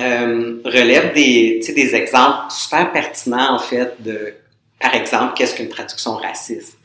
euh, 0.00 0.60
relève 0.64 1.14
des, 1.14 1.60
des 1.60 1.94
exemples 1.94 2.50
super 2.50 2.90
pertinents, 2.92 3.54
en 3.54 3.58
fait, 3.58 3.94
de, 4.02 4.34
par 4.80 4.94
exemple, 4.94 5.34
qu'est-ce 5.36 5.54
qu'une 5.54 5.68
traduction 5.68 6.16
raciste? 6.16 6.78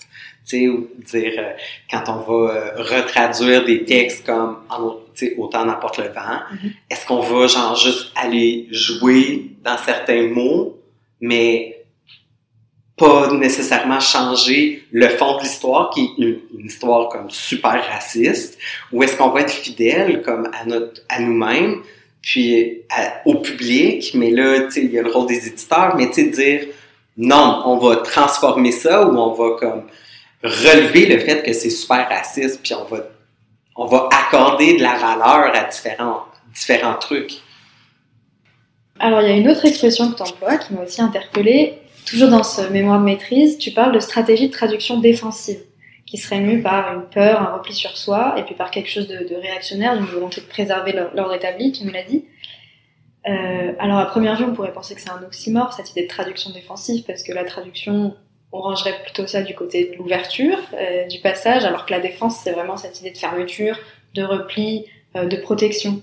Sais, 0.47 0.69
dire 1.19 1.33
euh, 1.37 1.53
quand 1.89 2.03
on 2.07 2.17
va 2.17 2.53
euh, 2.53 2.71
retraduire 2.77 3.65
des 3.65 3.83
textes 3.83 4.25
comme 4.25 4.57
autant 5.37 5.65
n'importe 5.65 5.97
le 5.97 6.05
vent, 6.05 6.21
mm-hmm. 6.21 6.71
est-ce 6.89 7.05
qu'on 7.05 7.19
va 7.19 7.47
genre 7.47 7.75
juste 7.75 8.11
aller 8.15 8.67
jouer 8.71 9.51
dans 9.63 9.77
certains 9.77 10.27
mots, 10.27 10.79
mais 11.19 11.85
pas 12.97 13.31
nécessairement 13.31 13.99
changer 13.99 14.83
le 14.91 15.07
fond 15.09 15.37
de 15.37 15.43
l'histoire 15.43 15.91
qui 15.91 16.01
est 16.01 16.21
une, 16.21 16.65
histoire 16.65 17.09
comme 17.09 17.29
super 17.29 17.83
raciste, 17.91 18.57
ou 18.91 19.03
est-ce 19.03 19.15
qu'on 19.15 19.29
va 19.29 19.41
être 19.41 19.51
fidèle 19.51 20.21
comme 20.23 20.49
à 20.59 20.65
notre 20.65 21.01
à 21.09 21.19
nous-mêmes, 21.19 21.81
puis 22.21 22.81
au 23.25 23.35
public, 23.35 24.11
mais 24.15 24.31
là, 24.31 24.61
tu 24.61 24.71
sais, 24.71 24.81
il 24.81 24.91
y 24.91 24.99
a 24.99 25.03
le 25.03 25.11
rôle 25.11 25.27
des 25.27 25.47
éditeurs, 25.47 25.95
mais 25.95 26.07
tu 26.07 26.13
sais, 26.13 26.23
dire 26.25 26.67
non, 27.17 27.63
on 27.65 27.77
va 27.77 27.97
transformer 27.97 28.71
ça 28.71 29.07
ou 29.07 29.17
on 29.17 29.33
va 29.33 29.57
comme 29.57 29.83
relever 30.43 31.07
le 31.07 31.19
fait 31.19 31.43
que 31.43 31.53
c'est 31.53 31.69
super 31.69 32.07
raciste, 32.09 32.61
puis 32.63 32.73
on 32.73 32.85
va, 32.85 33.03
on 33.75 33.85
va 33.85 34.09
accorder 34.11 34.77
de 34.77 34.83
la 34.83 34.95
valeur 34.95 35.55
à 35.55 35.63
différents, 35.65 36.25
différents 36.53 36.95
trucs. 36.95 37.41
Alors, 38.99 39.21
il 39.21 39.27
y 39.27 39.31
a 39.31 39.35
une 39.35 39.49
autre 39.49 39.65
expression 39.65 40.11
que 40.11 40.17
tu 40.17 40.23
emploies 40.23 40.57
qui 40.57 40.73
m'a 40.73 40.81
aussi 40.81 41.01
interpellée. 41.01 41.79
Toujours 42.05 42.29
dans 42.29 42.43
ce 42.43 42.61
mémoire 42.61 42.99
de 42.99 43.05
maîtrise, 43.05 43.57
tu 43.57 43.71
parles 43.71 43.91
de 43.91 43.99
stratégie 43.99 44.47
de 44.47 44.53
traduction 44.53 44.99
défensive, 44.99 45.59
qui 46.05 46.17
serait 46.17 46.39
mue 46.39 46.61
par 46.61 46.93
une 46.93 47.03
peur, 47.03 47.41
un 47.41 47.57
repli 47.57 47.73
sur 47.73 47.95
soi, 47.97 48.35
et 48.37 48.43
puis 48.43 48.55
par 48.55 48.71
quelque 48.71 48.89
chose 48.89 49.07
de, 49.07 49.35
réactionnaire, 49.35 49.93
une 49.95 50.05
volonté 50.05 50.41
de 50.41 50.45
préserver 50.45 50.93
l'ordre 51.13 51.33
établi, 51.33 51.71
tu 51.71 51.83
me 51.83 51.91
l'as 51.91 52.03
dit. 52.03 52.25
Euh, 53.27 53.73
alors, 53.77 53.97
à 53.97 54.05
première 54.05 54.37
vue, 54.37 54.45
on 54.45 54.53
pourrait 54.53 54.71
penser 54.71 54.95
que 54.95 55.01
c'est 55.01 55.09
un 55.09 55.21
oxymore, 55.21 55.73
cette 55.73 55.91
idée 55.91 56.03
de 56.03 56.07
traduction 56.07 56.51
défensive, 56.51 57.03
parce 57.05 57.23
que 57.23 57.33
la 57.33 57.43
traduction 57.43 58.15
on 58.51 58.61
rangerait 58.61 59.01
plutôt 59.03 59.27
ça 59.27 59.41
du 59.41 59.53
côté 59.53 59.91
de 59.91 59.97
l'ouverture, 59.97 60.57
euh, 60.73 61.05
du 61.07 61.19
passage, 61.19 61.65
alors 61.65 61.85
que 61.85 61.91
la 61.91 61.99
défense, 61.99 62.39
c'est 62.43 62.51
vraiment 62.51 62.77
cette 62.77 62.99
idée 62.99 63.11
de 63.11 63.17
fermeture, 63.17 63.77
de 64.13 64.23
repli, 64.23 64.85
euh, 65.15 65.25
de 65.25 65.35
protection. 65.37 66.01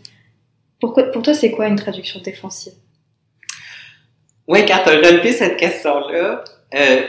Pourquoi, 0.81 1.05
pour 1.05 1.23
toi, 1.23 1.33
c'est 1.33 1.51
quoi 1.51 1.67
une 1.67 1.77
traduction 1.77 2.21
défensive? 2.21 2.75
Oui, 4.47 4.67
quand 4.67 4.79
tu 4.85 4.91
as 4.91 4.97
relevé 4.97 5.33
cette 5.33 5.57
question-là, 5.57 6.45
euh, 6.75 7.03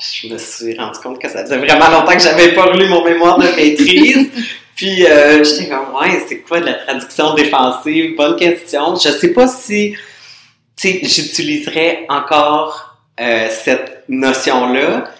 je 0.00 0.28
me 0.28 0.38
suis 0.38 0.76
rendu 0.76 0.98
compte 0.98 1.20
que 1.20 1.28
ça 1.28 1.44
faisait 1.44 1.58
vraiment 1.58 1.88
longtemps 1.88 2.16
que 2.16 2.22
j'avais 2.22 2.52
pas 2.52 2.64
relu 2.64 2.88
mon 2.88 3.04
mémoire 3.04 3.38
de 3.38 3.46
maîtrise. 3.56 4.30
Puis 4.74 4.96
j'étais 4.96 5.70
comme, 5.70 5.94
ouais, 5.94 6.22
c'est 6.28 6.40
quoi 6.40 6.60
de 6.60 6.66
la 6.66 6.74
traduction 6.74 7.32
défensive? 7.32 8.14
Bonne 8.14 8.36
question. 8.36 8.94
Je 8.96 9.08
sais 9.08 9.32
pas 9.32 9.48
si, 9.48 9.96
j'utiliserais 10.76 12.04
encore 12.10 12.95
cette 13.18 14.04
notion-là, 14.08 15.10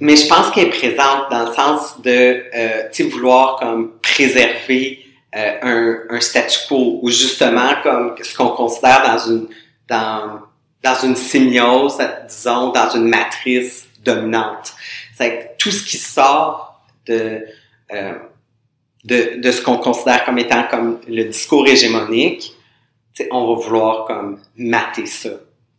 mais 0.00 0.16
je 0.16 0.26
pense 0.26 0.50
qu'elle 0.50 0.68
est 0.68 0.70
présente 0.70 1.30
dans 1.30 1.48
le 1.48 1.54
sens 1.54 2.00
de 2.02 2.44
euh, 2.54 3.08
vouloir 3.10 3.56
comme 3.58 3.92
préserver 4.02 5.04
euh, 5.34 5.58
un, 5.62 6.16
un, 6.16 6.20
statu 6.20 6.58
quo 6.68 7.00
ou 7.02 7.10
justement 7.10 7.74
comme 7.82 8.14
ce 8.22 8.36
qu'on 8.36 8.48
considère 8.48 9.02
dans 9.06 9.18
une 9.18 9.48
dans 9.88 10.40
dans 10.82 10.94
une 11.02 11.16
symbiose, 11.16 11.98
disons, 12.28 12.70
dans 12.70 12.90
une 12.90 13.08
matrice 13.08 13.88
dominante. 14.04 14.74
C'est 15.16 15.56
tout 15.58 15.70
ce 15.70 15.84
qui 15.84 15.96
sort 15.96 16.80
de 17.06 17.44
euh, 17.92 18.12
de, 19.04 19.40
de 19.40 19.52
ce 19.52 19.62
qu'on 19.62 19.78
considère 19.78 20.24
comme 20.24 20.38
étant 20.38 20.64
comme 20.64 21.00
le 21.08 21.24
discours 21.24 21.66
hégémonique, 21.66 22.52
on 23.30 23.54
va 23.54 23.62
vouloir 23.62 24.04
comme 24.04 24.40
mater 24.56 25.06
ça. 25.06 25.30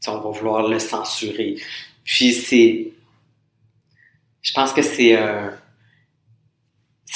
On 0.09 0.19
va 0.19 0.29
vouloir 0.29 0.67
le 0.67 0.79
censurer. 0.79 1.55
Puis 2.03 2.33
c'est, 2.33 2.91
je 4.41 4.53
pense 4.53 4.73
que 4.73 4.81
c'est 4.81 5.15
euh, 5.17 5.49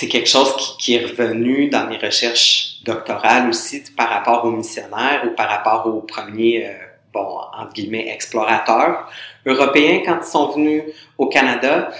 c'est 0.02 0.08
quelque 0.08 0.30
chose 0.30 0.56
qui, 0.80 0.96
est 0.96 1.06
revenu 1.06 1.70
dans 1.70 1.86
mes 1.88 1.98
recherches 1.98 2.82
doctorales 2.84 3.50
aussi 3.50 3.84
par 3.96 4.10
rapport 4.10 4.44
aux 4.46 4.52
missionnaires 4.52 5.24
ou 5.28 5.36
par 5.36 5.48
rapport 5.48 5.86
aux 5.86 6.02
premiers, 6.02 6.66
euh, 6.66 6.74
bon, 7.14 7.38
entre 7.54 7.74
guillemets, 7.74 8.08
explorateurs 8.10 9.08
européens 9.46 10.02
quand 10.04 10.18
ils 10.24 10.28
sont 10.28 10.52
venus 10.54 10.84
au 11.18 11.28
Canada. 11.28 11.92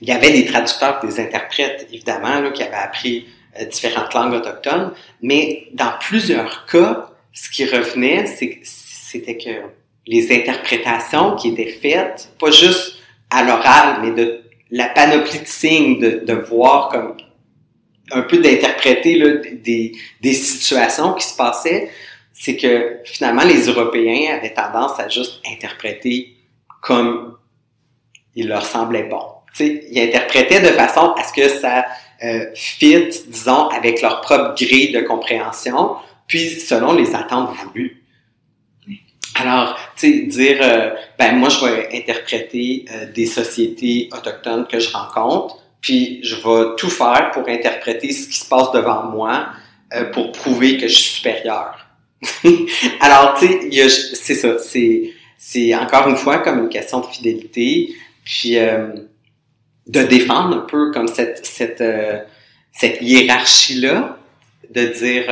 Il 0.00 0.08
y 0.08 0.12
avait 0.12 0.32
des 0.32 0.46
traducteurs, 0.46 1.00
des 1.04 1.20
interprètes, 1.20 1.88
évidemment, 1.92 2.50
qui 2.52 2.62
avaient 2.62 2.74
appris 2.74 3.26
euh, 3.60 3.66
différentes 3.66 4.14
langues 4.14 4.32
autochtones, 4.32 4.94
mais 5.20 5.66
dans 5.74 5.92
plusieurs 6.00 6.64
cas, 6.64 7.10
ce 7.34 7.50
qui 7.50 7.66
revenait, 7.66 8.26
c'était 8.26 9.36
que 9.36 9.50
les 10.06 10.34
interprétations 10.34 11.36
qui 11.36 11.48
étaient 11.48 11.70
faites, 11.70 12.30
pas 12.38 12.50
juste 12.50 12.96
à 13.30 13.44
l'oral, 13.44 14.00
mais 14.02 14.10
de 14.10 14.40
la 14.70 14.88
panoplie 14.88 15.40
de 15.40 15.46
signes, 15.46 15.98
de, 16.00 16.24
de 16.24 16.32
voir 16.34 16.88
comme 16.88 17.16
un 18.12 18.22
peu 18.22 18.38
d'interpréter 18.38 19.20
des, 19.62 19.92
des 20.20 20.32
situations 20.32 21.14
qui 21.14 21.26
se 21.26 21.36
passaient, 21.36 21.90
c'est 22.32 22.56
que 22.56 22.98
finalement 23.04 23.44
les 23.44 23.66
Européens 23.66 24.36
avaient 24.36 24.54
tendance 24.54 24.98
à 24.98 25.08
juste 25.08 25.40
interpréter 25.46 26.36
comme 26.82 27.36
il 28.34 28.48
leur 28.48 28.64
semblait 28.64 29.04
bon. 29.04 29.22
sais, 29.52 29.84
ils 29.90 30.00
interprétaient 30.00 30.60
de 30.60 30.74
façon 30.74 31.12
à 31.12 31.24
ce 31.24 31.32
que 31.32 31.48
ça 31.48 31.84
euh, 32.22 32.46
fit, 32.54 33.08
disons, 33.28 33.68
avec 33.68 34.02
leur 34.02 34.20
propre 34.20 34.54
grille 34.54 34.92
de 34.92 35.00
compréhension, 35.00 35.96
puis 36.26 36.50
selon 36.50 36.92
les 36.92 37.14
attentes 37.14 37.50
voulues. 37.56 37.99
Alors, 39.40 39.78
tu 39.96 40.12
sais, 40.12 40.26
dire, 40.26 40.58
euh, 40.60 40.90
ben 41.18 41.36
moi, 41.36 41.48
je 41.48 41.64
vais 41.64 41.88
interpréter 41.96 42.84
euh, 42.92 43.10
des 43.10 43.24
sociétés 43.24 44.10
autochtones 44.12 44.66
que 44.66 44.78
je 44.78 44.90
rencontre, 44.92 45.56
puis 45.80 46.20
je 46.22 46.34
vais 46.36 46.76
tout 46.76 46.90
faire 46.90 47.30
pour 47.32 47.48
interpréter 47.48 48.12
ce 48.12 48.28
qui 48.28 48.38
se 48.38 48.46
passe 48.46 48.70
devant 48.72 49.04
moi 49.04 49.46
euh, 49.94 50.04
pour 50.10 50.32
prouver 50.32 50.76
que 50.76 50.88
je 50.88 50.94
suis 50.94 51.14
supérieur. 51.14 51.86
Alors, 53.00 53.36
tu 53.38 53.70
sais, 53.72 53.88
c'est 54.14 54.34
ça, 54.34 54.58
c'est, 54.58 55.10
c'est 55.38 55.74
encore 55.74 56.08
une 56.08 56.18
fois 56.18 56.38
comme 56.38 56.58
une 56.58 56.68
question 56.68 57.00
de 57.00 57.06
fidélité, 57.06 57.94
puis 58.22 58.56
de 59.86 60.02
défendre 60.02 60.58
un 60.58 60.66
peu 60.70 60.90
comme 60.92 61.08
cette, 61.08 61.46
cette, 61.46 61.82
cette 62.72 63.00
hiérarchie-là, 63.00 64.18
de 64.68 64.84
dire 64.84 65.24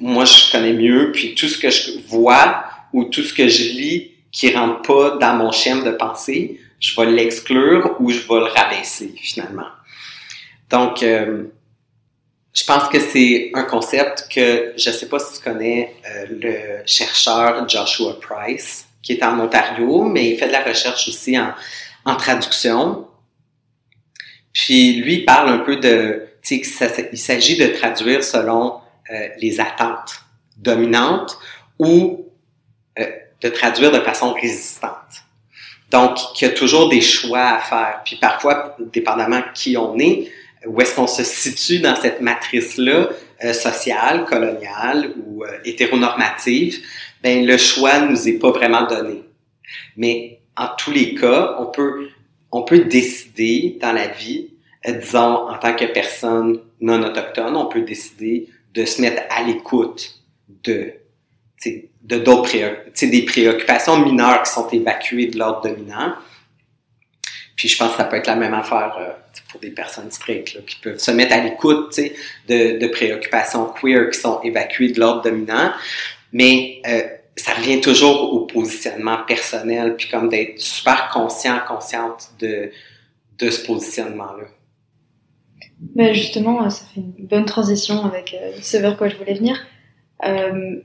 moi, 0.00 0.24
je 0.24 0.50
connais 0.52 0.72
mieux, 0.72 1.12
puis 1.12 1.34
tout 1.34 1.48
ce 1.48 1.58
que 1.58 1.70
je 1.70 1.98
vois 2.08 2.64
ou 2.92 3.04
tout 3.04 3.22
ce 3.22 3.32
que 3.32 3.48
je 3.48 3.64
lis 3.64 4.12
qui 4.32 4.54
rentre 4.54 4.82
pas 4.82 5.16
dans 5.18 5.34
mon 5.34 5.52
schéma 5.52 5.82
de 5.82 5.90
pensée, 5.92 6.60
je 6.78 6.94
vais 6.98 7.10
l'exclure 7.10 7.96
ou 8.00 8.10
je 8.10 8.20
vais 8.20 8.40
le 8.40 8.44
rabaisser, 8.44 9.12
finalement. 9.16 9.66
Donc, 10.70 11.02
euh, 11.02 11.44
je 12.52 12.64
pense 12.64 12.88
que 12.88 13.00
c'est 13.00 13.50
un 13.54 13.64
concept 13.64 14.26
que 14.32 14.72
je 14.76 14.90
sais 14.90 15.08
pas 15.08 15.18
si 15.18 15.38
tu 15.38 15.44
connais 15.44 15.94
euh, 16.06 16.26
le 16.30 16.86
chercheur 16.86 17.68
Joshua 17.68 18.18
Price, 18.20 18.86
qui 19.02 19.12
est 19.12 19.22
en 19.22 19.38
Ontario, 19.40 20.04
mais 20.04 20.30
il 20.30 20.38
fait 20.38 20.48
de 20.48 20.52
la 20.52 20.62
recherche 20.62 21.08
aussi 21.08 21.38
en, 21.38 21.52
en 22.04 22.16
traduction. 22.16 23.06
Puis 24.52 24.94
lui 24.94 25.24
parle 25.24 25.50
un 25.50 25.58
peu 25.58 25.76
de, 25.76 26.28
tu 26.42 26.62
sais, 26.64 27.08
il 27.12 27.18
s'agit 27.18 27.56
de 27.56 27.66
traduire 27.68 28.24
selon 28.24 28.74
euh, 29.10 29.28
les 29.38 29.60
attentes 29.60 30.24
dominantes 30.56 31.38
ou 31.78 32.26
euh, 32.98 33.06
de 33.40 33.48
traduire 33.48 33.92
de 33.92 34.00
façon 34.00 34.32
résistante. 34.32 35.24
Donc, 35.90 36.18
il 36.40 36.44
y 36.44 36.48
a 36.48 36.50
toujours 36.50 36.88
des 36.88 37.00
choix 37.00 37.42
à 37.42 37.58
faire. 37.58 38.00
Puis 38.04 38.16
parfois, 38.16 38.76
dépendamment 38.92 39.42
qui 39.54 39.76
on 39.76 39.98
est, 39.98 40.30
où 40.66 40.80
est-ce 40.80 40.94
qu'on 40.94 41.06
se 41.06 41.24
situe 41.24 41.80
dans 41.80 41.96
cette 41.96 42.20
matrice-là, 42.20 43.08
euh, 43.42 43.54
sociale, 43.54 44.26
coloniale 44.26 45.14
ou 45.24 45.44
euh, 45.44 45.48
hétéronormative, 45.64 46.78
ben 47.22 47.46
le 47.46 47.56
choix 47.56 48.00
nous 48.00 48.28
est 48.28 48.38
pas 48.38 48.50
vraiment 48.50 48.86
donné. 48.86 49.22
Mais 49.96 50.40
en 50.58 50.68
tous 50.76 50.90
les 50.90 51.14
cas, 51.14 51.56
on 51.58 51.66
peut 51.66 52.08
on 52.52 52.64
peut 52.64 52.80
décider 52.80 53.78
dans 53.80 53.92
la 53.92 54.08
vie, 54.08 54.50
euh, 54.86 54.92
disons 54.92 55.48
en 55.48 55.56
tant 55.56 55.74
que 55.74 55.86
personne 55.86 56.60
non 56.82 57.02
autochtone, 57.02 57.56
on 57.56 57.64
peut 57.64 57.80
décider 57.80 58.48
de 58.74 58.84
se 58.84 59.00
mettre 59.00 59.22
à 59.30 59.42
l'écoute 59.42 60.20
de 60.64 60.94
de 62.02 62.18
d'autres 62.18 62.56
des 63.02 63.24
préoccupations 63.24 63.98
mineures 63.98 64.42
qui 64.42 64.50
sont 64.50 64.68
évacuées 64.70 65.26
de 65.26 65.38
l'ordre 65.38 65.68
dominant. 65.68 66.14
Puis 67.54 67.68
je 67.68 67.76
pense 67.76 67.90
que 67.90 67.98
ça 67.98 68.04
peut 68.04 68.16
être 68.16 68.26
la 68.26 68.36
même 68.36 68.54
affaire 68.54 68.96
euh, 68.98 69.10
pour 69.50 69.60
des 69.60 69.70
personnes 69.70 70.10
straight 70.10 70.54
là, 70.54 70.62
qui 70.66 70.76
peuvent 70.76 70.98
se 70.98 71.10
mettre 71.10 71.34
à 71.34 71.40
l'écoute 71.40 72.00
de, 72.48 72.78
de 72.78 72.86
préoccupations 72.86 73.66
queer 73.66 74.08
qui 74.10 74.18
sont 74.18 74.40
évacuées 74.42 74.92
de 74.92 74.98
l'ordre 74.98 75.22
dominant. 75.22 75.72
Mais 76.32 76.80
euh, 76.86 77.02
ça 77.36 77.52
revient 77.52 77.80
toujours 77.80 78.32
au 78.32 78.46
positionnement 78.46 79.18
personnel, 79.26 79.96
puis 79.96 80.08
comme 80.08 80.30
d'être 80.30 80.58
super 80.58 81.10
conscient, 81.12 81.60
consciente 81.68 82.30
de, 82.38 82.70
de 83.38 83.50
ce 83.50 83.66
positionnement-là. 83.66 84.46
Ben 85.80 86.12
justement, 86.12 86.68
ça 86.68 86.84
fait 86.94 87.00
une 87.00 87.26
bonne 87.26 87.46
transition 87.46 88.04
avec 88.04 88.34
euh, 88.34 88.52
ce 88.60 88.76
vers 88.76 88.96
quoi 88.96 89.08
je 89.08 89.16
voulais 89.16 89.34
venir. 89.34 89.56
Euh, 90.26 90.80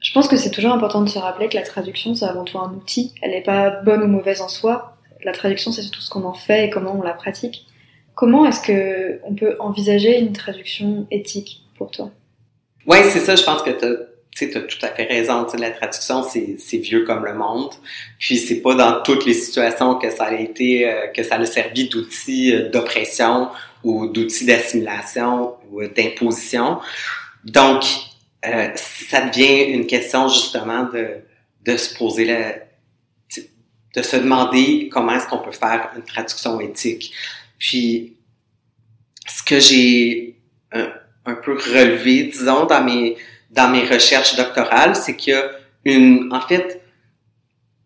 je 0.00 0.12
pense 0.12 0.26
que 0.26 0.36
c'est 0.36 0.50
toujours 0.50 0.72
important 0.72 1.02
de 1.02 1.08
se 1.08 1.18
rappeler 1.18 1.48
que 1.48 1.56
la 1.56 1.62
traduction, 1.62 2.14
c'est 2.14 2.24
avant 2.24 2.44
tout 2.44 2.58
un 2.58 2.72
outil. 2.72 3.14
Elle 3.20 3.32
n'est 3.32 3.42
pas 3.42 3.70
bonne 3.82 4.02
ou 4.02 4.06
mauvaise 4.06 4.40
en 4.40 4.48
soi. 4.48 4.96
La 5.22 5.32
traduction, 5.32 5.70
c'est 5.70 5.82
surtout 5.82 6.00
ce 6.00 6.08
qu'on 6.08 6.24
en 6.24 6.32
fait 6.32 6.66
et 6.66 6.70
comment 6.70 6.96
on 6.98 7.02
la 7.02 7.12
pratique. 7.12 7.66
Comment 8.14 8.46
est-ce 8.46 8.60
que 8.60 9.20
on 9.24 9.34
peut 9.34 9.56
envisager 9.60 10.18
une 10.18 10.32
traduction 10.32 11.06
éthique 11.10 11.62
pour 11.76 11.90
toi? 11.90 12.10
Oui, 12.86 12.98
c'est 13.04 13.20
ça. 13.20 13.36
Je 13.36 13.44
pense 13.44 13.62
que 13.62 14.07
tu 14.46 14.56
as 14.56 14.62
tout 14.62 14.78
à 14.82 14.88
fait 14.88 15.04
raison. 15.04 15.46
la 15.58 15.70
traduction, 15.70 16.22
c'est 16.22 16.76
vieux 16.78 17.04
comme 17.04 17.24
le 17.24 17.34
monde. 17.34 17.72
Puis 18.18 18.38
c'est 18.38 18.60
pas 18.60 18.74
dans 18.74 19.02
toutes 19.02 19.24
les 19.26 19.34
situations 19.34 19.96
que 19.96 20.10
ça 20.10 20.24
a 20.24 20.34
été, 20.34 20.88
euh, 20.88 21.08
que 21.08 21.22
ça 21.22 21.36
a 21.36 21.46
servi 21.46 21.88
d'outil 21.88 22.54
euh, 22.54 22.70
d'oppression 22.70 23.48
ou 23.84 24.06
d'outil 24.08 24.46
d'assimilation 24.46 25.54
ou 25.70 25.82
euh, 25.82 25.88
d'imposition. 25.88 26.78
Donc, 27.44 27.84
euh, 28.46 28.68
ça 28.74 29.22
devient 29.22 29.72
une 29.72 29.86
question 29.86 30.28
justement 30.28 30.84
de, 30.84 31.08
de 31.64 31.76
se 31.76 31.94
poser 31.96 32.24
la, 32.24 32.54
de 33.94 34.02
se 34.02 34.16
demander 34.16 34.88
comment 34.92 35.14
est-ce 35.14 35.26
qu'on 35.26 35.38
peut 35.38 35.52
faire 35.52 35.90
une 35.96 36.02
traduction 36.02 36.60
éthique. 36.60 37.12
Puis, 37.58 38.16
ce 39.26 39.42
que 39.42 39.58
j'ai 39.58 40.36
un, 40.72 41.34
peu 41.42 41.54
relevé, 41.54 42.24
disons, 42.24 42.64
dans 42.66 42.82
mes, 42.82 43.16
dans 43.58 43.68
mes 43.68 43.84
recherches 43.84 44.36
doctorales, 44.36 44.94
c'est 44.94 45.16
qu'il 45.16 45.34
y 45.34 45.36
a 45.36 45.50
une, 45.84 46.32
en 46.32 46.40
fait, 46.40 46.80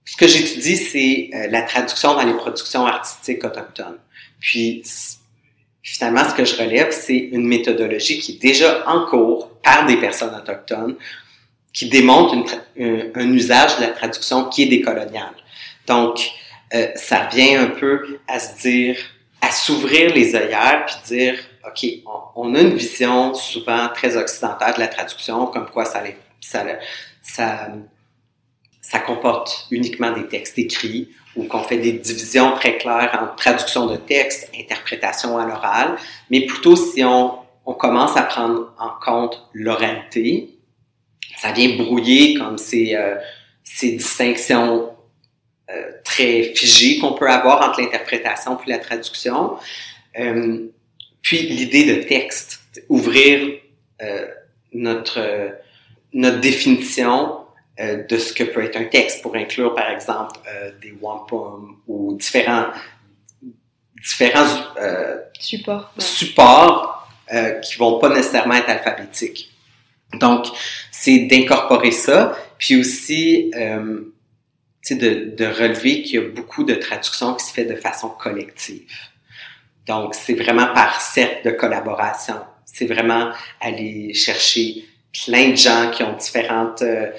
ce 0.05 0.17
que 0.19 0.29
j'étudie, 0.29 0.77
c'est 0.77 1.31
euh, 1.33 1.47
la 1.49 1.63
traduction 1.63 2.15
dans 2.15 2.25
les 2.25 2.35
productions 2.35 2.85
artistiques 2.87 3.43
autochtones. 3.43 3.99
Puis, 4.39 4.83
finalement, 5.83 6.29
ce 6.29 6.35
que 6.35 6.45
je 6.45 6.57
relève, 6.57 6.91
c'est 6.91 7.17
une 7.17 7.47
méthodologie 7.47 8.19
qui 8.19 8.33
est 8.33 8.43
déjà 8.43 8.87
en 8.87 9.07
cours 9.07 9.49
par 9.63 9.87
des 9.87 9.97
personnes 9.97 10.35
autochtones, 10.35 10.97
qui 11.73 11.89
démontre 11.89 12.35
un, 12.79 13.33
usage 13.33 13.77
de 13.77 13.83
la 13.83 13.89
traduction 13.89 14.51
qui 14.51 14.65
est 14.65 14.67
décoloniale. 14.67 15.37
Donc, 15.87 16.33
euh, 16.75 16.89
ça 16.97 17.29
vient 17.33 17.63
un 17.63 17.69
peu 17.69 18.19
à 18.29 18.39
se 18.39 18.61
dire, 18.61 18.99
à 19.41 19.51
s'ouvrir 19.51 20.13
les 20.13 20.35
œillères, 20.35 20.85
puis 20.85 21.17
dire, 21.17 21.39
OK, 21.67 21.87
on, 22.35 22.55
a 22.55 22.61
une 22.61 22.75
vision 22.75 23.35
souvent 23.35 23.89
très 23.95 24.17
occidentale 24.17 24.75
de 24.75 24.81
la 24.81 24.89
traduction, 24.89 25.47
comme 25.47 25.67
quoi 25.71 25.85
ça, 25.85 26.03
ça, 26.41 26.65
ça, 27.23 27.69
ça 28.81 28.99
comporte 28.99 29.67
uniquement 29.71 30.11
des 30.13 30.27
textes 30.27 30.59
écrits, 30.59 31.11
ou 31.37 31.45
qu'on 31.45 31.63
fait 31.63 31.79
des 31.79 31.93
divisions 31.93 32.53
très 32.57 32.77
claires 32.79 33.19
entre 33.21 33.37
traduction 33.37 33.87
de 33.87 33.97
texte, 33.97 34.51
interprétation 34.59 35.39
à 35.39 35.47
l'oral, 35.47 35.97
mais 36.31 36.47
plutôt 36.47 36.77
si 36.77 37.05
on, 37.05 37.39
commence 37.79 38.17
à 38.17 38.23
prendre 38.23 38.75
en 38.79 38.91
compte 39.01 39.49
l'oralité, 39.55 40.59
ça 41.39 41.53
vient 41.53 41.77
brouiller 41.77 42.35
comme 42.35 42.59
ces, 42.59 42.95
euh, 42.95 43.15
ces 43.65 43.93
distinctions 43.93 44.91
euh, 45.71 45.93
très 46.05 46.43
figées 46.55 46.99
qu'on 46.99 47.15
peut 47.15 47.31
avoir 47.31 47.67
entre 47.67 47.81
l'interprétation 47.81 48.57
puis 48.57 48.71
la 48.71 48.79
traduction. 48.79 49.57
Euh, 50.19 50.67
puis 51.23 51.43
l'idée 51.43 51.85
de 51.85 52.03
texte, 52.03 52.61
ouvrir 52.89 53.61
euh, 54.03 54.27
notre, 54.73 55.55
notre 56.13 56.41
définition 56.41 57.39
euh, 57.81 58.03
de 58.05 58.19
ce 58.19 58.33
que 58.33 58.45
peut 58.45 58.65
être 58.65 58.77
un 58.77 58.85
texte 58.85 59.23
pour 59.23 59.37
inclure, 59.37 59.75
par 59.75 59.91
exemple, 59.91 60.39
euh, 60.49 60.73
des 60.83 60.93
wampum 61.01 61.79
ou 61.87 62.15
différents, 62.17 62.67
différents 64.01 64.75
euh, 64.79 65.17
supports, 65.39 65.93
supports 65.99 67.09
euh, 67.33 67.53
qui 67.61 67.79
vont 67.79 67.99
pas 67.99 68.09
nécessairement 68.09 68.55
être 68.55 68.69
alphabétiques. 68.69 69.51
Donc, 70.15 70.47
c'est 70.91 71.21
d'incorporer 71.21 71.93
ça, 71.93 72.37
puis 72.59 72.79
aussi 72.79 73.51
euh, 73.55 74.01
de, 74.91 75.35
de 75.37 75.47
relever 75.47 76.03
qu'il 76.03 76.15
y 76.15 76.19
a 76.19 76.29
beaucoup 76.29 76.65
de 76.65 76.75
traductions 76.75 77.35
qui 77.35 77.47
se 77.47 77.53
fait 77.53 77.65
de 77.65 77.77
façon 77.77 78.09
collective. 78.09 78.91
Donc, 79.87 80.15
c'est 80.15 80.35
vraiment 80.35 80.73
par 80.75 81.01
cercle 81.01 81.51
de 81.51 81.51
collaboration. 81.51 82.37
C'est 82.65 82.87
vraiment 82.87 83.31
aller 83.61 84.15
chercher 84.15 84.85
plein 85.25 85.51
de 85.51 85.57
gens 85.57 85.91
qui 85.91 86.03
ont 86.03 86.17
différentes 86.17 86.83
euh, 86.83 87.11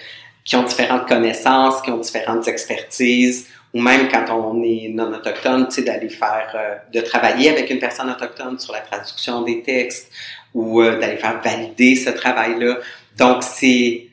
qui 0.44 0.56
ont 0.56 0.64
différentes 0.64 1.08
connaissances, 1.08 1.82
qui 1.82 1.90
ont 1.90 1.98
différentes 1.98 2.48
expertises, 2.48 3.48
ou 3.74 3.82
même 3.82 4.10
quand 4.10 4.26
on 4.30 4.62
est 4.62 4.90
non 4.90 5.14
autochtone, 5.14 5.68
tu 5.68 5.76
sais, 5.76 5.84
d'aller 5.84 6.10
faire, 6.10 6.52
euh, 6.56 6.76
de 6.94 7.02
travailler 7.02 7.50
avec 7.50 7.70
une 7.70 7.80
personne 7.80 8.10
autochtone 8.10 8.60
sur 8.60 8.74
la 8.74 8.82
traduction 8.82 9.42
des 9.42 9.62
textes, 9.62 10.12
ou 10.54 10.82
euh, 10.82 11.00
d'aller 11.00 11.18
faire 11.18 11.42
valider 11.42 11.96
ce 11.96 12.10
travail-là. 12.10 12.78
Donc, 13.18 13.44
c'est 13.44 14.08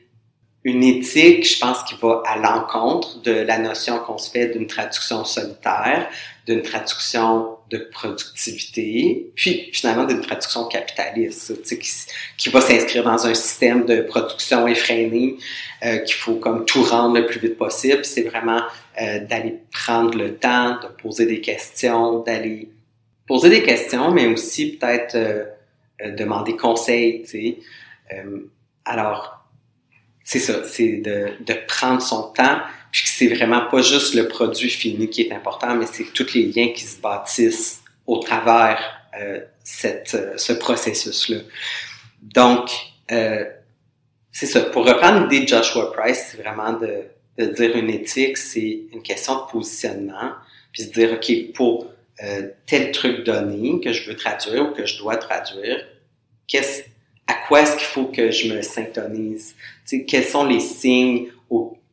une 0.63 0.83
éthique, 0.83 1.47
je 1.47 1.59
pense, 1.59 1.83
qui 1.83 1.95
va 2.01 2.21
à 2.25 2.37
l'encontre 2.37 3.21
de 3.21 3.31
la 3.31 3.57
notion 3.57 3.99
qu'on 3.99 4.17
se 4.17 4.31
fait 4.31 4.47
d'une 4.47 4.67
traduction 4.67 5.25
solitaire, 5.25 6.07
d'une 6.47 6.61
traduction 6.61 7.57
de 7.71 7.77
productivité, 7.77 9.31
puis 9.33 9.69
finalement 9.71 10.03
d'une 10.03 10.19
traduction 10.19 10.65
capitaliste, 10.65 11.63
qui, 11.63 11.91
qui 12.37 12.49
va 12.49 12.59
s'inscrire 12.59 13.03
dans 13.03 13.25
un 13.25 13.33
système 13.33 13.85
de 13.85 14.01
production 14.01 14.67
effréné, 14.67 15.37
euh, 15.83 15.99
qu'il 15.99 16.15
faut 16.15 16.35
comme 16.35 16.65
tout 16.65 16.83
rendre 16.83 17.15
le 17.15 17.25
plus 17.25 17.39
vite 17.39 17.57
possible. 17.57 18.03
C'est 18.03 18.23
vraiment 18.23 18.61
euh, 19.01 19.19
d'aller 19.25 19.59
prendre 19.71 20.17
le 20.17 20.35
temps, 20.35 20.79
de 20.81 20.87
poser 21.01 21.25
des 21.25 21.39
questions, 21.39 22.19
d'aller 22.19 22.69
poser 23.25 23.49
des 23.49 23.63
questions, 23.63 24.11
mais 24.11 24.27
aussi 24.27 24.77
peut-être 24.77 25.15
euh, 25.15 25.45
demander 26.17 26.57
conseil, 26.57 27.25
alors, 28.83 29.45
c'est 30.25 30.39
ça, 30.39 30.65
c'est 30.65 30.97
de, 30.97 31.29
de 31.39 31.53
prendre 31.65 32.01
son 32.01 32.23
temps, 32.33 32.59
puis 32.91 33.03
c'est 33.05 33.27
vraiment 33.27 33.61
pas 33.69 33.81
juste 33.81 34.13
le 34.13 34.27
produit 34.27 34.69
fini 34.69 35.09
qui 35.09 35.21
est 35.21 35.31
important, 35.31 35.75
mais 35.75 35.85
c'est 35.91 36.11
tous 36.13 36.33
les 36.33 36.45
liens 36.45 36.69
qui 36.69 36.83
se 36.83 36.99
bâtissent 36.99 37.81
au 38.05 38.17
travers 38.17 38.79
euh, 39.19 39.39
cette, 39.63 40.13
euh, 40.15 40.33
ce 40.37 40.53
processus-là. 40.53 41.37
Donc, 42.21 42.69
euh, 43.11 43.45
c'est 44.31 44.45
ça. 44.45 44.61
Pour 44.61 44.85
reprendre 44.85 45.27
l'idée 45.27 45.45
de 45.45 45.47
Joshua 45.47 45.91
Price, 45.91 46.29
c'est 46.31 46.41
vraiment 46.41 46.73
de, 46.73 47.03
de, 47.37 47.45
dire 47.45 47.75
une 47.75 47.89
éthique, 47.89 48.37
c'est 48.37 48.81
une 48.93 49.01
question 49.01 49.35
de 49.35 49.51
positionnement, 49.51 50.31
puis 50.71 50.83
se 50.83 50.89
dire, 50.89 51.13
OK, 51.13 51.53
pour 51.53 51.87
euh, 52.23 52.49
tel 52.67 52.91
truc 52.91 53.23
donné 53.23 53.79
que 53.79 53.91
je 53.91 54.09
veux 54.09 54.15
traduire 54.15 54.69
ou 54.69 54.73
que 54.73 54.85
je 54.85 54.97
dois 54.97 55.17
traduire, 55.17 55.85
qu'est-ce, 56.47 56.83
à 57.27 57.33
quoi 57.47 57.61
est-ce 57.61 57.75
qu'il 57.77 57.87
faut 57.87 58.05
que 58.05 58.31
je 58.31 58.53
me 58.53 58.61
syntonise? 58.61 59.55
sais, 59.85 60.05
quels 60.05 60.25
sont 60.25 60.45
les 60.45 60.59
signes 60.59 61.27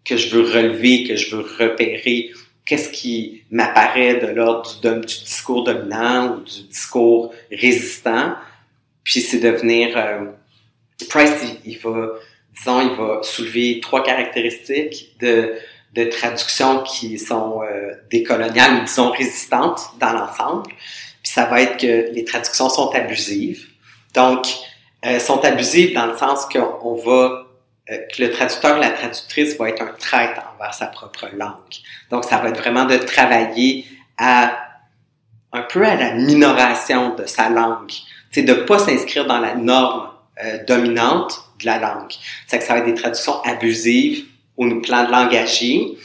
que 0.09 0.16
je 0.16 0.34
veux 0.34 0.42
relever, 0.42 1.04
que 1.04 1.16
je 1.16 1.36
veux 1.36 1.42
repérer, 1.42 2.30
qu'est-ce 2.64 2.90
qui 2.90 3.42
m'apparaît 3.50 4.14
de 4.14 4.28
l'ordre 4.28 4.80
du, 4.80 5.00
discours 5.00 5.64
dominant 5.64 6.36
ou 6.36 6.40
du 6.40 6.62
discours 6.68 7.34
résistant. 7.50 8.34
Puis 9.04 9.20
c'est 9.20 9.40
de 9.40 9.50
venir... 9.50 9.96
Euh, 9.96 10.24
Price, 11.09 11.44
il, 11.64 11.78
va, 11.78 12.14
disons, 12.56 12.80
il 12.80 12.96
va 12.96 13.20
soulever 13.22 13.78
trois 13.80 14.02
caractéristiques 14.02 15.14
de, 15.20 15.54
de 15.94 16.04
traduction 16.04 16.82
qui 16.82 17.18
sont 17.18 17.62
euh, 17.62 17.92
décoloniales 18.11 18.84
disons 18.84 19.11
résistantes 19.12 19.80
dans 20.00 20.12
l'ensemble. 20.12 20.66
Puis 21.22 21.32
ça 21.32 21.44
va 21.44 21.62
être 21.62 21.76
que 21.76 22.12
les 22.12 22.24
traductions 22.24 22.68
sont 22.68 22.90
abusives. 22.90 23.68
Donc, 24.14 24.46
euh, 25.06 25.20
sont 25.20 25.44
abusives 25.44 25.94
dans 25.94 26.06
le 26.06 26.16
sens 26.16 26.46
qu'on 26.46 26.94
va 26.96 27.47
que 27.89 28.22
le 28.22 28.30
traducteur 28.30 28.76
ou 28.76 28.80
la 28.80 28.91
traductrice 28.91 29.57
va 29.57 29.70
être 29.70 29.82
un 29.82 29.95
traître 29.99 30.41
envers 30.55 30.74
sa 30.74 30.86
propre 30.86 31.28
langue. 31.34 31.53
Donc, 32.11 32.24
ça 32.24 32.39
va 32.39 32.51
être 32.51 32.59
vraiment 32.59 32.84
de 32.84 32.97
travailler 32.97 33.86
à 34.18 34.57
un 35.53 35.62
peu 35.62 35.84
à 35.84 35.97
la 35.97 36.14
minoration 36.14 37.14
de 37.14 37.24
sa 37.24 37.49
langue. 37.49 37.93
C'est 38.30 38.43
de 38.43 38.53
pas 38.53 38.78
s'inscrire 38.78 39.26
dans 39.26 39.39
la 39.39 39.55
norme 39.55 40.11
euh, 40.45 40.62
dominante 40.66 41.43
de 41.61 41.66
la 41.66 41.78
langue. 41.78 42.12
C'est 42.47 42.59
que 42.59 42.64
ça 42.64 42.74
va 42.74 42.80
être 42.80 42.86
des 42.86 42.95
traductions 42.95 43.41
abusives 43.43 44.26
au 44.57 44.68
plan 44.80 45.05
de 45.05 45.11
langagier. 45.11 45.97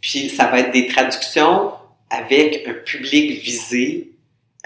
Puis 0.00 0.28
ça 0.28 0.46
va 0.46 0.60
être 0.60 0.70
des 0.70 0.86
traductions 0.86 1.72
avec 2.08 2.66
un 2.66 2.74
public 2.74 3.42
visé 3.42 4.12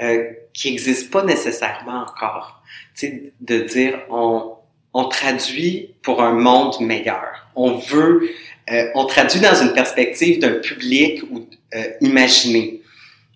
euh, 0.01 0.31
qui 0.53 0.71
n'existe 0.71 1.11
pas 1.11 1.23
nécessairement 1.23 2.03
encore. 2.03 2.63
sais, 2.95 3.33
de 3.41 3.61
dire 3.61 4.01
on, 4.11 4.55
on 4.95 5.07
traduit 5.07 5.91
pour 6.03 6.23
un 6.23 6.33
monde 6.33 6.81
meilleur. 6.81 7.49
On 7.57 7.73
veut, 7.73 8.31
euh, 8.71 8.87
on 8.95 9.05
traduit 9.07 9.41
dans 9.41 9.55
une 9.55 9.73
perspective 9.73 10.39
d'un 10.39 10.55
public 10.55 11.23
ou, 11.31 11.47
euh, 11.75 11.83
imaginé. 12.01 12.81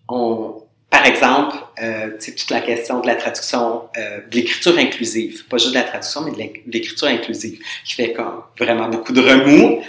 On, 0.08 0.62
par 0.88 1.04
exemple, 1.04 1.56
euh, 1.82 2.10
toute 2.24 2.50
la 2.50 2.60
question 2.60 3.00
de 3.00 3.06
la 3.06 3.16
traduction, 3.16 3.82
euh, 3.98 4.20
de 4.30 4.36
l'écriture 4.36 4.78
inclusive, 4.78 5.46
pas 5.48 5.58
juste 5.58 5.70
de 5.70 5.74
la 5.74 5.82
traduction, 5.82 6.22
mais 6.22 6.30
de 6.30 6.72
l'écriture 6.72 7.08
inclusive, 7.08 7.60
qui 7.84 7.94
fait 7.94 8.12
comme 8.12 8.42
vraiment 8.58 8.88
beaucoup 8.88 9.12
de 9.12 9.20
remous 9.20 9.82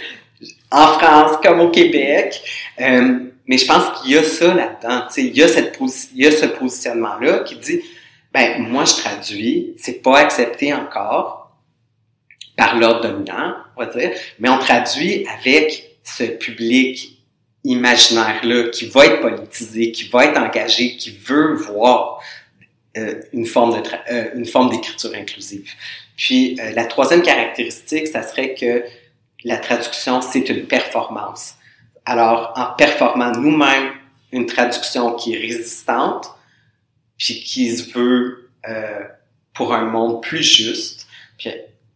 en 0.70 0.86
France 0.86 1.38
comme 1.42 1.60
au 1.60 1.70
Québec. 1.70 2.40
Euh, 2.80 3.20
mais 3.46 3.58
je 3.58 3.66
pense 3.66 4.00
qu'il 4.00 4.12
y 4.12 4.18
a 4.18 4.24
ça 4.24 4.52
là-dedans. 4.54 5.06
Il 5.16 5.36
y 5.36 5.42
a 5.42 5.48
cette 5.48 5.78
il 6.14 6.22
y 6.22 6.26
a 6.26 6.32
ce 6.32 6.46
positionnement-là 6.46 7.40
qui 7.40 7.56
dit, 7.56 7.80
ben 8.32 8.62
moi 8.62 8.84
je 8.84 8.94
traduis, 8.94 9.74
c'est 9.78 10.02
pas 10.02 10.18
accepté 10.18 10.72
encore 10.74 11.39
par 12.60 12.76
l'ordre 12.76 13.08
dominant, 13.08 13.54
on 13.74 13.84
va 13.84 13.86
dire, 13.86 14.10
mais 14.38 14.50
on 14.50 14.58
traduit 14.58 15.26
avec 15.28 15.96
ce 16.04 16.24
public 16.24 17.18
imaginaire-là 17.64 18.68
qui 18.68 18.84
va 18.88 19.06
être 19.06 19.22
politisé, 19.22 19.92
qui 19.92 20.10
va 20.10 20.26
être 20.26 20.38
engagé, 20.38 20.94
qui 20.98 21.10
veut 21.10 21.54
voir 21.54 22.22
euh, 22.98 23.14
une 23.32 23.46
forme 23.46 23.80
de 23.80 23.88
euh, 24.10 24.30
une 24.34 24.44
forme 24.44 24.68
d'écriture 24.68 25.10
inclusive. 25.14 25.70
Puis 26.18 26.60
euh, 26.60 26.72
la 26.72 26.84
troisième 26.84 27.22
caractéristique, 27.22 28.08
ça 28.08 28.22
serait 28.22 28.52
que 28.52 28.84
la 29.42 29.56
traduction 29.56 30.20
c'est 30.20 30.46
une 30.50 30.66
performance. 30.66 31.54
Alors 32.04 32.52
en 32.56 32.74
performant 32.76 33.32
nous-mêmes 33.32 33.92
une 34.32 34.44
traduction 34.44 35.14
qui 35.14 35.32
est 35.32 35.38
résistante, 35.38 36.26
puis 37.16 37.42
qui 37.42 37.74
se 37.74 37.90
veut 37.90 38.50
pour 39.54 39.72
un 39.72 39.86
monde 39.86 40.22
plus 40.22 40.42
juste, 40.42 41.06
puis 41.38 41.50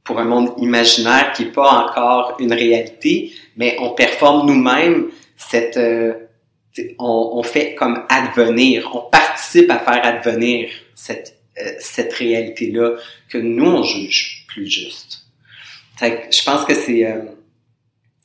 pour 0.04 0.20
un 0.20 0.24
monde 0.24 0.52
imaginaire 0.58 1.32
qui 1.32 1.46
n'est 1.46 1.52
pas 1.52 1.86
encore 1.86 2.36
une 2.38 2.52
réalité, 2.52 3.32
mais 3.56 3.76
on 3.80 3.90
performe 3.90 4.46
nous-mêmes 4.46 5.08
cette, 5.36 5.78
euh, 5.78 6.12
on, 6.98 7.30
on, 7.34 7.42
fait 7.42 7.74
comme 7.74 8.04
advenir, 8.10 8.90
on 8.94 9.08
participe 9.10 9.70
à 9.70 9.78
faire 9.78 10.04
advenir 10.04 10.68
cette, 10.94 11.38
euh, 11.58 11.72
cette 11.78 12.12
réalité-là 12.12 12.96
que 13.28 13.38
nous, 13.38 13.66
on 13.66 13.82
juge 13.82 14.44
plus 14.46 14.66
juste. 14.66 15.24
je 16.00 16.44
pense 16.44 16.64
que 16.64 16.74
c'est, 16.74 17.06
euh, 17.06 17.22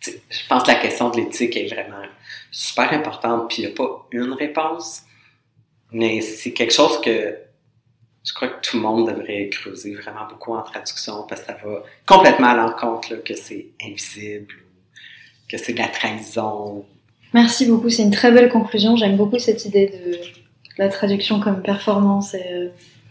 je 0.05 0.47
pense 0.49 0.63
que 0.63 0.67
la 0.67 0.75
question 0.75 1.09
de 1.09 1.17
l'éthique 1.17 1.55
est 1.55 1.67
vraiment 1.67 2.03
super 2.51 2.91
importante, 2.91 3.47
puis 3.47 3.61
il 3.61 3.65
n'y 3.67 3.71
a 3.71 3.75
pas 3.75 4.07
une 4.11 4.33
réponse, 4.33 5.03
mais 5.91 6.21
c'est 6.21 6.51
quelque 6.51 6.73
chose 6.73 6.99
que 7.01 7.37
je 8.25 8.33
crois 8.33 8.49
que 8.49 8.61
tout 8.61 8.77
le 8.77 8.83
monde 8.83 9.07
devrait 9.07 9.49
creuser 9.49 9.95
vraiment 9.95 10.27
beaucoup 10.29 10.53
en 10.53 10.61
traduction 10.61 11.23
parce 11.27 11.41
que 11.41 11.47
ça 11.47 11.57
va 11.63 11.83
complètement 12.05 12.49
à 12.49 12.55
l'encontre 12.55 13.15
que 13.23 13.35
c'est 13.35 13.67
invisible, 13.83 14.53
que 15.47 15.57
c'est 15.57 15.73
de 15.73 15.79
la 15.79 15.87
trahison, 15.87 16.85
Merci 17.33 17.67
beaucoup, 17.67 17.89
c'est 17.89 18.03
une 18.03 18.11
très 18.11 18.31
belle 18.31 18.49
conclusion. 18.49 18.95
J'aime 18.95 19.15
beaucoup 19.15 19.37
cette 19.37 19.65
idée 19.65 19.87
de 19.87 20.17
la 20.77 20.89
traduction 20.89 21.39
comme 21.39 21.61
performance 21.61 22.33
et 22.33 22.43
euh, 22.51 22.69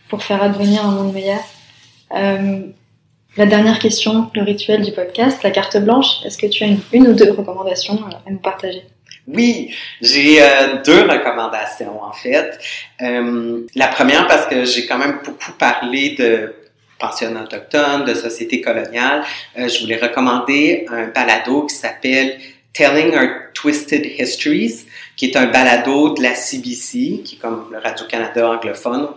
pour 0.08 0.22
faire 0.24 0.42
advenir 0.42 0.84
un 0.84 0.90
monde 0.90 1.12
meilleur. 1.12 1.40
Euh, 2.16 2.62
la 3.36 3.46
dernière 3.46 3.78
question, 3.78 4.30
le 4.34 4.42
rituel 4.42 4.82
du 4.82 4.90
podcast, 4.90 5.42
la 5.44 5.50
carte 5.50 5.76
blanche. 5.76 6.24
Est-ce 6.24 6.38
que 6.38 6.46
tu 6.46 6.64
as 6.64 6.68
une, 6.92 7.06
ou 7.06 7.12
deux 7.12 7.30
recommandations 7.30 8.00
à 8.26 8.30
nous 8.30 8.38
partager? 8.38 8.82
Oui, 9.28 9.74
j'ai 10.00 10.42
euh, 10.42 10.82
deux 10.84 11.02
recommandations 11.02 12.02
en 12.02 12.12
fait. 12.12 12.58
la 13.00 13.88
première 13.88 14.26
parce 14.26 14.46
que 14.46 14.64
j'ai 14.64 14.86
quand 14.86 14.98
même 14.98 15.20
beaucoup 15.24 15.52
parlé 15.52 16.16
de 16.18 16.54
pensionnats 16.98 17.44
autochtones, 17.44 18.04
de 18.04 18.14
société 18.14 18.60
coloniale. 18.60 19.22
je 19.56 19.80
voulais 19.80 19.98
recommander 19.98 20.86
un 20.90 21.06
balado 21.06 21.66
qui 21.66 21.76
s'appelle 21.76 22.38
Telling 22.72 23.12
Our 23.14 23.52
Twisted 23.54 24.06
Histories, 24.18 24.86
qui 25.16 25.26
est 25.26 25.36
un 25.36 25.46
balado 25.46 26.14
de 26.14 26.22
la 26.22 26.34
CBC, 26.34 27.22
qui 27.24 27.34
est 27.34 27.38
comme 27.38 27.68
le 27.72 27.78
Radio-Canada 27.78 28.50
anglophone. 28.50 29.08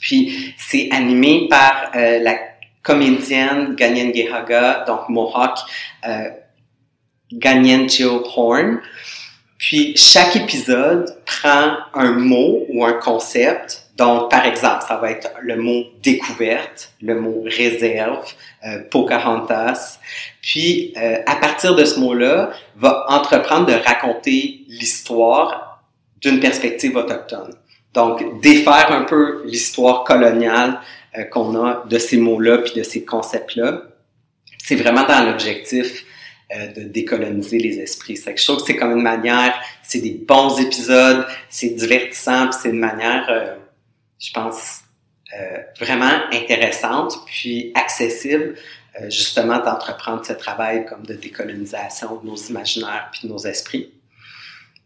Puis 0.00 0.54
c'est 0.58 0.88
animé 0.92 1.48
par 1.48 1.90
euh, 1.96 2.20
la 2.20 2.38
comédienne 2.82 3.74
Ganyen 3.74 4.12
Gehaga, 4.14 4.84
donc 4.86 5.08
Mohawk, 5.08 5.58
euh, 6.06 6.30
Jill 7.40 8.20
Horn. 8.34 8.80
Puis 9.58 9.96
chaque 9.96 10.34
épisode 10.34 11.16
prend 11.24 11.76
un 11.94 12.10
mot 12.12 12.66
ou 12.68 12.84
un 12.84 12.94
concept. 12.94 13.84
Donc, 13.96 14.28
par 14.28 14.44
exemple, 14.44 14.84
ça 14.88 14.96
va 14.96 15.12
être 15.12 15.30
le 15.40 15.56
mot 15.56 15.84
découverte, 16.02 16.92
le 17.00 17.20
mot 17.20 17.44
réserve, 17.44 18.26
euh, 18.66 18.80
Pocahontas. 18.90 20.00
Puis, 20.40 20.92
euh, 20.96 21.18
à 21.26 21.36
partir 21.36 21.76
de 21.76 21.84
ce 21.84 22.00
mot-là, 22.00 22.50
va 22.76 23.04
entreprendre 23.08 23.66
de 23.66 23.74
raconter 23.74 24.64
l'histoire 24.66 25.84
d'une 26.20 26.40
perspective 26.40 26.96
autochtone. 26.96 27.54
Donc, 27.94 28.40
défaire 28.40 28.90
un 28.90 29.02
peu 29.02 29.42
l'histoire 29.44 30.02
coloniale 30.02 30.80
euh, 31.16 31.24
qu'on 31.24 31.54
a 31.62 31.84
de 31.88 31.98
ces 31.98 32.16
mots-là 32.16 32.58
puis 32.58 32.72
de 32.74 32.82
ces 32.82 33.04
concepts-là. 33.04 33.82
C'est 34.58 34.76
vraiment 34.76 35.04
dans 35.06 35.24
l'objectif 35.24 36.04
euh, 36.54 36.66
de 36.66 36.82
décoloniser 36.82 37.58
les 37.58 37.78
esprits. 37.78 38.16
C'est 38.16 38.24
quelque 38.26 38.40
chose, 38.40 38.64
c'est 38.66 38.76
comme 38.76 38.92
une 38.92 39.02
manière, 39.02 39.54
c'est 39.82 40.00
des 40.00 40.10
bons 40.10 40.60
épisodes, 40.60 41.24
c'est 41.48 41.70
divertissant, 41.70 42.48
puis 42.48 42.58
c'est 42.60 42.68
une 42.68 42.78
manière, 42.78 43.26
euh, 43.30 43.54
je 44.18 44.32
pense, 44.32 44.80
euh, 45.34 45.58
vraiment 45.80 46.12
intéressante, 46.30 47.24
puis 47.24 47.72
accessible, 47.74 48.56
justement, 49.08 49.60
d'entreprendre 49.60 50.26
ce 50.26 50.34
travail 50.34 50.84
comme 50.84 51.06
de 51.06 51.14
décolonisation 51.14 52.16
de 52.16 52.26
nos 52.26 52.36
imaginaires 52.36 53.08
puis 53.12 53.26
de 53.26 53.32
nos 53.32 53.38
esprits. 53.38 53.90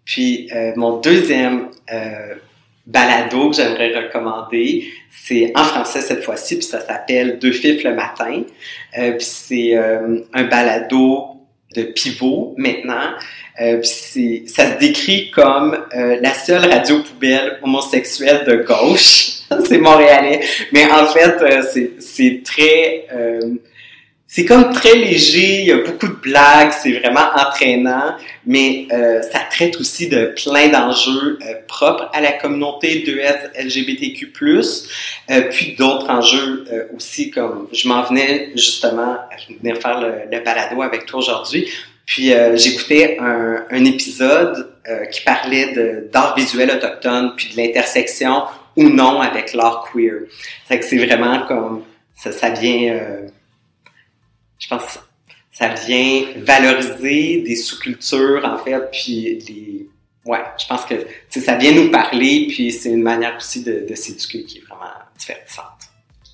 Puis, 0.05 0.49
mon 0.77 1.01
deuxième 1.01 1.71
balado 2.87 3.51
que 3.51 3.57
j'aimerais 3.57 4.05
recommander, 4.05 4.89
c'est 5.11 5.51
en 5.57 5.65
français 5.65 6.03
cette 6.03 6.23
fois-ci, 6.23 6.59
puis 6.59 6.67
ça 6.67 6.81
s'appelle 6.81 7.41
Deux 7.41 7.51
fifs 7.51 7.83
le 7.83 7.97
matin. 7.97 8.45
puis 8.93 9.17
c'est 9.19 9.77
un 9.77 10.45
balado 10.45 11.36
de 11.77 11.83
pivot 11.83 12.55
maintenant. 12.57 13.13
Euh, 13.61 13.83
ça 13.83 14.75
se 14.75 14.79
décrit 14.79 15.31
comme 15.31 15.79
euh, 15.95 16.19
la 16.21 16.35
seule 16.35 16.67
radio 16.67 17.01
poubelle 17.03 17.59
homosexuelle 17.63 18.45
de 18.47 18.57
gauche. 18.57 19.41
c'est 19.65 19.79
montréalais. 19.79 20.41
Mais 20.73 20.85
en 20.91 21.07
fait, 21.07 21.37
euh, 21.41 21.91
c'est 22.01 22.43
très... 22.45 23.07
Euh, 24.37 24.43
c'est 24.43 24.45
comme 24.45 24.73
très 24.73 24.95
léger, 24.95 25.63
il 25.63 25.67
y 25.67 25.73
a 25.73 25.79
beaucoup 25.79 26.09
de 26.09 26.21
blagues, 26.21 26.73
c'est 26.73 26.93
vraiment 26.93 27.29
entraînant, 27.35 28.17
mais 28.45 28.87
euh, 28.93 29.23
ça 29.23 29.41
traite 29.51 29.79
aussi 29.79 30.09
de 30.09 30.35
plein 30.43 30.69
d'enjeux 30.69 31.39
euh, 31.43 31.55
propres 31.67 32.11
à 32.13 32.21
la 32.21 32.33
communauté 32.33 33.01
de 33.01 33.19
LGBTQ+, 33.63 34.33
euh, 35.31 35.41
puis 35.51 35.75
d'autres 35.79 36.11
enjeux 36.11 36.65
euh, 36.73 36.85
aussi, 36.95 37.31
comme 37.31 37.69
je 37.73 37.89
m'en 37.89 38.03
venais 38.03 38.51
justement, 38.55 39.17
je 39.39 39.55
venir 39.55 39.81
faire 39.81 40.01
le, 40.01 40.31
le 40.31 40.45
balado 40.45 40.83
avec 40.83 41.07
toi 41.07 41.21
aujourd'hui, 41.21 41.69
puis 42.05 42.33
euh, 42.33 42.57
j'écoutais 42.57 43.19
un, 43.21 43.65
un, 43.71 43.85
épisode 43.85 44.73
qui 45.11 45.23
parlait 45.23 46.07
d'art 46.13 46.37
visuel 46.37 46.71
autochtone, 46.71 47.33
puis 47.37 47.49
de 47.53 47.57
l'intersection 47.57 48.45
ou 48.77 48.89
non 48.89 49.21
avec 49.21 49.53
l'art 49.53 49.89
queer. 49.93 50.29
C'est 50.69 50.85
c'est 50.85 51.05
vraiment 51.05 51.45
comme, 51.49 51.83
ça, 52.15 52.31
ça 52.31 52.51
vient 52.51 52.97
je 54.59 54.69
pense 54.69 54.83
que 54.83 54.99
ça 55.53 55.69
vient 55.69 56.25
valoriser 56.39 57.43
des 57.43 57.57
sous-cultures, 57.57 58.45
en 58.45 58.59
fait, 58.59 58.79
puis 58.93 59.39
les... 59.49 59.89
Ouais, 60.25 60.43
je 60.59 60.67
pense 60.67 60.85
que 60.85 60.95
ça 61.31 61.55
vient 61.55 61.73
nous 61.73 61.91
parler, 61.91 62.49
puis 62.49 62.73
c'est 62.73 62.91
une 62.91 63.03
manière 63.03 63.37
aussi 63.37 63.63
de, 63.63 63.87
de 63.89 63.95
s'éduquer 63.95 64.45
qui 64.45 64.59
est 64.59 64.63
vraiment 64.63 64.91
divertissante. 65.17 65.65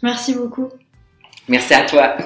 Merci 0.02 0.34
beaucoup. 0.34 0.70
Merci 1.48 1.74
à 1.74 1.84
toi. 1.84 2.16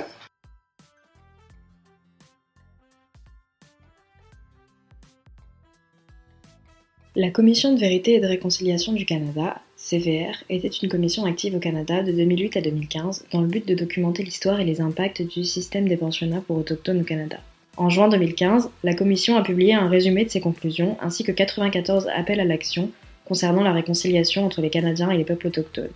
La 7.19 7.31
Commission 7.31 7.73
de 7.73 7.81
vérité 7.81 8.13
et 8.13 8.21
de 8.21 8.27
réconciliation 8.27 8.93
du 8.93 9.07
Canada 9.07 9.63
CVR, 9.79 10.45
était 10.51 10.69
une 10.69 10.91
commission 10.91 11.25
active 11.25 11.55
au 11.55 11.59
Canada 11.59 12.03
de 12.03 12.13
2008 12.13 12.59
à 12.59 12.61
2015 12.61 13.25
dans 13.33 13.41
le 13.41 13.47
but 13.47 13.67
de 13.67 13.75
documenter 13.75 14.23
l'histoire 14.23 14.61
et 14.61 14.67
les 14.67 14.83
impacts 14.83 15.23
du 15.23 15.43
système 15.43 15.89
des 15.89 15.97
pensionnats 15.97 16.43
pour 16.47 16.59
autochtones 16.59 17.01
au 17.01 17.05
Canada. 17.05 17.39
En 17.79 17.89
juin 17.89 18.11
2015, 18.11 18.69
la 18.85 18.93
commission 18.93 19.39
a 19.39 19.43
publié 19.43 19.73
un 19.73 19.89
résumé 19.89 20.27
de 20.27 20.29
ses 20.29 20.43
conclusions 20.43 20.99
ainsi 21.01 21.25
que 21.25 21.33
94 21.33 22.07
appels 22.15 22.39
à 22.39 22.45
l'action 22.45 22.91
concernant 23.25 23.63
la 23.63 23.73
réconciliation 23.73 24.45
entre 24.45 24.61
les 24.61 24.69
Canadiens 24.69 25.11
et 25.11 25.17
les 25.17 25.25
peuples 25.25 25.47
autochtones. 25.47 25.89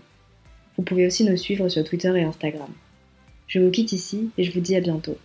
Vous 0.79 0.83
pouvez 0.83 1.07
aussi 1.07 1.25
nous 1.25 1.37
suivre 1.37 1.69
sur 1.69 1.85
Twitter 1.85 2.15
et 2.17 2.23
Instagram. 2.23 2.71
Je 3.47 3.61
vous 3.61 3.71
quitte 3.71 3.93
ici 3.93 4.31
et 4.39 4.45
je 4.45 4.53
vous 4.53 4.61
dis 4.61 4.75
à 4.75 4.81
bientôt. 4.81 5.19